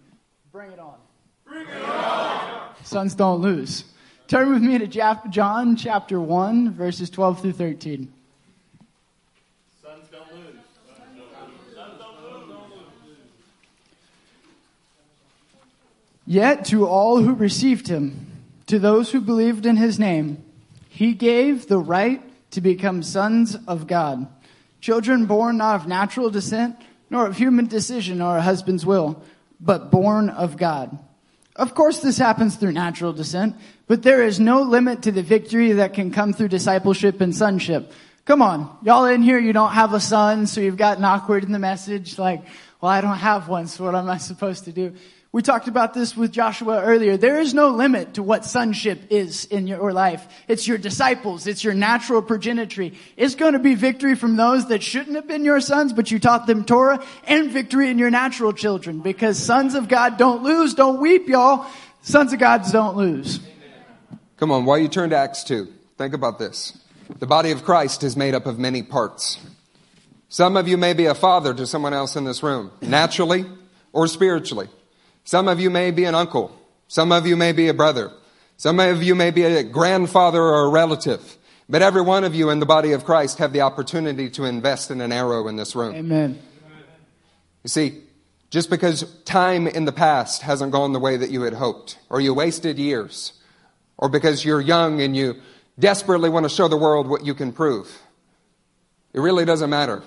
Bring 0.50 0.72
it 0.72 0.78
on. 0.78 0.94
Bring 1.46 1.66
it 1.66 1.82
on. 1.84 2.70
Sons 2.82 3.14
don't 3.14 3.42
lose. 3.42 3.84
Turn 4.26 4.54
with 4.54 4.62
me 4.62 4.78
to 4.78 4.86
John 4.86 5.76
chapter 5.76 6.18
1, 6.18 6.72
verses 6.72 7.10
12 7.10 7.42
through 7.42 7.52
13. 7.52 8.10
Sons 9.82 10.08
don't 10.10 10.32
lose. 10.32 10.56
Sons 11.74 11.98
don't 11.98 12.22
lose. 12.22 12.54
Yet 16.26 16.64
to 16.66 16.86
all 16.86 17.20
who 17.20 17.34
received 17.34 17.88
him, 17.88 18.26
to 18.66 18.78
those 18.78 19.12
who 19.12 19.20
believed 19.20 19.66
in 19.66 19.76
his 19.76 19.98
name, 19.98 20.42
he 20.88 21.12
gave 21.12 21.66
the 21.66 21.78
right 21.78 22.22
to 22.52 22.60
become 22.60 23.02
sons 23.02 23.56
of 23.68 23.86
God. 23.86 24.26
Children 24.80 25.26
born 25.26 25.58
not 25.58 25.76
of 25.82 25.86
natural 25.86 26.30
descent, 26.30 26.76
nor 27.10 27.26
of 27.26 27.36
human 27.36 27.66
decision 27.66 28.22
or 28.22 28.38
a 28.38 28.42
husband's 28.42 28.86
will, 28.86 29.22
but 29.60 29.90
born 29.90 30.30
of 30.30 30.56
God. 30.56 30.98
Of 31.56 31.74
course, 31.74 32.00
this 32.00 32.18
happens 32.18 32.56
through 32.56 32.72
natural 32.72 33.12
descent, 33.12 33.56
but 33.86 34.02
there 34.02 34.24
is 34.24 34.40
no 34.40 34.62
limit 34.62 35.02
to 35.02 35.12
the 35.12 35.22
victory 35.22 35.72
that 35.72 35.94
can 35.94 36.10
come 36.10 36.32
through 36.32 36.48
discipleship 36.48 37.20
and 37.20 37.34
sonship. 37.34 37.92
Come 38.24 38.40
on, 38.40 38.76
y'all 38.82 39.04
in 39.04 39.22
here, 39.22 39.38
you 39.38 39.52
don't 39.52 39.72
have 39.72 39.92
a 39.92 40.00
son, 40.00 40.46
so 40.46 40.60
you've 40.60 40.76
gotten 40.76 41.04
awkward 41.04 41.44
in 41.44 41.52
the 41.52 41.58
message, 41.58 42.18
like, 42.18 42.42
well, 42.80 42.90
I 42.90 43.00
don't 43.00 43.18
have 43.18 43.48
one, 43.48 43.66
so 43.66 43.84
what 43.84 43.94
am 43.94 44.08
I 44.08 44.16
supposed 44.16 44.64
to 44.64 44.72
do? 44.72 44.94
We 45.34 45.42
talked 45.42 45.66
about 45.66 45.94
this 45.94 46.16
with 46.16 46.30
Joshua 46.30 46.80
earlier. 46.80 47.16
There 47.16 47.40
is 47.40 47.54
no 47.54 47.70
limit 47.70 48.14
to 48.14 48.22
what 48.22 48.44
sonship 48.44 49.10
is 49.10 49.46
in 49.46 49.66
your 49.66 49.92
life. 49.92 50.24
It's 50.46 50.68
your 50.68 50.78
disciples. 50.78 51.48
It's 51.48 51.64
your 51.64 51.74
natural 51.74 52.22
progenitry. 52.22 52.92
It's 53.16 53.34
going 53.34 53.54
to 53.54 53.58
be 53.58 53.74
victory 53.74 54.14
from 54.14 54.36
those 54.36 54.68
that 54.68 54.80
shouldn't 54.80 55.16
have 55.16 55.26
been 55.26 55.44
your 55.44 55.60
sons, 55.60 55.92
but 55.92 56.12
you 56.12 56.20
taught 56.20 56.46
them 56.46 56.64
Torah 56.64 57.04
and 57.24 57.50
victory 57.50 57.90
in 57.90 57.98
your 57.98 58.12
natural 58.12 58.52
children 58.52 59.00
because 59.00 59.36
sons 59.36 59.74
of 59.74 59.88
God 59.88 60.18
don't 60.18 60.44
lose. 60.44 60.74
Don't 60.74 61.00
weep, 61.00 61.26
y'all. 61.26 61.66
Sons 62.02 62.32
of 62.32 62.38
God 62.38 62.62
don't 62.70 62.96
lose. 62.96 63.40
Come 64.36 64.52
on, 64.52 64.64
while 64.64 64.78
you 64.78 64.86
turn 64.86 65.10
to 65.10 65.16
Acts 65.16 65.42
2, 65.42 65.66
think 65.98 66.14
about 66.14 66.38
this. 66.38 66.78
The 67.18 67.26
body 67.26 67.50
of 67.50 67.64
Christ 67.64 68.04
is 68.04 68.16
made 68.16 68.36
up 68.36 68.46
of 68.46 68.60
many 68.60 68.84
parts. 68.84 69.44
Some 70.28 70.56
of 70.56 70.68
you 70.68 70.76
may 70.76 70.92
be 70.92 71.06
a 71.06 71.14
father 71.16 71.52
to 71.54 71.66
someone 71.66 71.92
else 71.92 72.14
in 72.14 72.22
this 72.22 72.44
room, 72.44 72.70
naturally 72.80 73.46
or 73.92 74.06
spiritually. 74.06 74.68
Some 75.24 75.48
of 75.48 75.58
you 75.58 75.70
may 75.70 75.90
be 75.90 76.04
an 76.04 76.14
uncle. 76.14 76.56
Some 76.86 77.10
of 77.12 77.26
you 77.26 77.36
may 77.36 77.52
be 77.52 77.68
a 77.68 77.74
brother. 77.74 78.12
Some 78.56 78.78
of 78.78 79.02
you 79.02 79.14
may 79.14 79.30
be 79.30 79.42
a 79.42 79.62
grandfather 79.62 80.40
or 80.40 80.66
a 80.66 80.70
relative. 80.70 81.38
But 81.68 81.82
every 81.82 82.02
one 82.02 82.24
of 82.24 82.34
you 82.34 82.50
in 82.50 82.60
the 82.60 82.66
body 82.66 82.92
of 82.92 83.04
Christ 83.04 83.38
have 83.38 83.52
the 83.52 83.62
opportunity 83.62 84.28
to 84.30 84.44
invest 84.44 84.90
in 84.90 85.00
an 85.00 85.12
arrow 85.12 85.48
in 85.48 85.56
this 85.56 85.74
room. 85.74 85.94
Amen. 85.94 86.38
You 87.62 87.68
see, 87.68 88.02
just 88.50 88.68
because 88.68 89.10
time 89.24 89.66
in 89.66 89.86
the 89.86 89.92
past 89.92 90.42
hasn't 90.42 90.72
gone 90.72 90.92
the 90.92 91.00
way 91.00 91.16
that 91.16 91.30
you 91.30 91.42
had 91.42 91.54
hoped, 91.54 91.98
or 92.10 92.20
you 92.20 92.34
wasted 92.34 92.78
years, 92.78 93.32
or 93.96 94.10
because 94.10 94.44
you're 94.44 94.60
young 94.60 95.00
and 95.00 95.16
you 95.16 95.40
desperately 95.78 96.28
want 96.28 96.44
to 96.44 96.50
show 96.50 96.68
the 96.68 96.76
world 96.76 97.08
what 97.08 97.24
you 97.24 97.34
can 97.34 97.52
prove, 97.52 97.98
it 99.14 99.20
really 99.20 99.46
doesn't 99.46 99.70
matter. 99.70 100.02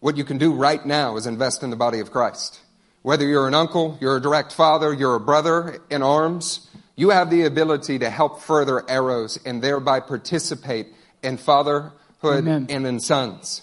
What 0.00 0.16
you 0.16 0.24
can 0.24 0.36
do 0.36 0.52
right 0.52 0.84
now 0.84 1.16
is 1.16 1.28
invest 1.28 1.62
in 1.62 1.70
the 1.70 1.76
body 1.76 2.00
of 2.00 2.10
Christ. 2.10 2.58
Whether 3.02 3.26
you're 3.26 3.48
an 3.48 3.54
uncle, 3.54 3.98
you're 4.00 4.16
a 4.16 4.20
direct 4.20 4.52
father, 4.52 4.92
you're 4.92 5.16
a 5.16 5.20
brother 5.20 5.80
in 5.90 6.02
arms, 6.02 6.68
you 6.94 7.10
have 7.10 7.30
the 7.30 7.44
ability 7.44 7.98
to 7.98 8.10
help 8.10 8.40
further 8.40 8.88
arrows 8.88 9.38
and 9.44 9.60
thereby 9.60 10.00
participate 10.00 10.86
in 11.22 11.36
fatherhood 11.36 11.92
Amen. 12.24 12.66
and 12.68 12.86
in 12.86 13.00
sons. 13.00 13.62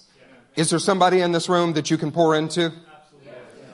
Is 0.55 0.69
there 0.71 0.79
somebody 0.79 1.21
in 1.21 1.31
this 1.31 1.47
room 1.47 1.73
that 1.73 1.89
you 1.89 1.97
can 1.97 2.11
pour 2.11 2.35
into? 2.35 2.73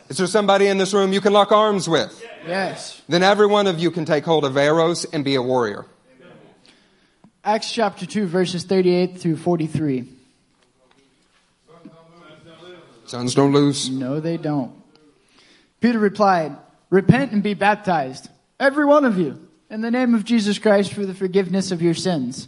Is 0.08 0.17
there 0.17 0.28
somebody 0.28 0.67
in 0.67 0.78
this 0.78 0.93
room 0.93 1.12
you 1.13 1.21
can 1.21 1.34
lock 1.34 1.51
arms 1.51 1.89
with? 1.89 2.23
Yes. 2.45 3.01
Then 3.10 3.23
every 3.23 3.47
one 3.47 3.65
of 3.65 3.80
you 3.80 3.89
can 3.89 4.06
take 4.06 4.23
hold 4.23 4.45
of 4.45 4.56
arrows 4.56 5.04
and 5.06 5.25
be 5.25 5.34
a 5.34 5.41
warrior. 5.41 5.88
Acts 7.43 7.71
chapter 7.71 8.06
2 8.06 8.28
verses 8.28 8.65
38 8.65 9.17
through 9.17 9.38
43. 9.38 10.08
Sons 13.08 13.34
don't 13.34 13.54
lose. 13.54 13.89
No, 13.89 14.19
they 14.19 14.38
don't. 14.38 14.73
Peter 15.82 16.00
replied, 16.00 16.56
Repent 16.90 17.32
and 17.32 17.44
be 17.44 17.54
baptized, 17.54 18.30
every 18.60 18.86
one 18.86 19.06
of 19.06 19.18
you, 19.18 19.48
in 19.70 19.82
the 19.82 19.92
name 19.92 20.14
of 20.14 20.24
Jesus 20.24 20.60
Christ 20.60 20.94
for 20.94 21.06
the 21.06 21.14
forgiveness 21.14 21.72
of 21.72 21.82
your 21.82 21.94
sins, 21.94 22.48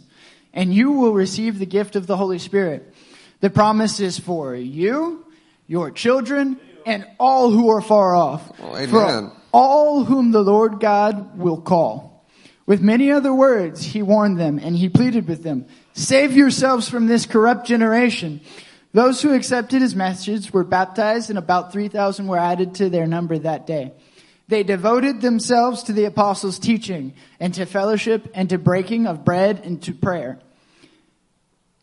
and 0.54 0.72
you 0.72 0.92
will 0.92 1.12
receive 1.12 1.58
the 1.58 1.66
gift 1.66 1.96
of 1.96 2.06
the 2.06 2.16
Holy 2.16 2.38
Spirit. 2.38 2.94
The 3.40 3.50
promise 3.50 4.00
is 4.00 4.18
for 4.18 4.54
you, 4.54 5.26
your 5.66 5.90
children, 5.90 6.58
and 6.86 7.06
all 7.18 7.50
who 7.50 7.68
are 7.70 7.82
far 7.82 8.14
off. 8.14 8.50
Oh, 8.60 8.76
amen. 8.76 8.88
For 8.88 9.32
all 9.52 10.04
whom 10.04 10.30
the 10.30 10.42
Lord 10.42 10.80
God 10.80 11.38
will 11.38 11.60
call. 11.60 12.26
With 12.66 12.82
many 12.82 13.10
other 13.10 13.32
words, 13.32 13.82
he 13.82 14.02
warned 14.02 14.38
them 14.38 14.58
and 14.58 14.76
he 14.76 14.88
pleaded 14.88 15.26
with 15.26 15.42
them, 15.42 15.66
Save 15.94 16.36
yourselves 16.36 16.88
from 16.88 17.06
this 17.06 17.24
corrupt 17.24 17.66
generation. 17.66 18.40
Those 18.92 19.20
who 19.20 19.34
accepted 19.34 19.82
his 19.82 19.94
message 19.94 20.52
were 20.52 20.64
baptized, 20.64 21.30
and 21.30 21.38
about 21.38 21.72
3,000 21.72 22.26
were 22.26 22.38
added 22.38 22.74
to 22.76 22.88
their 22.88 23.06
number 23.06 23.38
that 23.38 23.66
day. 23.66 23.92
They 24.48 24.62
devoted 24.62 25.20
themselves 25.20 25.82
to 25.84 25.92
the 25.92 26.04
apostles' 26.04 26.58
teaching, 26.58 27.12
and 27.38 27.52
to 27.54 27.66
fellowship, 27.66 28.30
and 28.34 28.48
to 28.48 28.58
breaking 28.58 29.06
of 29.06 29.24
bread, 29.24 29.60
and 29.64 29.82
to 29.82 29.92
prayer. 29.92 30.38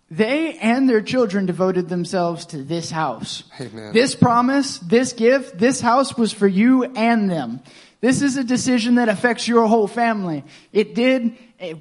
They 0.09 0.57
and 0.57 0.87
their 0.87 1.01
children 1.01 1.45
devoted 1.45 1.89
themselves 1.89 2.45
to 2.47 2.63
this 2.63 2.91
house. 2.91 3.43
Amen. 3.59 3.91
This 3.91 4.15
promise, 4.15 4.77
this 4.79 5.13
gift, 5.13 5.57
this 5.57 5.81
house 5.81 6.15
was 6.17 6.31
for 6.31 6.47
you 6.47 6.83
and 6.83 7.29
them. 7.29 7.61
This 8.01 8.21
is 8.21 8.37
a 8.37 8.43
decision 8.43 8.95
that 8.95 9.09
affects 9.09 9.47
your 9.47 9.67
whole 9.67 9.87
family. 9.87 10.43
It 10.71 10.93
did 10.93 11.35
eh, 11.59 11.73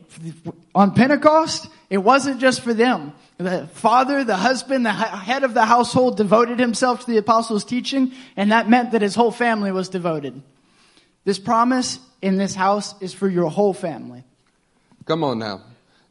on 0.75 0.95
Pentecost. 0.95 1.69
It 1.91 1.99
wasn't 1.99 2.41
just 2.41 2.63
for 2.63 2.73
them. 2.73 3.13
The 3.39 3.67
father, 3.73 4.23
the 4.23 4.37
husband, 4.37 4.87
the 4.87 4.93
head 4.93 5.43
of 5.43 5.55
the 5.55 5.65
household 5.65 6.17
devoted 6.17 6.61
himself 6.61 7.01
to 7.01 7.11
the 7.11 7.19
apostles' 7.19 7.65
teaching, 7.65 8.13
and 8.37 8.53
that 8.53 8.69
meant 8.69 8.93
that 8.93 9.03
his 9.03 9.15
whole 9.15 9.33
family 9.33 9.73
was 9.73 9.89
devoted. 9.89 10.41
This 11.25 11.39
promise 11.39 11.99
in 12.23 12.37
this 12.37 12.55
house 12.55 12.95
is 13.01 13.13
for 13.13 13.29
your 13.29 13.51
whole 13.51 13.75
family. 13.75 14.23
Come 15.05 15.25
on 15.25 15.39
now. 15.39 15.63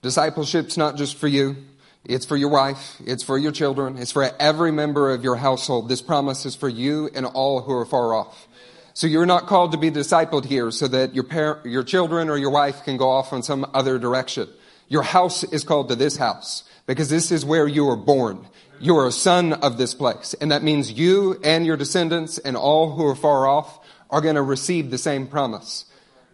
Discipleship's 0.02 0.78
not 0.78 0.98
just 0.98 1.16
for 1.16 1.28
you. 1.28 1.56
It's 2.04 2.26
for 2.26 2.36
your 2.36 2.50
wife. 2.50 3.02
It's 3.06 3.24
for 3.24 3.38
your 3.38 3.54
children. 3.54 3.98
It's 3.98 4.12
for 4.12 4.30
every 4.38 4.72
member 4.72 5.12
of 5.12 5.24
your 5.24 5.38
household. 5.38 5.88
This 5.88 6.02
promise 6.02 6.46
is 6.46 6.56
for 6.56 6.68
you 6.68 7.10
and 7.16 7.26
all 7.26 7.62
who 7.62 7.72
are 7.72 7.86
far 7.86 8.14
off. 8.14 8.48
So 8.94 9.08
you're 9.08 9.26
not 9.26 9.48
called 9.48 9.72
to 9.72 9.78
be 9.78 9.90
discipled 9.90 10.46
here 10.46 10.70
so 10.70 10.88
that 10.90 11.16
your 11.16 11.24
parent, 11.24 11.66
your 11.66 11.84
children 11.84 12.30
or 12.30 12.38
your 12.38 12.52
wife 12.52 12.84
can 12.84 12.98
go 12.98 13.10
off 13.10 13.32
in 13.32 13.42
some 13.42 13.66
other 13.74 13.98
direction. 13.98 14.50
Your 14.94 15.02
house 15.02 15.44
is 15.46 15.64
called 15.64 15.90
to 15.90 15.96
this 15.96 16.18
house 16.18 16.64
because 16.86 17.10
this 17.10 17.32
is 17.32 17.44
where 17.44 17.68
you 17.68 17.86
were 17.86 17.96
born. 17.96 18.46
You 18.80 18.96
are 18.98 19.08
a 19.08 19.12
son 19.12 19.54
of 19.54 19.80
this 19.80 19.96
place. 19.96 20.36
And 20.40 20.52
that 20.52 20.62
means 20.62 20.92
you 20.92 21.40
and 21.44 21.66
your 21.66 21.78
descendants 21.78 22.38
and 22.38 22.56
all 22.56 22.92
who 22.92 23.04
are 23.08 23.16
far 23.16 23.48
off 23.48 23.80
are 24.12 24.22
going 24.22 24.36
to 24.36 24.44
receive 24.44 24.92
the 24.92 25.00
same 25.00 25.26
promise. 25.26 25.86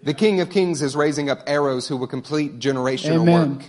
The 0.04 0.14
King 0.14 0.42
of 0.42 0.50
Kings 0.50 0.82
is 0.82 0.94
raising 0.94 1.30
up 1.30 1.40
arrows 1.48 1.88
who 1.88 1.96
will 1.96 2.08
complete 2.08 2.60
generational 2.60 3.22
Amen. 3.22 3.60
work. 3.60 3.66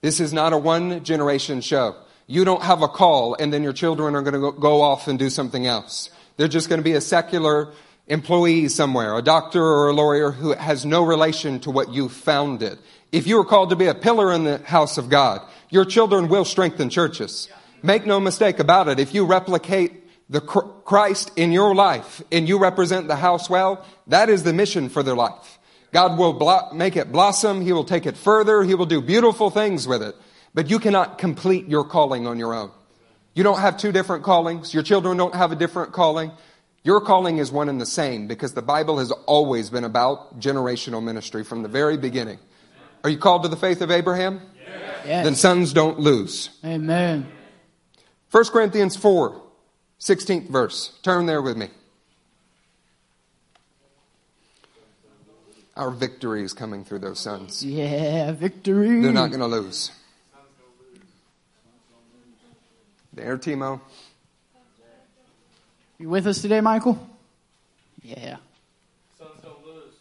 This 0.00 0.18
is 0.18 0.32
not 0.32 0.54
a 0.54 0.58
one 0.58 1.04
generation 1.04 1.60
show. 1.60 1.94
You 2.26 2.46
don't 2.46 2.62
have 2.62 2.80
a 2.80 2.88
call 2.88 3.36
and 3.38 3.52
then 3.52 3.62
your 3.62 3.74
children 3.74 4.16
are 4.16 4.22
going 4.22 4.32
to 4.32 4.40
go- 4.40 4.52
go 4.52 4.80
off 4.80 5.08
and 5.08 5.18
do 5.18 5.28
something 5.28 5.66
else. 5.66 6.08
They're 6.38 6.48
just 6.48 6.70
going 6.70 6.80
to 6.80 6.84
be 6.84 6.94
a 6.94 7.02
secular 7.02 7.74
employee 8.06 8.68
somewhere, 8.68 9.14
a 9.14 9.20
doctor 9.20 9.62
or 9.62 9.88
a 9.88 9.92
lawyer 9.92 10.30
who 10.30 10.54
has 10.54 10.86
no 10.86 11.04
relation 11.04 11.60
to 11.60 11.70
what 11.70 11.92
you 11.92 12.08
founded. 12.08 12.78
If 13.12 13.26
you 13.26 13.38
are 13.40 13.44
called 13.44 13.70
to 13.70 13.76
be 13.76 13.86
a 13.86 13.94
pillar 13.94 14.32
in 14.32 14.44
the 14.44 14.58
house 14.58 14.98
of 14.98 15.08
God, 15.08 15.40
your 15.70 15.84
children 15.84 16.28
will 16.28 16.44
strengthen 16.44 16.90
churches. 16.90 17.48
Make 17.82 18.06
no 18.06 18.20
mistake 18.20 18.58
about 18.58 18.88
it. 18.88 18.98
If 18.98 19.14
you 19.14 19.24
replicate 19.24 20.04
the 20.28 20.40
Christ 20.40 21.30
in 21.36 21.52
your 21.52 21.74
life 21.74 22.22
and 22.32 22.48
you 22.48 22.58
represent 22.58 23.06
the 23.06 23.16
house 23.16 23.48
well, 23.48 23.84
that 24.08 24.28
is 24.28 24.42
the 24.42 24.52
mission 24.52 24.88
for 24.88 25.02
their 25.02 25.14
life. 25.14 25.58
God 25.92 26.18
will 26.18 26.32
blo- 26.32 26.72
make 26.72 26.96
it 26.96 27.12
blossom. 27.12 27.60
He 27.60 27.72
will 27.72 27.84
take 27.84 28.06
it 28.06 28.16
further. 28.16 28.62
He 28.64 28.74
will 28.74 28.86
do 28.86 29.00
beautiful 29.00 29.50
things 29.50 29.86
with 29.86 30.02
it. 30.02 30.14
But 30.52 30.68
you 30.68 30.78
cannot 30.78 31.18
complete 31.18 31.68
your 31.68 31.84
calling 31.84 32.26
on 32.26 32.38
your 32.38 32.54
own. 32.54 32.70
You 33.34 33.44
don't 33.44 33.60
have 33.60 33.76
two 33.76 33.92
different 33.92 34.24
callings. 34.24 34.74
Your 34.74 34.82
children 34.82 35.16
don't 35.16 35.34
have 35.34 35.52
a 35.52 35.56
different 35.56 35.92
calling. 35.92 36.32
Your 36.82 37.00
calling 37.00 37.38
is 37.38 37.52
one 37.52 37.68
and 37.68 37.80
the 37.80 37.86
same 37.86 38.26
because 38.26 38.54
the 38.54 38.62
Bible 38.62 38.98
has 38.98 39.10
always 39.26 39.70
been 39.70 39.84
about 39.84 40.40
generational 40.40 41.02
ministry 41.02 41.44
from 41.44 41.62
the 41.62 41.68
very 41.68 41.96
beginning. 41.96 42.38
Are 43.06 43.08
you 43.08 43.18
called 43.18 43.44
to 43.44 43.48
the 43.48 43.56
faith 43.56 43.82
of 43.82 43.92
Abraham? 43.92 44.40
Yes. 45.06 45.24
Then 45.24 45.36
sons 45.36 45.72
don't 45.72 46.00
lose. 46.00 46.50
Amen. 46.64 47.30
1 48.32 48.44
Corinthians 48.46 48.96
4, 48.96 49.40
16th 50.00 50.50
verse. 50.50 50.98
Turn 51.04 51.26
there 51.26 51.40
with 51.40 51.56
me. 51.56 51.68
Our 55.76 55.92
victory 55.92 56.42
is 56.42 56.52
coming 56.52 56.84
through 56.84 56.98
those 56.98 57.20
sons. 57.20 57.64
Yeah, 57.64 58.32
victory. 58.32 59.00
They're 59.00 59.12
not 59.12 59.28
going 59.28 59.38
to 59.38 59.46
lose. 59.46 59.92
There, 63.12 63.38
Timo. 63.38 63.80
You 66.00 66.08
with 66.08 66.26
us 66.26 66.42
today, 66.42 66.60
Michael? 66.60 66.98
Yeah. 68.02 68.38
Sons 69.16 69.40
don't 69.44 69.64
lose. 69.64 69.94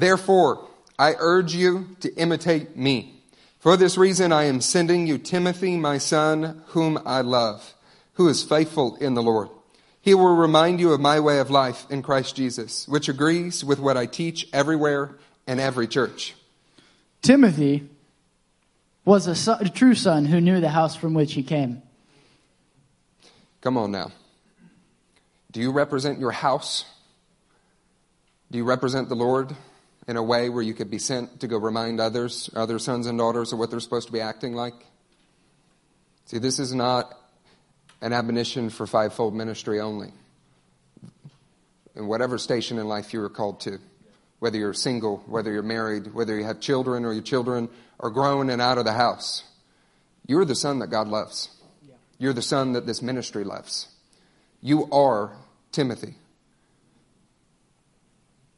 Therefore, 0.00 0.66
I 0.98 1.14
urge 1.18 1.54
you 1.54 1.94
to 2.00 2.14
imitate 2.14 2.74
me. 2.74 3.22
For 3.58 3.76
this 3.76 3.98
reason, 3.98 4.32
I 4.32 4.44
am 4.44 4.62
sending 4.62 5.06
you 5.06 5.18
Timothy, 5.18 5.76
my 5.76 5.98
son, 5.98 6.62
whom 6.68 6.98
I 7.04 7.20
love, 7.20 7.74
who 8.14 8.26
is 8.28 8.42
faithful 8.42 8.96
in 8.96 9.12
the 9.12 9.22
Lord. 9.22 9.50
He 10.00 10.14
will 10.14 10.34
remind 10.34 10.80
you 10.80 10.94
of 10.94 11.00
my 11.00 11.20
way 11.20 11.38
of 11.38 11.50
life 11.50 11.86
in 11.90 12.00
Christ 12.00 12.34
Jesus, 12.34 12.88
which 12.88 13.10
agrees 13.10 13.62
with 13.62 13.78
what 13.78 13.98
I 13.98 14.06
teach 14.06 14.48
everywhere 14.54 15.18
and 15.46 15.60
every 15.60 15.86
church. 15.86 16.34
Timothy 17.20 17.86
was 19.04 19.26
a, 19.26 19.34
son, 19.34 19.58
a 19.60 19.68
true 19.68 19.94
son 19.94 20.24
who 20.24 20.40
knew 20.40 20.60
the 20.60 20.70
house 20.70 20.96
from 20.96 21.12
which 21.12 21.34
he 21.34 21.42
came. 21.42 21.82
Come 23.60 23.76
on 23.76 23.92
now. 23.92 24.12
Do 25.52 25.60
you 25.60 25.70
represent 25.72 26.18
your 26.18 26.32
house? 26.32 26.86
Do 28.50 28.56
you 28.56 28.64
represent 28.64 29.10
the 29.10 29.14
Lord 29.14 29.54
in 30.10 30.16
a 30.16 30.22
way 30.24 30.48
where 30.48 30.60
you 30.60 30.74
could 30.74 30.90
be 30.90 30.98
sent 30.98 31.38
to 31.38 31.46
go 31.46 31.56
remind 31.56 32.00
others, 32.00 32.50
other 32.56 32.80
sons 32.80 33.06
and 33.06 33.16
daughters, 33.16 33.52
of 33.52 33.60
what 33.60 33.70
they're 33.70 33.78
supposed 33.78 34.08
to 34.08 34.12
be 34.12 34.20
acting 34.20 34.54
like? 34.54 34.74
See, 36.24 36.38
this 36.38 36.58
is 36.58 36.74
not 36.74 37.16
an 38.00 38.12
admonition 38.12 38.70
for 38.70 38.88
fivefold 38.88 39.36
ministry 39.36 39.78
only. 39.78 40.08
In 41.94 42.08
whatever 42.08 42.38
station 42.38 42.76
in 42.80 42.88
life 42.88 43.12
you 43.14 43.22
are 43.22 43.28
called 43.28 43.60
to, 43.60 43.78
whether 44.40 44.58
you're 44.58 44.74
single, 44.74 45.18
whether 45.26 45.52
you're 45.52 45.62
married, 45.62 46.12
whether 46.12 46.36
you 46.36 46.44
have 46.44 46.58
children 46.58 47.04
or 47.04 47.12
your 47.12 47.22
children 47.22 47.68
are 48.00 48.10
grown 48.10 48.50
and 48.50 48.60
out 48.60 48.78
of 48.78 48.84
the 48.84 48.92
house, 48.92 49.44
you're 50.26 50.44
the 50.44 50.56
son 50.56 50.80
that 50.80 50.88
God 50.88 51.06
loves. 51.06 51.50
You're 52.18 52.32
the 52.32 52.42
son 52.42 52.72
that 52.72 52.84
this 52.84 53.00
ministry 53.00 53.44
loves. 53.44 53.86
You 54.60 54.90
are 54.90 55.36
Timothy. 55.70 56.16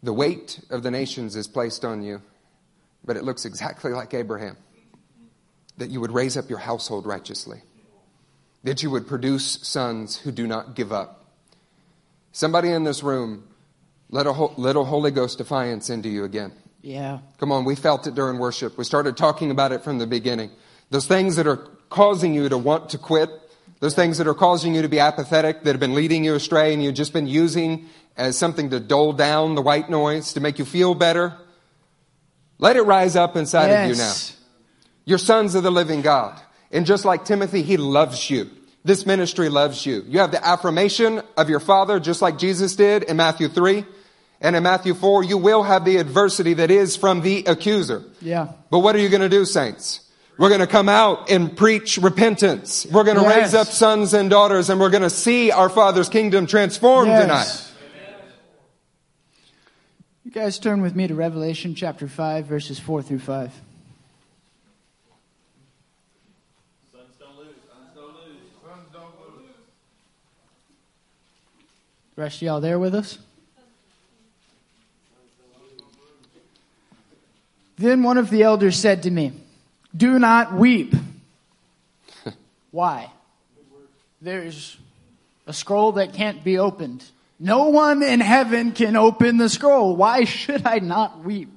The 0.03 0.13
weight 0.13 0.61
of 0.71 0.83
the 0.83 0.91
nations 0.91 1.37
is 1.37 1.47
placed 1.47 1.85
on 1.85 2.03
you, 2.03 2.23
but 3.05 3.17
it 3.17 3.25
looks 3.25 3.45
exactly 3.45 3.93
like 3.93 4.15
Abraham 4.15 4.57
that 5.79 5.91
you 5.91 6.01
would 6.01 6.13
raise 6.13 6.37
up 6.37 6.51
your 6.51 6.59
household 6.59 7.07
righteously, 7.07 7.63
that 8.63 8.83
you 8.83 8.91
would 8.91 9.07
produce 9.07 9.59
sons 9.63 10.17
who 10.19 10.31
do 10.31 10.47
not 10.47 10.75
give 10.75 10.93
up. 10.93 11.25
Somebody 12.33 12.71
in 12.71 12.85
this 12.85 13.03
room, 13.03 13.45
let 14.11 14.27
a 14.27 14.33
ho- 14.33 14.55
little 14.57 14.85
Holy 14.85 15.11
Ghost 15.11 15.39
defiance 15.39 15.89
into 15.91 16.09
you 16.09 16.25
again. 16.25 16.53
Yeah. 16.83 17.21
Come 17.39 17.53
on, 17.53 17.65
we 17.65 17.75
felt 17.75 18.07
it 18.07 18.15
during 18.15 18.39
worship. 18.39 18.77
We 18.77 18.85
started 18.85 19.17
talking 19.17 19.51
about 19.51 19.73
it 19.73 19.83
from 19.83 19.99
the 19.99 20.07
beginning. 20.07 20.51
Those 20.91 21.07
things 21.07 21.37
that 21.37 21.47
are 21.47 21.57
causing 21.89 22.35
you 22.35 22.49
to 22.49 22.59
want 22.59 22.91
to 22.91 22.99
quit, 22.99 23.31
those 23.83 23.97
things 23.97 24.19
that 24.19 24.29
are 24.29 24.35
causing 24.35 24.77
you 24.77 24.83
to 24.83 24.89
be 24.89 25.01
apathetic, 25.01 25.65
that 25.65 25.73
have 25.73 25.81
been 25.81 25.97
leading 25.97 26.23
you 26.23 26.37
astray, 26.37 26.73
and 26.73 26.85
you've 26.85 26.95
just 26.95 27.13
been 27.13 27.27
using 27.27 27.87
as 28.17 28.39
something 28.39 28.71
to 28.71 28.79
dole 28.79 29.13
down 29.13 29.57
the 29.57 29.61
white 29.61 29.91
noise, 29.91 30.35
to 30.35 30.41
make 30.41 30.61
you 30.61 30.65
feel 30.65 30.95
better. 30.95 31.37
Let 32.59 32.77
it 32.77 32.83
rise 32.83 33.17
up 33.17 33.35
inside 33.35 33.71
of 33.71 33.89
you 33.89 33.97
now. 33.97 34.05
Yes. 34.05 34.37
You're 35.05 35.19
sons 35.19 35.57
of 35.57 35.65
the 35.65 35.73
living 35.73 36.01
God. 36.01 36.41
And 36.71 36.87
just 36.87 37.05
like 37.05 37.25
Timothy, 37.25 37.63
he 37.63 37.77
loves 37.77 38.31
you. 38.31 38.49
This 38.85 39.05
ministry 39.05 39.49
loves 39.49 39.85
you. 39.85 40.05
You 40.07 40.21
have 40.21 40.31
the 40.31 40.47
affirmation 40.47 41.21
of 41.37 41.51
your 41.51 41.59
father, 41.59 41.99
just 41.99 42.23
like 42.23 42.39
Jesus 42.39 42.77
did 42.77 43.03
in 43.03 43.17
Matthew 43.17 43.49
3. 43.49 43.85
And 44.41 44.55
in 44.55 44.63
Matthew 44.63 44.95
4, 44.95 45.25
you 45.25 45.39
will 45.39 45.65
have 45.65 45.85
the 45.85 45.97
adversity 45.97 46.55
that 46.55 46.71
is 46.71 46.97
from 46.97 47.23
the 47.23 47.47
accuser. 47.47 48.05
Yeah. 48.21 48.53
But 48.71 48.79
what 48.79 48.95
are 48.95 49.01
you 49.01 49.09
going 49.09 49.23
to 49.23 49.29
do, 49.29 49.45
saints? 49.45 50.02
We're 50.39 50.49
going 50.49 50.61
to 50.61 50.67
come 50.67 50.89
out 50.89 51.31
and 51.31 51.55
preach 51.57 51.99
repentance. 51.99 52.87
We're 52.91 53.05
going 53.05 53.19
to 53.19 53.23
Yes. 53.23 53.37
raise 53.37 53.55
up 53.55 53.67
sons 53.69 54.15
and 54.15 54.31
daughters 54.31 54.71
and 54.71 54.81
we're 54.81 54.91
going 54.91 55.03
to 55.03 55.11
see 55.11 55.51
our 55.51 55.69
Father's 55.69 56.09
kingdom 56.09 56.47
transformed 56.47 57.09
Yes. 57.09 57.21
tonight. 57.23 57.69
You 60.25 60.31
guys 60.31 60.59
turn 60.59 60.81
with 60.81 60.97
me 60.97 61.07
to 61.09 61.15
Revelation 61.15 61.75
chapter 61.75 62.09
5, 62.09 62.47
verses 62.47 62.79
4 62.79 63.03
through 63.03 63.19
5. 63.19 63.53
Sons 66.93 67.05
don't 67.21 67.37
lose. 67.37 67.49
Sons 67.69 67.91
don't 67.95 68.15
lose. 68.15 68.39
Sons 68.65 68.87
don't 68.93 69.05
lose. 69.37 69.47
The 72.17 72.23
rest 72.23 72.37
of 72.37 72.43
y'all 72.43 72.61
there 72.63 72.79
with 72.79 72.95
us? 72.95 73.19
Then 77.77 78.03
one 78.03 78.17
of 78.17 78.31
the 78.31 78.43
elders 78.43 78.79
said 78.79 79.03
to 79.03 79.11
me, 79.11 79.33
Do 79.97 80.19
not 80.19 80.55
weep. 80.55 80.95
Why? 82.71 83.11
There's 84.21 84.77
a 85.47 85.53
scroll 85.53 85.93
that 85.93 86.15
can't 86.15 86.43
be 86.45 86.59
opened. 86.59 87.05
No 87.39 87.71
one 87.71 88.03
in 88.03 88.21
heaven 88.21 88.73
can 88.73 88.97
open 88.97 89.37
the 89.37 89.49
scroll. 89.49 89.97
Why 89.97 90.25
should 90.25 90.67
I 90.67 90.79
not 90.79 91.25
weep? 91.25 91.51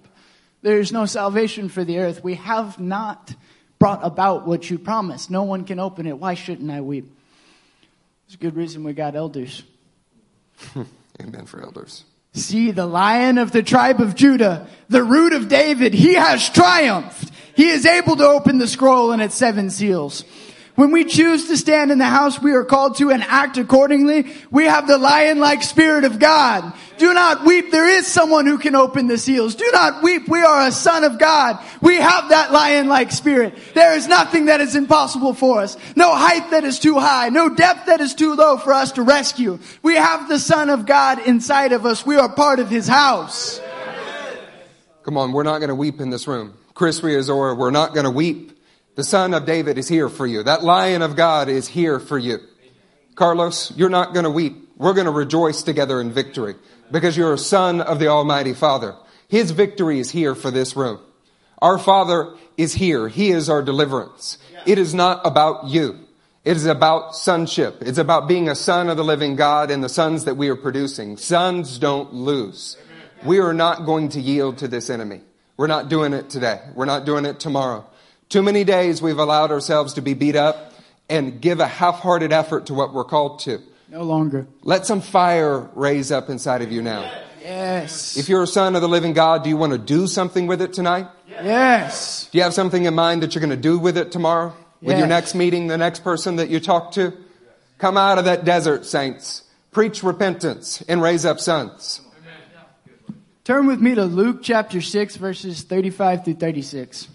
There 0.64 0.80
is 0.80 0.92
no 0.92 1.06
salvation 1.06 1.70
for 1.70 1.84
the 1.84 2.00
earth. 2.00 2.24
We 2.24 2.36
have 2.36 2.80
not 2.80 3.36
brought 3.78 4.00
about 4.04 4.48
what 4.48 4.68
you 4.68 4.80
promised. 4.80 5.30
No 5.30 5.44
one 5.44 5.64
can 5.64 5.80
open 5.80 6.08
it. 6.08 6.18
Why 6.18 6.34
shouldn't 6.34 6.72
I 6.72 6.82
weep? 6.82 7.06
There's 8.26 8.36
a 8.36 8.38
good 8.40 8.56
reason 8.56 8.84
we 8.84 8.94
got 8.94 9.16
elders. 9.16 9.62
Amen 11.22 11.46
for 11.46 11.62
elders. 11.62 12.04
See 12.34 12.72
the 12.72 12.88
lion 12.88 13.38
of 13.38 13.52
the 13.52 13.64
tribe 13.64 14.02
of 14.02 14.16
Judah, 14.16 14.68
the 14.90 15.04
root 15.04 15.34
of 15.34 15.48
David, 15.48 15.94
he 15.94 16.16
has 16.16 16.50
triumphed. 16.50 17.32
He 17.56 17.70
is 17.70 17.86
able 17.86 18.16
to 18.18 18.28
open 18.28 18.58
the 18.58 18.68
scroll 18.68 19.12
and 19.12 19.22
its 19.22 19.36
seven 19.36 19.70
seals. 19.70 20.24
When 20.76 20.92
we 20.92 21.06
choose 21.06 21.48
to 21.48 21.56
stand 21.56 21.90
in 21.90 22.00
the 22.00 22.04
house 22.04 22.42
we 22.42 22.52
are 22.52 22.66
called 22.66 22.98
to 22.98 23.10
and 23.10 23.24
act 23.24 23.58
accordingly, 23.58 24.34
we 24.52 24.66
have 24.66 24.88
the 24.88 24.98
lion-like 24.98 25.64
spirit 25.64 26.04
of 26.04 26.20
God. 26.20 26.74
Do 26.98 27.14
not 27.14 27.46
weep. 27.46 27.72
There 27.72 27.88
is 27.88 28.06
someone 28.06 28.46
who 28.46 28.58
can 28.58 28.76
open 28.76 29.08
the 29.08 29.18
seals. 29.18 29.56
Do 29.56 29.70
not 29.72 30.04
weep. 30.04 30.28
We 30.28 30.42
are 30.42 30.68
a 30.68 30.74
son 30.74 31.06
of 31.06 31.18
God. 31.18 31.64
We 31.82 31.96
have 31.96 32.28
that 32.28 32.52
lion-like 32.52 33.14
spirit. 33.14 33.58
There 33.74 33.96
is 33.96 34.10
nothing 34.10 34.48
that 34.48 34.60
is 34.60 34.76
impossible 34.76 35.34
for 35.34 35.62
us. 35.62 35.78
No 35.96 36.14
height 36.14 36.52
that 36.52 36.66
is 36.66 36.78
too 36.78 37.00
high. 37.00 37.30
No 37.30 37.48
depth 37.48 37.86
that 37.86 38.02
is 38.02 38.14
too 38.14 38.36
low 38.36 38.58
for 38.58 38.74
us 38.74 38.92
to 38.94 39.02
rescue. 39.02 39.60
We 39.82 39.96
have 39.96 40.28
the 40.28 40.40
son 40.40 40.70
of 40.70 40.86
God 40.86 41.26
inside 41.26 41.72
of 41.72 41.86
us. 41.86 42.06
We 42.06 42.18
are 42.18 42.28
part 42.28 42.60
of 42.60 42.70
his 42.70 42.86
house. 42.86 43.62
Come 45.04 45.18
on, 45.18 45.32
we're 45.32 45.44
not 45.44 45.60
going 45.60 45.70
to 45.70 45.76
weep 45.76 46.02
in 46.02 46.10
this 46.10 46.28
room. 46.28 46.54
Chris 46.76 47.00
Riazora, 47.00 47.58
we're 47.58 47.72
not 47.72 47.94
going 47.94 48.04
to 48.04 48.12
weep. 48.12 48.52
The 48.96 49.04
son 49.04 49.34
of 49.34 49.46
David 49.46 49.78
is 49.78 49.88
here 49.88 50.10
for 50.10 50.28
you. 50.28 50.44
That 50.44 50.62
lion 50.62 51.02
of 51.02 51.16
God 51.16 51.48
is 51.48 51.70
here 51.70 52.02
for 52.02 52.18
you. 52.18 52.40
Carlos, 53.16 53.72
you're 53.78 53.90
not 53.90 54.14
going 54.14 54.26
to 54.26 54.30
weep. 54.30 54.70
We're 54.76 54.94
going 54.94 55.06
to 55.06 55.12
rejoice 55.12 55.64
together 55.64 56.02
in 56.02 56.12
victory 56.12 56.56
because 56.92 57.16
you're 57.16 57.34
a 57.34 57.38
son 57.38 57.80
of 57.80 58.00
the 58.00 58.08
Almighty 58.08 58.54
Father. 58.54 58.94
His 59.30 59.52
victory 59.52 60.00
is 60.00 60.12
here 60.12 60.36
for 60.36 60.52
this 60.52 60.76
room. 60.76 61.00
Our 61.60 61.80
Father 61.80 62.36
is 62.58 62.74
here. 62.74 63.08
He 63.08 63.30
is 63.30 63.50
our 63.50 63.64
deliverance. 63.64 64.38
It 64.66 64.78
is 64.78 64.94
not 64.94 65.22
about 65.26 65.68
you. 65.68 65.98
It 66.44 66.58
is 66.58 66.66
about 66.66 67.16
sonship. 67.16 67.78
It's 67.82 67.98
about 67.98 68.28
being 68.28 68.50
a 68.50 68.56
son 68.56 68.90
of 68.90 68.98
the 68.98 69.04
living 69.04 69.38
God 69.38 69.72
and 69.72 69.82
the 69.82 69.90
sons 69.90 70.26
that 70.26 70.36
we 70.36 70.50
are 70.50 70.58
producing. 70.58 71.16
Sons 71.16 71.80
don't 71.80 72.14
lose. 72.14 72.76
We 73.24 73.40
are 73.40 73.54
not 73.54 73.86
going 73.86 74.10
to 74.10 74.20
yield 74.20 74.58
to 74.58 74.68
this 74.68 74.90
enemy. 74.90 75.22
We're 75.58 75.68
not 75.68 75.90
doing 75.90 76.14
it 76.14 76.30
today. 76.30 76.60
We're 76.74 76.86
not 76.86 77.06
doing 77.06 77.26
it 77.26 77.40
tomorrow. 77.40 77.86
Too 78.30 78.44
many 78.44 78.64
days 78.64 79.02
we've 79.02 79.20
allowed 79.20 79.52
ourselves 79.52 79.94
to 79.94 80.02
be 80.02 80.14
beat 80.14 80.36
up 80.36 80.74
and 81.10 81.40
give 81.40 81.60
a 81.60 81.68
half-hearted 81.68 82.34
effort 82.34 82.66
to 82.68 82.74
what 82.74 82.94
we're 82.94 83.06
called 83.06 83.40
to. 83.40 83.62
No 83.90 84.04
longer. 84.04 84.48
Let 84.64 84.86
some 84.86 85.00
fire 85.00 85.70
raise 85.76 86.12
up 86.12 86.30
inside 86.30 86.62
of 86.62 86.72
you 86.72 86.82
now. 86.82 87.10
Yes. 87.42 88.18
If 88.18 88.28
you're 88.28 88.44
a 88.44 88.48
son 88.48 88.76
of 88.76 88.82
the 88.82 88.90
living 88.90 89.14
God, 89.14 89.44
do 89.44 89.50
you 89.50 89.58
want 89.58 89.72
to 89.72 89.78
do 89.78 90.08
something 90.08 90.48
with 90.48 90.62
it 90.62 90.74
tonight? 90.74 91.08
Yes. 91.30 92.28
Do 92.32 92.40
you 92.40 92.44
have 92.44 92.54
something 92.56 92.86
in 92.86 92.96
mind 92.96 93.22
that 93.22 93.36
you're 93.36 93.42
going 93.42 93.52
to 93.52 93.56
do 93.56 93.78
with 93.78 93.98
it 93.98 94.12
tomorrow? 94.12 94.54
With 94.82 94.98
your 94.98 95.08
next 95.08 95.36
meeting, 95.36 95.68
the 95.68 95.78
next 95.78 96.04
person 96.04 96.36
that 96.36 96.50
you 96.50 96.60
talk 96.60 96.92
to? 96.94 97.14
Come 97.78 97.98
out 97.98 98.18
of 98.18 98.26
that 98.26 98.46
desert, 98.46 98.86
saints. 98.86 99.44
Preach 99.72 100.04
repentance 100.04 100.82
and 100.88 101.02
raise 101.02 101.26
up 101.26 101.40
sons. 101.40 102.02
Turn 103.46 103.68
with 103.68 103.80
me 103.80 103.94
to 103.94 104.06
Luke 104.06 104.40
chapter 104.42 104.82
6, 104.82 105.18
verses 105.18 105.62
35 105.62 106.26
through 106.26 106.34
36. 106.34 107.08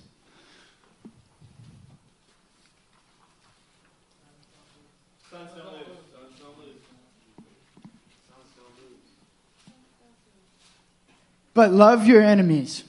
But 11.52 11.72
love 11.72 12.06
your 12.06 12.22
enemies, 12.22 12.84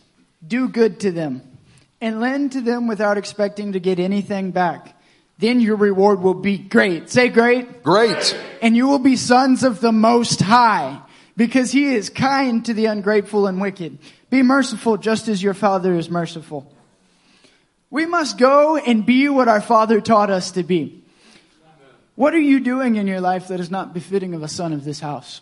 do 0.48 0.70
good 0.70 1.00
to 1.00 1.12
them, 1.12 1.42
and 2.00 2.22
lend 2.22 2.52
to 2.52 2.62
them 2.62 2.86
without 2.86 3.18
expecting 3.18 3.72
to 3.72 3.80
get 3.80 3.98
anything 3.98 4.52
back. 4.52 4.96
Then 5.40 5.62
your 5.62 5.78
reward 5.78 6.22
will 6.22 6.36
be 6.36 6.60
great. 6.60 7.10
Say 7.10 7.30
great. 7.30 7.82
Great. 7.82 8.38
And 8.62 8.78
you 8.78 8.88
will 8.88 9.00
be 9.00 9.16
sons 9.16 9.64
of 9.64 9.82
the 9.82 9.92
Most 9.92 10.42
High 10.42 11.02
because 11.36 11.72
He 11.72 11.96
is 11.96 12.10
kind 12.10 12.66
to 12.66 12.74
the 12.74 12.86
ungrateful 12.86 13.48
and 13.48 13.60
wicked. 13.60 13.98
Be 14.30 14.44
merciful 14.44 14.98
just 14.98 15.28
as 15.28 15.42
your 15.42 15.54
Father 15.54 15.96
is 15.96 16.10
merciful. 16.10 16.72
We 17.90 18.06
must 18.06 18.38
go 18.38 18.78
and 18.78 19.06
be 19.06 19.28
what 19.30 19.48
our 19.48 19.62
Father 19.62 20.00
taught 20.00 20.30
us 20.30 20.52
to 20.52 20.64
be. 20.64 21.04
What 22.16 22.34
are 22.34 22.40
you 22.40 22.60
doing 22.60 22.96
in 22.96 23.08
your 23.08 23.22
life 23.22 23.48
that 23.48 23.60
is 23.60 23.72
not 23.72 23.94
befitting 23.94 24.34
of 24.34 24.44
a 24.44 24.48
son 24.48 24.74
of 24.74 24.84
this 24.84 25.00
house? 25.00 25.42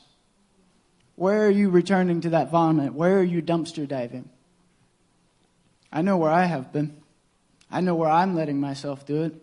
Where 1.16 1.46
are 1.46 1.52
you 1.52 1.70
returning 1.70 2.22
to 2.22 2.30
that 2.30 2.50
vomit? 2.50 2.94
Where 2.94 3.20
are 3.20 3.24
you 3.24 3.42
dumpster 3.42 3.88
diving? 3.88 4.30
I 5.92 6.02
know 6.02 6.18
where 6.18 6.32
I 6.32 6.46
have 6.46 6.72
been. 6.72 6.96
I 7.70 7.82
know 7.82 7.96
where 7.96 8.10
I'm 8.10 8.36
letting 8.36 8.60
myself 8.60 9.06
do 9.06 9.24
it, 9.24 9.34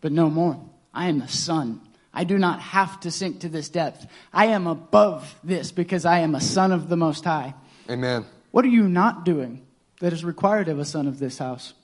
but 0.00 0.12
no 0.12 0.30
more. 0.30 0.58
I 0.94 1.08
am 1.08 1.20
a 1.20 1.28
son. 1.28 1.80
I 2.16 2.24
do 2.24 2.38
not 2.38 2.60
have 2.60 2.98
to 3.00 3.10
sink 3.10 3.40
to 3.40 3.50
this 3.50 3.68
depth. 3.68 4.06
I 4.32 4.46
am 4.46 4.66
above 4.66 5.38
this 5.44 5.70
because 5.70 6.06
I 6.06 6.20
am 6.20 6.34
a 6.34 6.40
son 6.40 6.72
of 6.72 6.88
the 6.88 6.96
Most 6.96 7.24
High. 7.24 7.52
Amen. 7.90 8.24
What 8.52 8.64
are 8.64 8.68
you 8.68 8.88
not 8.88 9.26
doing 9.26 9.66
that 10.00 10.14
is 10.14 10.24
required 10.24 10.68
of 10.68 10.78
a 10.78 10.84
son 10.86 11.06
of 11.06 11.18
this 11.18 11.36
house? 11.36 11.74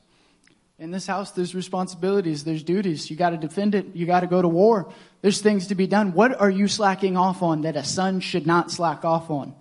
In 0.78 0.90
this 0.90 1.06
house, 1.06 1.32
there's 1.32 1.54
responsibilities, 1.54 2.44
there's 2.44 2.62
duties. 2.62 3.10
You 3.10 3.16
got 3.16 3.30
to 3.30 3.36
defend 3.36 3.74
it. 3.74 3.94
You 3.94 4.06
got 4.06 4.20
to 4.20 4.26
go 4.26 4.40
to 4.40 4.48
war. 4.48 4.90
There's 5.20 5.42
things 5.42 5.66
to 5.66 5.74
be 5.74 5.86
done. 5.86 6.14
What 6.14 6.40
are 6.40 6.50
you 6.50 6.66
slacking 6.66 7.14
off 7.14 7.42
on 7.42 7.60
that 7.60 7.76
a 7.76 7.84
son 7.84 8.20
should 8.20 8.46
not 8.46 8.70
slack 8.70 9.04
off 9.04 9.30
on? 9.30 9.54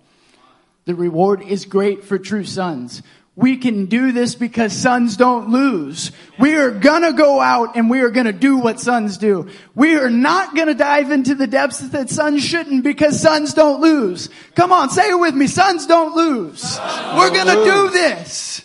The 0.86 0.94
reward 0.94 1.42
is 1.42 1.66
great 1.66 2.02
for 2.02 2.18
true 2.18 2.44
sons. 2.44 3.02
We 3.34 3.56
can 3.56 3.86
do 3.86 4.12
this 4.12 4.34
because 4.34 4.74
sons 4.74 5.16
don't 5.16 5.48
lose. 5.48 6.12
We 6.38 6.54
are 6.56 6.70
gonna 6.70 7.14
go 7.14 7.40
out 7.40 7.76
and 7.76 7.88
we 7.88 8.00
are 8.00 8.10
gonna 8.10 8.32
do 8.32 8.58
what 8.58 8.78
sons 8.78 9.16
do. 9.16 9.48
We 9.74 9.96
are 9.96 10.10
not 10.10 10.54
gonna 10.54 10.74
dive 10.74 11.10
into 11.10 11.34
the 11.34 11.46
depths 11.46 11.78
that 11.78 12.10
sons 12.10 12.44
shouldn't 12.44 12.84
because 12.84 13.22
sons 13.22 13.54
don't 13.54 13.80
lose. 13.80 14.28
Come 14.54 14.70
on, 14.70 14.90
say 14.90 15.08
it 15.08 15.18
with 15.18 15.34
me. 15.34 15.46
Sons 15.46 15.86
don't 15.86 16.14
lose. 16.14 16.78
We're 17.16 17.30
gonna 17.30 17.64
do 17.64 17.90
this. 17.90 18.64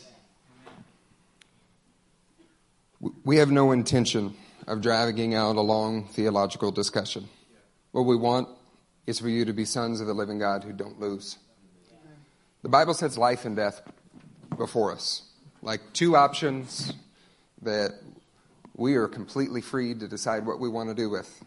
We 3.23 3.37
have 3.37 3.51
no 3.51 3.71
intention 3.71 4.35
of 4.67 4.81
dragging 4.81 5.33
out 5.33 5.55
a 5.55 5.61
long 5.61 6.07
theological 6.09 6.71
discussion. 6.71 7.29
What 7.93 8.01
we 8.01 8.17
want 8.17 8.49
is 9.05 9.17
for 9.17 9.29
you 9.29 9.45
to 9.45 9.53
be 9.53 9.63
sons 9.63 10.01
of 10.01 10.07
the 10.07 10.13
living 10.13 10.39
God 10.39 10.65
who 10.65 10.73
don't 10.73 10.99
lose. 10.99 11.37
The 12.63 12.69
Bible 12.69 12.93
says 12.93 13.17
life 13.17 13.45
and 13.45 13.55
death 13.55 13.81
before 14.57 14.91
us, 14.91 15.23
like 15.61 15.81
two 15.93 16.15
options 16.15 16.93
that 17.61 17.93
we 18.75 18.95
are 18.95 19.07
completely 19.07 19.61
free 19.61 19.93
to 19.93 20.07
decide 20.07 20.45
what 20.45 20.59
we 20.59 20.69
want 20.69 20.89
to 20.89 20.95
do 20.95 21.09
with. 21.09 21.43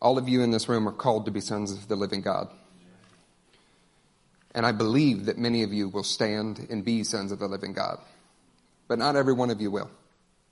All 0.00 0.18
of 0.18 0.28
you 0.28 0.42
in 0.42 0.50
this 0.50 0.68
room 0.68 0.88
are 0.88 0.92
called 0.92 1.26
to 1.26 1.30
be 1.30 1.40
sons 1.40 1.72
of 1.72 1.88
the 1.88 1.96
living 1.96 2.20
God. 2.20 2.48
And 4.54 4.64
I 4.64 4.72
believe 4.72 5.26
that 5.26 5.36
many 5.36 5.62
of 5.62 5.72
you 5.72 5.88
will 5.88 6.04
stand 6.04 6.66
and 6.70 6.84
be 6.84 7.04
sons 7.04 7.32
of 7.32 7.38
the 7.38 7.48
living 7.48 7.72
God. 7.72 7.98
But 8.86 8.98
not 8.98 9.16
every 9.16 9.32
one 9.32 9.50
of 9.50 9.60
you 9.60 9.70
will. 9.70 9.90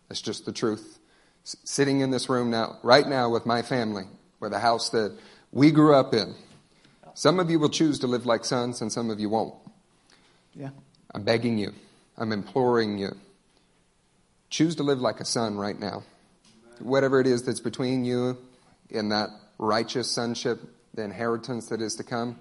That's 0.09 0.21
just 0.21 0.45
the 0.45 0.53
truth. 0.53 0.99
S- 1.45 1.57
sitting 1.65 2.01
in 2.01 2.11
this 2.11 2.29
room 2.29 2.51
now, 2.51 2.79
right 2.83 3.07
now 3.07 3.31
with 3.31 3.47
my 3.47 3.63
family, 3.63 4.05
or 4.41 4.49
the 4.49 4.59
house 4.59 4.91
that 4.91 5.17
we 5.53 5.71
grew 5.71 5.95
up 5.95 6.15
in, 6.15 6.35
some 7.15 7.39
of 7.39 7.51
you 7.51 7.59
will 7.59 7.69
choose 7.69 7.99
to 8.01 8.07
live 8.07 8.27
like 8.27 8.45
sons 8.45 8.81
and 8.81 8.91
some 8.91 9.11
of 9.11 9.21
you 9.21 9.29
won't. 9.29 9.55
Yeah. 10.55 10.71
I'm 11.15 11.23
begging 11.23 11.59
you. 11.59 11.73
I'm 12.17 12.33
imploring 12.33 12.99
you. 12.99 13.17
Choose 14.51 14.77
to 14.77 14.83
live 14.83 15.01
like 15.01 15.21
a 15.21 15.25
son 15.25 15.57
right 15.57 15.79
now. 15.79 16.05
Whatever 16.79 17.21
it 17.21 17.27
is 17.27 17.43
that's 17.43 17.61
between 17.61 18.05
you 18.05 18.39
and 18.91 19.13
that 19.13 19.31
righteous 19.59 20.11
sonship, 20.11 20.61
the 20.95 21.03
inheritance 21.03 21.69
that 21.69 21.81
is 21.81 21.97
to 21.97 22.05
come, 22.05 22.39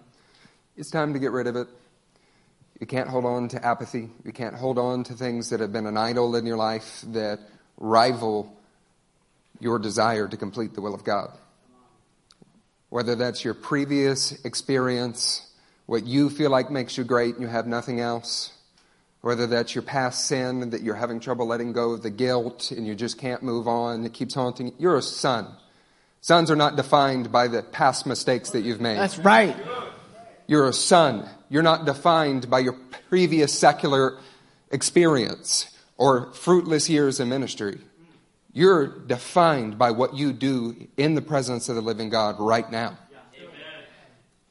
it's 0.75 0.89
time 0.89 1.13
to 1.13 1.19
get 1.19 1.31
rid 1.31 1.47
of 1.47 1.55
it. 1.55 1.67
You 2.79 2.87
can't 2.87 3.07
hold 3.07 3.25
on 3.25 3.47
to 3.49 3.63
apathy. 3.63 4.09
You 4.25 4.31
can't 4.31 4.55
hold 4.55 4.77
on 4.77 5.03
to 5.05 5.13
things 5.13 5.49
that 5.49 5.59
have 5.59 5.71
been 5.71 5.85
an 5.85 5.97
idol 5.97 6.35
in 6.35 6.45
your 6.45 6.57
life 6.57 7.03
that 7.09 7.39
rival 7.77 8.57
your 9.59 9.77
desire 9.77 10.27
to 10.27 10.35
complete 10.35 10.73
the 10.73 10.81
will 10.81 10.95
of 10.95 11.03
God. 11.03 11.29
Whether 12.89 13.15
that's 13.15 13.45
your 13.45 13.53
previous 13.53 14.43
experience, 14.43 15.47
what 15.85 16.05
you 16.05 16.29
feel 16.29 16.49
like 16.49 16.71
makes 16.71 16.97
you 16.97 17.03
great 17.03 17.35
and 17.35 17.43
you 17.43 17.47
have 17.47 17.67
nothing 17.67 17.99
else, 17.99 18.51
whether 19.21 19.47
that's 19.47 19.75
your 19.75 19.83
past 19.83 20.25
sin 20.25 20.71
that 20.71 20.81
you're 20.81 20.95
having 20.95 21.19
trouble 21.19 21.47
letting 21.47 21.73
go 21.73 21.91
of 21.91 22.01
the 22.01 22.09
guilt 22.09 22.71
and 22.71 22.85
you 22.87 22.95
just 22.95 23.17
can't 23.17 23.43
move 23.43 23.67
on, 23.67 24.03
it 24.03 24.13
keeps 24.13 24.33
haunting 24.33 24.67
you. 24.67 24.73
You're 24.79 24.97
a 24.97 25.01
son. 25.01 25.47
Sons 26.21 26.51
are 26.51 26.55
not 26.55 26.75
defined 26.75 27.31
by 27.31 27.47
the 27.47 27.63
past 27.63 28.05
mistakes 28.05 28.51
that 28.51 28.61
you've 28.61 28.81
made. 28.81 28.97
That's 28.97 29.17
right. 29.19 29.55
You're 30.47 30.67
a 30.67 30.73
son. 30.73 31.27
You're 31.49 31.63
not 31.63 31.85
defined 31.85 32.49
by 32.49 32.59
your 32.59 32.73
previous 33.09 33.57
secular 33.57 34.17
experience 34.71 35.69
or 35.97 36.31
fruitless 36.33 36.89
years 36.89 37.19
in 37.19 37.29
ministry. 37.29 37.79
You're 38.53 38.87
defined 38.87 39.77
by 39.77 39.91
what 39.91 40.15
you 40.15 40.33
do 40.33 40.87
in 40.97 41.15
the 41.15 41.21
presence 41.21 41.69
of 41.69 41.75
the 41.75 41.81
living 41.81 42.09
God 42.09 42.35
right 42.39 42.69
now. 42.69 42.97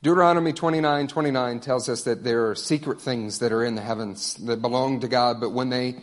Deuteronomy 0.02 0.54
29 0.54 1.08
29 1.08 1.60
tells 1.60 1.88
us 1.88 2.04
that 2.04 2.24
there 2.24 2.48
are 2.48 2.54
secret 2.54 3.00
things 3.00 3.40
that 3.40 3.52
are 3.52 3.62
in 3.62 3.74
the 3.74 3.82
heavens 3.82 4.34
that 4.34 4.62
belong 4.62 5.00
to 5.00 5.08
God, 5.08 5.40
but 5.40 5.50
when 5.50 5.68
they 5.68 5.96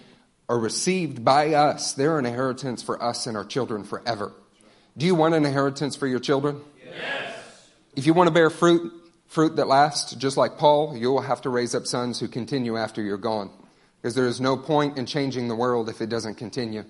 are 0.48 0.60
received 0.60 1.26
by 1.26 1.56
us, 1.56 1.94
they're 1.94 2.20
an 2.20 2.26
inheritance 2.26 2.84
for 2.84 3.02
us 3.02 3.26
and 3.26 3.36
our 3.36 3.44
children 3.44 3.84
forever. 3.84 4.34
Do 4.96 5.06
you 5.06 5.16
want 5.16 5.34
an 5.34 5.46
inheritance 5.46 5.96
for 5.96 6.06
your 6.06 6.20
children? 6.20 6.62
Yes. 6.86 7.70
If 7.96 8.06
you 8.06 8.14
want 8.14 8.28
to 8.28 8.34
bear 8.34 8.50
fruit, 8.52 8.94
fruit 9.28 9.56
that 9.56 9.68
lasts, 9.68 10.14
just 10.14 10.38
like 10.38 10.58
Paul, 10.58 10.96
you 10.96 11.12
will 11.12 11.22
have 11.22 11.42
to 11.42 11.50
raise 11.50 11.74
up 11.74 11.88
sons 11.88 12.20
who 12.20 12.28
continue 12.28 12.78
after 12.78 13.02
you're 13.02 13.18
gone. 13.18 13.50
Because 14.02 14.14
there 14.14 14.28
is 14.28 14.40
no 14.40 14.58
point 14.58 14.98
in 14.98 15.08
changing 15.08 15.48
the 15.48 15.56
world 15.56 15.90
if 15.90 16.02
it 16.02 16.10
doesn't 16.10 16.36
continue. 16.36 16.86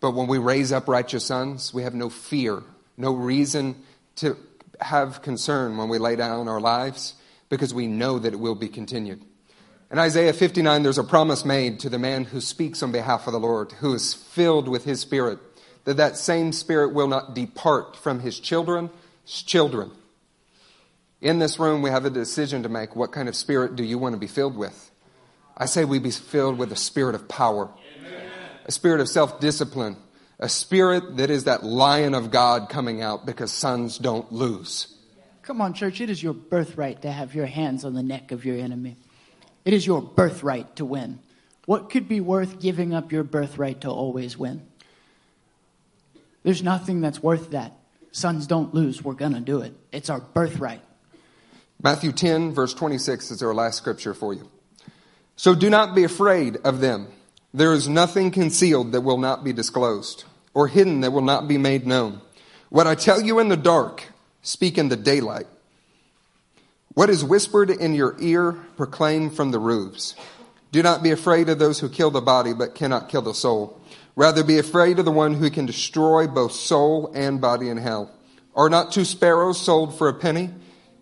But 0.00 0.12
when 0.12 0.26
we 0.26 0.38
raise 0.38 0.72
up 0.72 0.88
righteous 0.88 1.26
sons, 1.26 1.74
we 1.74 1.82
have 1.82 1.94
no 1.94 2.08
fear, 2.08 2.62
no 2.96 3.12
reason 3.12 3.76
to 4.16 4.36
have 4.80 5.22
concern 5.22 5.76
when 5.76 5.88
we 5.88 5.98
lay 5.98 6.16
down 6.16 6.48
our 6.48 6.60
lives 6.60 7.14
because 7.48 7.72
we 7.72 7.86
know 7.86 8.18
that 8.18 8.32
it 8.32 8.40
will 8.40 8.54
be 8.54 8.68
continued. 8.68 9.24
In 9.90 9.98
Isaiah 9.98 10.34
59, 10.34 10.82
there's 10.82 10.98
a 10.98 11.04
promise 11.04 11.44
made 11.44 11.80
to 11.80 11.88
the 11.88 11.98
man 11.98 12.24
who 12.24 12.40
speaks 12.40 12.82
on 12.82 12.92
behalf 12.92 13.26
of 13.26 13.32
the 13.32 13.40
Lord, 13.40 13.72
who 13.72 13.94
is 13.94 14.12
filled 14.12 14.68
with 14.68 14.84
his 14.84 15.00
spirit, 15.00 15.38
that 15.84 15.96
that 15.96 16.18
same 16.18 16.52
spirit 16.52 16.92
will 16.92 17.08
not 17.08 17.34
depart 17.34 17.96
from 17.96 18.20
his 18.20 18.38
children's 18.38 18.90
children. 19.26 19.90
In 21.20 21.38
this 21.38 21.58
room, 21.58 21.80
we 21.80 21.90
have 21.90 22.04
a 22.04 22.10
decision 22.10 22.62
to 22.64 22.68
make. 22.68 22.94
What 22.94 23.12
kind 23.12 23.28
of 23.28 23.34
spirit 23.34 23.76
do 23.76 23.82
you 23.82 23.96
want 23.96 24.12
to 24.12 24.18
be 24.18 24.26
filled 24.26 24.56
with? 24.56 24.90
I 25.56 25.66
say 25.66 25.84
we 25.84 25.98
be 25.98 26.10
filled 26.10 26.58
with 26.58 26.70
a 26.70 26.76
spirit 26.76 27.14
of 27.14 27.26
power, 27.26 27.70
a 28.66 28.70
spirit 28.70 29.00
of 29.00 29.08
self 29.08 29.40
discipline, 29.40 29.96
a 30.38 30.48
spirit 30.48 31.16
that 31.16 31.30
is 31.30 31.44
that 31.44 31.64
lion 31.64 32.14
of 32.14 32.30
God 32.30 32.68
coming 32.68 33.02
out 33.02 33.26
because 33.26 33.52
sons 33.52 33.98
don't 33.98 34.30
lose. 34.32 34.94
Come 35.42 35.60
on, 35.60 35.74
church. 35.74 36.00
It 36.00 36.10
is 36.10 36.22
your 36.22 36.34
birthright 36.34 37.02
to 37.02 37.10
have 37.10 37.34
your 37.34 37.46
hands 37.46 37.84
on 37.84 37.94
the 37.94 38.02
neck 38.02 38.32
of 38.32 38.44
your 38.44 38.56
enemy. 38.56 38.96
It 39.64 39.72
is 39.72 39.86
your 39.86 40.00
birthright 40.02 40.76
to 40.76 40.84
win. 40.84 41.18
What 41.66 41.90
could 41.90 42.08
be 42.08 42.20
worth 42.20 42.60
giving 42.60 42.94
up 42.94 43.12
your 43.12 43.24
birthright 43.24 43.82
to 43.82 43.90
always 43.90 44.38
win? 44.38 44.66
There's 46.42 46.62
nothing 46.62 47.00
that's 47.00 47.22
worth 47.22 47.50
that. 47.50 47.72
Sons 48.12 48.46
don't 48.46 48.72
lose. 48.72 49.02
We're 49.02 49.14
going 49.14 49.34
to 49.34 49.40
do 49.40 49.60
it. 49.60 49.74
It's 49.92 50.08
our 50.08 50.20
birthright. 50.20 50.82
Matthew 51.82 52.12
10, 52.12 52.52
verse 52.52 52.74
26 52.74 53.30
is 53.30 53.42
our 53.42 53.54
last 53.54 53.76
scripture 53.76 54.14
for 54.14 54.32
you. 54.32 54.48
So 55.36 55.54
do 55.54 55.70
not 55.70 55.94
be 55.94 56.04
afraid 56.04 56.56
of 56.64 56.80
them. 56.80 57.08
There 57.54 57.72
is 57.72 57.88
nothing 57.88 58.30
concealed 58.30 58.92
that 58.92 59.02
will 59.02 59.18
not 59.18 59.44
be 59.44 59.52
disclosed, 59.52 60.24
or 60.54 60.68
hidden 60.68 61.00
that 61.00 61.12
will 61.12 61.22
not 61.22 61.48
be 61.48 61.58
made 61.58 61.86
known. 61.86 62.20
What 62.70 62.86
I 62.86 62.94
tell 62.94 63.20
you 63.20 63.38
in 63.38 63.48
the 63.48 63.56
dark, 63.56 64.04
speak 64.42 64.78
in 64.78 64.88
the 64.88 64.96
daylight. 64.96 65.46
What 66.94 67.10
is 67.10 67.24
whispered 67.24 67.70
in 67.70 67.94
your 67.94 68.16
ear, 68.18 68.52
proclaim 68.76 69.30
from 69.30 69.50
the 69.50 69.58
roofs. 69.58 70.14
Do 70.72 70.82
not 70.82 71.02
be 71.02 71.10
afraid 71.10 71.48
of 71.48 71.58
those 71.58 71.80
who 71.80 71.88
kill 71.88 72.10
the 72.10 72.20
body, 72.20 72.52
but 72.52 72.74
cannot 72.74 73.08
kill 73.08 73.22
the 73.22 73.34
soul. 73.34 73.80
Rather 74.16 74.42
be 74.42 74.58
afraid 74.58 74.98
of 74.98 75.04
the 75.04 75.12
one 75.12 75.34
who 75.34 75.48
can 75.48 75.64
destroy 75.64 76.26
both 76.26 76.52
soul 76.52 77.10
and 77.14 77.40
body 77.40 77.68
in 77.68 77.76
hell. 77.76 78.10
Are 78.54 78.68
not 78.68 78.90
two 78.90 79.04
sparrows 79.04 79.60
sold 79.60 79.96
for 79.96 80.08
a 80.08 80.14
penny? 80.14 80.50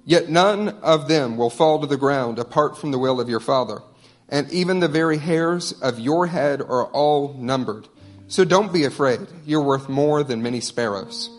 Yet 0.05 0.29
none 0.29 0.69
of 0.69 1.09
them 1.09 1.37
will 1.37 1.51
fall 1.51 1.81
to 1.81 1.87
the 1.87 1.97
ground 1.97 2.39
apart 2.39 2.79
from 2.79 2.91
the 2.91 2.99
will 2.99 3.19
of 3.21 3.29
your 3.29 3.41
Father. 3.41 3.81
And 4.29 4.53
even 4.53 4.81
the 4.81 4.89
very 4.89 5.19
hairs 5.19 5.73
of 5.81 5.99
your 5.99 6.27
head 6.27 6.61
are 6.61 6.87
all 6.87 7.35
numbered. 7.39 7.89
So 8.29 8.45
don't 8.45 8.73
be 8.73 8.85
afraid. 8.85 9.21
You're 9.45 9.63
worth 9.63 9.89
more 9.89 10.25
than 10.25 10.43
many 10.43 10.61
sparrows. 10.61 11.31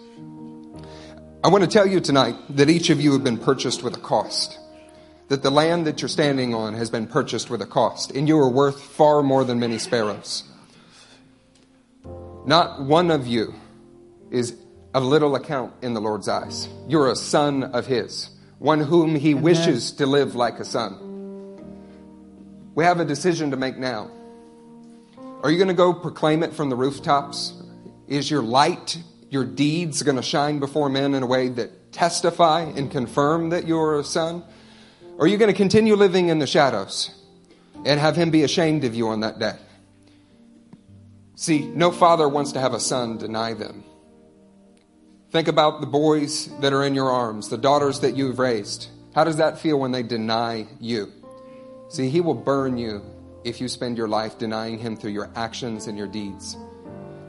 I 1.43 1.49
want 1.49 1.63
to 1.63 1.69
tell 1.69 1.85
you 1.85 1.99
tonight 1.99 2.35
that 2.49 2.69
each 2.69 2.89
of 2.89 3.01
you 3.01 3.11
have 3.13 3.23
been 3.23 3.37
purchased 3.37 3.83
with 3.83 3.95
a 3.97 3.99
cost. 3.99 4.57
that 5.29 5.43
the 5.43 5.51
land 5.51 5.85
that 5.87 6.01
you're 6.01 6.09
standing 6.09 6.53
on 6.53 6.73
has 6.73 6.89
been 6.89 7.05
purchased 7.07 7.49
with 7.49 7.61
a 7.61 7.65
cost, 7.65 8.11
and 8.11 8.27
you 8.27 8.37
are 8.39 8.49
worth 8.49 8.81
far 8.81 9.21
more 9.21 9.43
than 9.43 9.59
many 9.59 9.77
sparrows. 9.77 10.43
Not 12.45 12.81
one 12.81 13.11
of 13.11 13.27
you 13.27 13.53
is 14.31 14.55
of 14.93 15.03
little 15.03 15.35
account 15.35 15.73
in 15.81 15.93
the 15.93 15.99
Lord's 15.99 16.29
eyes. 16.29 16.69
You're 16.87 17.11
a 17.11 17.15
son 17.15 17.63
of 17.63 17.87
His, 17.87 18.29
one 18.57 18.79
whom 18.79 19.15
He 19.15 19.33
wishes 19.33 19.91
to 19.93 20.05
live 20.05 20.33
like 20.35 20.59
a 20.59 20.65
son. 20.65 21.03
We 22.73 22.85
have 22.85 22.99
a 22.99 23.05
decision 23.05 23.51
to 23.51 23.57
make 23.57 23.77
now. 23.77 24.09
Are 25.47 25.49
you 25.49 25.55
going 25.55 25.69
to 25.69 25.73
go 25.73 25.93
proclaim 25.93 26.43
it 26.43 26.51
from 26.51 26.69
the 26.69 26.75
rooftops? 26.75 27.53
Is 28.09 28.29
your 28.29 28.41
light, 28.41 29.01
your 29.29 29.45
deeds 29.45 30.03
going 30.03 30.17
to 30.17 30.21
shine 30.21 30.59
before 30.59 30.89
men 30.89 31.13
in 31.13 31.23
a 31.23 31.25
way 31.25 31.47
that 31.47 31.93
testify 31.93 32.63
and 32.63 32.91
confirm 32.91 33.51
that 33.51 33.65
you're 33.65 33.97
a 33.97 34.03
son? 34.03 34.43
Or 35.17 35.23
are 35.23 35.27
you 35.27 35.37
going 35.37 35.49
to 35.49 35.55
continue 35.55 35.95
living 35.95 36.27
in 36.27 36.39
the 36.39 36.47
shadows 36.47 37.11
and 37.85 37.97
have 37.97 38.17
him 38.17 38.29
be 38.29 38.43
ashamed 38.43 38.83
of 38.83 38.93
you 38.93 39.07
on 39.07 39.21
that 39.21 39.39
day? 39.39 39.53
See, 41.35 41.65
no 41.65 41.93
father 41.93 42.27
wants 42.27 42.51
to 42.51 42.59
have 42.59 42.73
a 42.73 42.79
son 42.81 43.17
deny 43.17 43.53
them. 43.53 43.85
Think 45.31 45.47
about 45.47 45.79
the 45.79 45.87
boys 45.87 46.49
that 46.59 46.73
are 46.73 46.83
in 46.83 46.93
your 46.93 47.09
arms, 47.09 47.47
the 47.47 47.57
daughters 47.57 48.01
that 48.01 48.17
you've 48.17 48.39
raised. 48.39 48.89
How 49.15 49.23
does 49.23 49.37
that 49.37 49.61
feel 49.61 49.79
when 49.79 49.93
they 49.93 50.03
deny 50.03 50.67
you? 50.81 51.09
See, 51.87 52.09
he 52.09 52.19
will 52.19 52.33
burn 52.33 52.77
you 52.77 53.01
if 53.47 53.61
you 53.61 53.67
spend 53.69 53.97
your 53.97 54.09
life 54.09 54.37
denying 54.37 54.77
him 54.77 54.97
through 54.97 55.11
your 55.11 55.29
actions 55.35 55.87
and 55.87 55.97
your 55.97 56.07
deeds. 56.07 56.57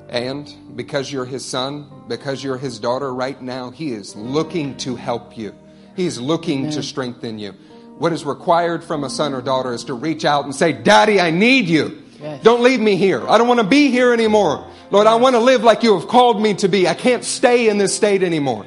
And 0.08 0.52
because 0.74 1.12
you're 1.12 1.24
his 1.24 1.44
son, 1.44 1.86
because 2.08 2.42
you're 2.42 2.58
his 2.58 2.80
daughter 2.80 3.14
right 3.14 3.40
now, 3.40 3.70
he 3.70 3.92
is 3.92 4.16
looking 4.16 4.76
to 4.78 4.96
help 4.96 5.38
you. 5.38 5.54
He's 5.94 6.18
looking 6.18 6.60
Amen. 6.60 6.72
to 6.72 6.82
strengthen 6.82 7.38
you. 7.38 7.52
What 7.98 8.12
is 8.12 8.24
required 8.24 8.82
from 8.82 9.04
a 9.04 9.10
son 9.10 9.34
or 9.34 9.42
daughter 9.42 9.72
is 9.72 9.84
to 9.84 9.94
reach 9.94 10.24
out 10.24 10.44
and 10.44 10.54
say, 10.54 10.72
Daddy, 10.72 11.20
I 11.20 11.30
need 11.30 11.68
you. 11.68 12.02
Yes. 12.20 12.42
Don't 12.42 12.62
leave 12.62 12.80
me 12.80 12.96
here. 12.96 13.26
I 13.28 13.38
don't 13.38 13.48
want 13.48 13.60
to 13.60 13.66
be 13.66 13.90
here 13.90 14.12
anymore. 14.12 14.66
Lord, 14.90 15.06
I 15.06 15.16
want 15.16 15.36
to 15.36 15.40
live 15.40 15.62
like 15.62 15.82
you 15.82 15.98
have 15.98 16.08
called 16.08 16.40
me 16.40 16.54
to 16.54 16.68
be. 16.68 16.88
I 16.88 16.94
can't 16.94 17.24
stay 17.24 17.68
in 17.68 17.78
this 17.78 17.94
state 17.94 18.22
anymore. 18.22 18.66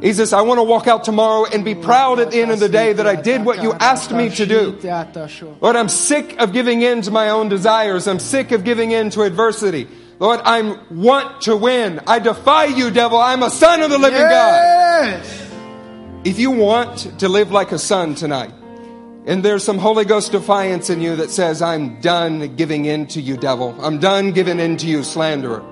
Jesus, 0.00 0.32
I 0.32 0.42
want 0.42 0.58
to 0.58 0.62
walk 0.62 0.86
out 0.86 1.02
tomorrow 1.02 1.44
and 1.44 1.64
be 1.64 1.74
proud 1.74 2.20
at 2.20 2.30
the 2.30 2.40
end 2.40 2.52
of 2.52 2.60
the 2.60 2.68
day 2.68 2.92
that 2.92 3.06
I 3.06 3.16
did 3.16 3.44
what 3.44 3.62
you 3.62 3.72
asked 3.72 4.12
me 4.12 4.30
to 4.30 4.46
do. 4.46 4.78
Lord, 5.60 5.74
I'm 5.74 5.88
sick 5.88 6.40
of 6.40 6.52
giving 6.52 6.82
in 6.82 7.02
to 7.02 7.10
my 7.10 7.30
own 7.30 7.48
desires. 7.48 8.06
I'm 8.06 8.20
sick 8.20 8.52
of 8.52 8.62
giving 8.62 8.92
in 8.92 9.10
to 9.10 9.22
adversity. 9.22 9.88
Lord, 10.20 10.40
I 10.44 10.78
want 10.90 11.42
to 11.42 11.56
win. 11.56 12.00
I 12.06 12.20
defy 12.20 12.66
you, 12.66 12.90
devil. 12.90 13.18
I'm 13.18 13.42
a 13.42 13.50
son 13.50 13.82
of 13.82 13.90
the 13.90 13.98
living 13.98 14.20
yes. 14.20 15.50
God. 15.50 16.26
If 16.26 16.38
you 16.38 16.50
want 16.50 17.18
to 17.20 17.28
live 17.28 17.50
like 17.50 17.72
a 17.72 17.78
son 17.78 18.14
tonight, 18.14 18.52
and 19.26 19.44
there's 19.44 19.62
some 19.62 19.78
Holy 19.78 20.04
Ghost 20.04 20.32
defiance 20.32 20.90
in 20.90 21.00
you 21.00 21.16
that 21.16 21.30
says, 21.30 21.60
I'm 21.60 22.00
done 22.00 22.56
giving 22.56 22.86
in 22.86 23.06
to 23.08 23.20
you, 23.20 23.36
devil. 23.36 23.76
I'm 23.80 23.98
done 23.98 24.32
giving 24.32 24.58
in 24.58 24.76
to 24.78 24.86
you, 24.86 25.02
slanderer. 25.02 25.64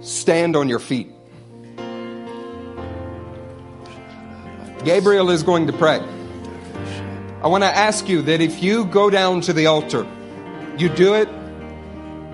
Stand 0.00 0.54
on 0.54 0.68
your 0.68 0.78
feet. 0.78 1.15
Gabriel 4.86 5.30
is 5.30 5.42
going 5.42 5.66
to 5.66 5.72
pray. 5.72 5.98
I 7.42 7.48
want 7.48 7.64
to 7.64 7.68
ask 7.68 8.08
you 8.08 8.22
that 8.22 8.40
if 8.40 8.62
you 8.62 8.84
go 8.84 9.10
down 9.10 9.40
to 9.40 9.52
the 9.52 9.66
altar, 9.66 10.06
you 10.78 10.88
do 10.88 11.14
it 11.14 11.28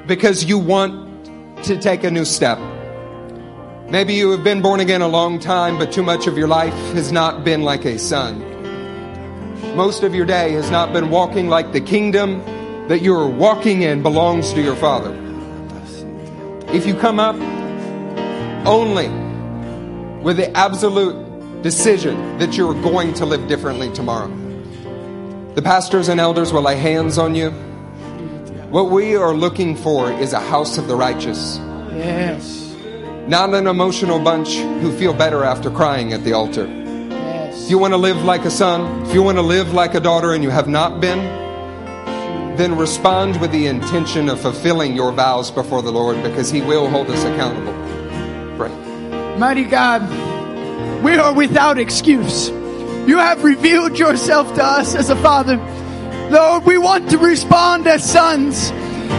because 0.07 0.45
you 0.45 0.59
want 0.59 1.65
to 1.65 1.81
take 1.81 2.05
a 2.05 2.11
new 2.11 2.27
step. 2.27 2.59
Maybe 3.89 4.13
you 4.13 4.33
have 4.33 4.45
been 4.45 4.61
born 4.61 4.81
again 4.81 5.01
a 5.01 5.09
long 5.09 5.39
time, 5.39 5.79
but 5.79 5.93
too 5.93 6.03
much 6.03 6.27
of 6.27 6.37
your 6.37 6.47
life 6.47 6.75
has 6.93 7.11
not 7.11 7.43
been 7.43 7.63
like 7.63 7.87
a 7.87 7.99
son. 7.99 8.41
Most 9.75 10.03
of 10.03 10.15
your 10.15 10.27
day 10.27 10.53
has 10.53 10.71
not 10.71 10.93
been 10.93 11.09
walking 11.09 11.49
like 11.49 11.73
the 11.73 11.81
kingdom 11.81 12.45
that 12.89 13.01
you're 13.01 13.29
walking 13.29 13.81
in 13.81 14.03
belongs 14.03 14.53
to 14.53 14.61
your 14.61 14.77
Father. 14.77 15.15
If 16.69 16.85
you 16.87 16.93
come 16.97 17.19
up 17.19 17.37
only 18.67 19.09
with 20.23 20.37
the 20.37 20.55
absolute 20.55 21.32
decision 21.63 22.39
that 22.39 22.57
you're 22.57 22.75
going 22.83 23.15
to 23.15 23.27
live 23.27 23.49
differently 23.49 23.93
tomorrow. 23.93 24.29
The 25.55 25.63
pastors 25.63 26.09
and 26.09 26.19
elders 26.19 26.53
will 26.53 26.63
lay 26.63 26.77
hands 26.77 27.19
on 27.19 27.35
you. 27.35 27.51
What 28.71 28.91
we 28.91 29.17
are 29.17 29.35
looking 29.35 29.77
for 29.77 30.11
is 30.11 30.33
a 30.33 30.41
house 30.41 30.79
of 30.79 30.89
the 30.89 30.97
righteous. 30.97 31.59
Yes. 31.93 32.75
Not 33.29 33.53
an 33.55 33.67
emotional 33.67 34.19
bunch 34.19 34.57
who 34.57 34.97
feel 34.97 35.13
better 35.13 35.45
after 35.45 35.71
crying 35.71 36.13
at 36.13 36.25
the 36.25 36.33
altar. 36.33 36.67
Yes. 36.67 37.65
If 37.65 37.71
you 37.71 37.79
want 37.79 37.93
to 37.93 37.99
live 37.99 38.25
like 38.25 38.45
a 38.45 38.51
son, 38.51 39.07
if 39.07 39.15
you 39.15 39.23
want 39.23 39.39
to 39.39 39.43
live 39.43 39.75
like 39.75 39.95
a 39.95 40.01
daughter 40.01 40.33
and 40.33 40.43
you 40.43 40.51
have 40.51 40.69
not 40.69 41.01
been, 41.01 41.19
then 42.57 42.77
respond 42.77 43.41
with 43.41 43.53
the 43.53 43.67
intention 43.67 44.29
of 44.29 44.41
fulfilling 44.41 44.97
your 44.97 45.13
vows 45.13 45.51
before 45.51 45.83
the 45.83 45.93
Lord 45.93 46.23
because 46.23 46.51
He 46.51 46.63
will 46.63 46.89
hold 46.89 47.09
us 47.11 47.23
accountable. 47.25 47.73
Pray. 48.57 49.37
Mighty 49.37 49.65
God, 49.65 50.03
we 51.03 51.17
are 51.17 51.35
without 51.35 51.79
excuse. 51.79 52.49
You 52.49 53.19
have 53.19 53.43
revealed 53.43 53.99
yourself 53.99 54.55
to 54.55 54.65
us 54.65 54.95
as 54.95 55.11
a 55.11 55.17
father. 55.17 55.57
Lord, 56.31 56.65
we 56.65 56.79
want 56.79 57.11
to 57.11 57.19
respond 57.19 57.87
as 57.87 58.09
sons. 58.09 58.71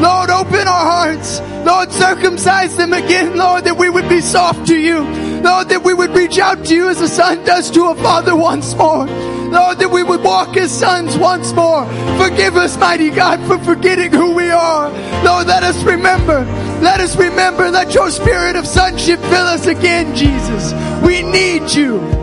Lord, 0.02 0.30
open 0.30 0.68
our 0.68 0.86
hearts. 0.86 1.40
Lord, 1.66 1.92
circumcise 1.92 2.76
them 2.76 2.94
again, 2.94 3.38
Lord, 3.38 3.66
that 3.66 3.78
we 3.78 3.90
would 3.90 4.10
be 4.10 4.22
soft 4.22 4.68
to 4.68 4.78
you. 4.78 5.00
Lord, 5.42 5.70
that 5.70 5.84
we 5.84 5.94
would 5.94 6.12
reach 6.12 6.40
out 6.40 6.66
to 6.66 6.76
you 6.76 6.90
as 6.90 7.02
a 7.02 7.08
son 7.08 7.44
does 7.44 7.70
to 7.72 7.86
a 7.86 7.96
father 7.96 8.36
once 8.36 8.74
more. 8.76 9.06
Lord, 9.06 9.78
that 9.80 9.92
we 9.92 10.02
would 10.02 10.24
walk 10.24 10.58
as 10.58 10.72
sons 10.72 11.18
once 11.18 11.54
more. 11.54 11.86
Forgive 12.18 12.56
us, 12.56 12.78
mighty 12.78 13.12
God, 13.12 13.40
for 13.46 13.60
forgetting 13.60 14.12
who 14.12 14.34
we 14.34 14.50
are. 14.50 14.90
Lord, 15.24 15.48
let 15.48 15.64
us 15.64 15.84
remember. 15.84 16.40
Let 16.82 17.00
us 17.00 17.16
remember. 17.16 17.70
Let 17.70 17.94
your 17.94 18.10
spirit 18.10 18.56
of 18.56 18.66
sonship 18.66 19.20
fill 19.20 19.46
us 19.46 19.68
again, 19.68 20.16
Jesus. 20.16 20.74
We 21.14 21.22
need 21.22 21.70
you. 21.76 22.23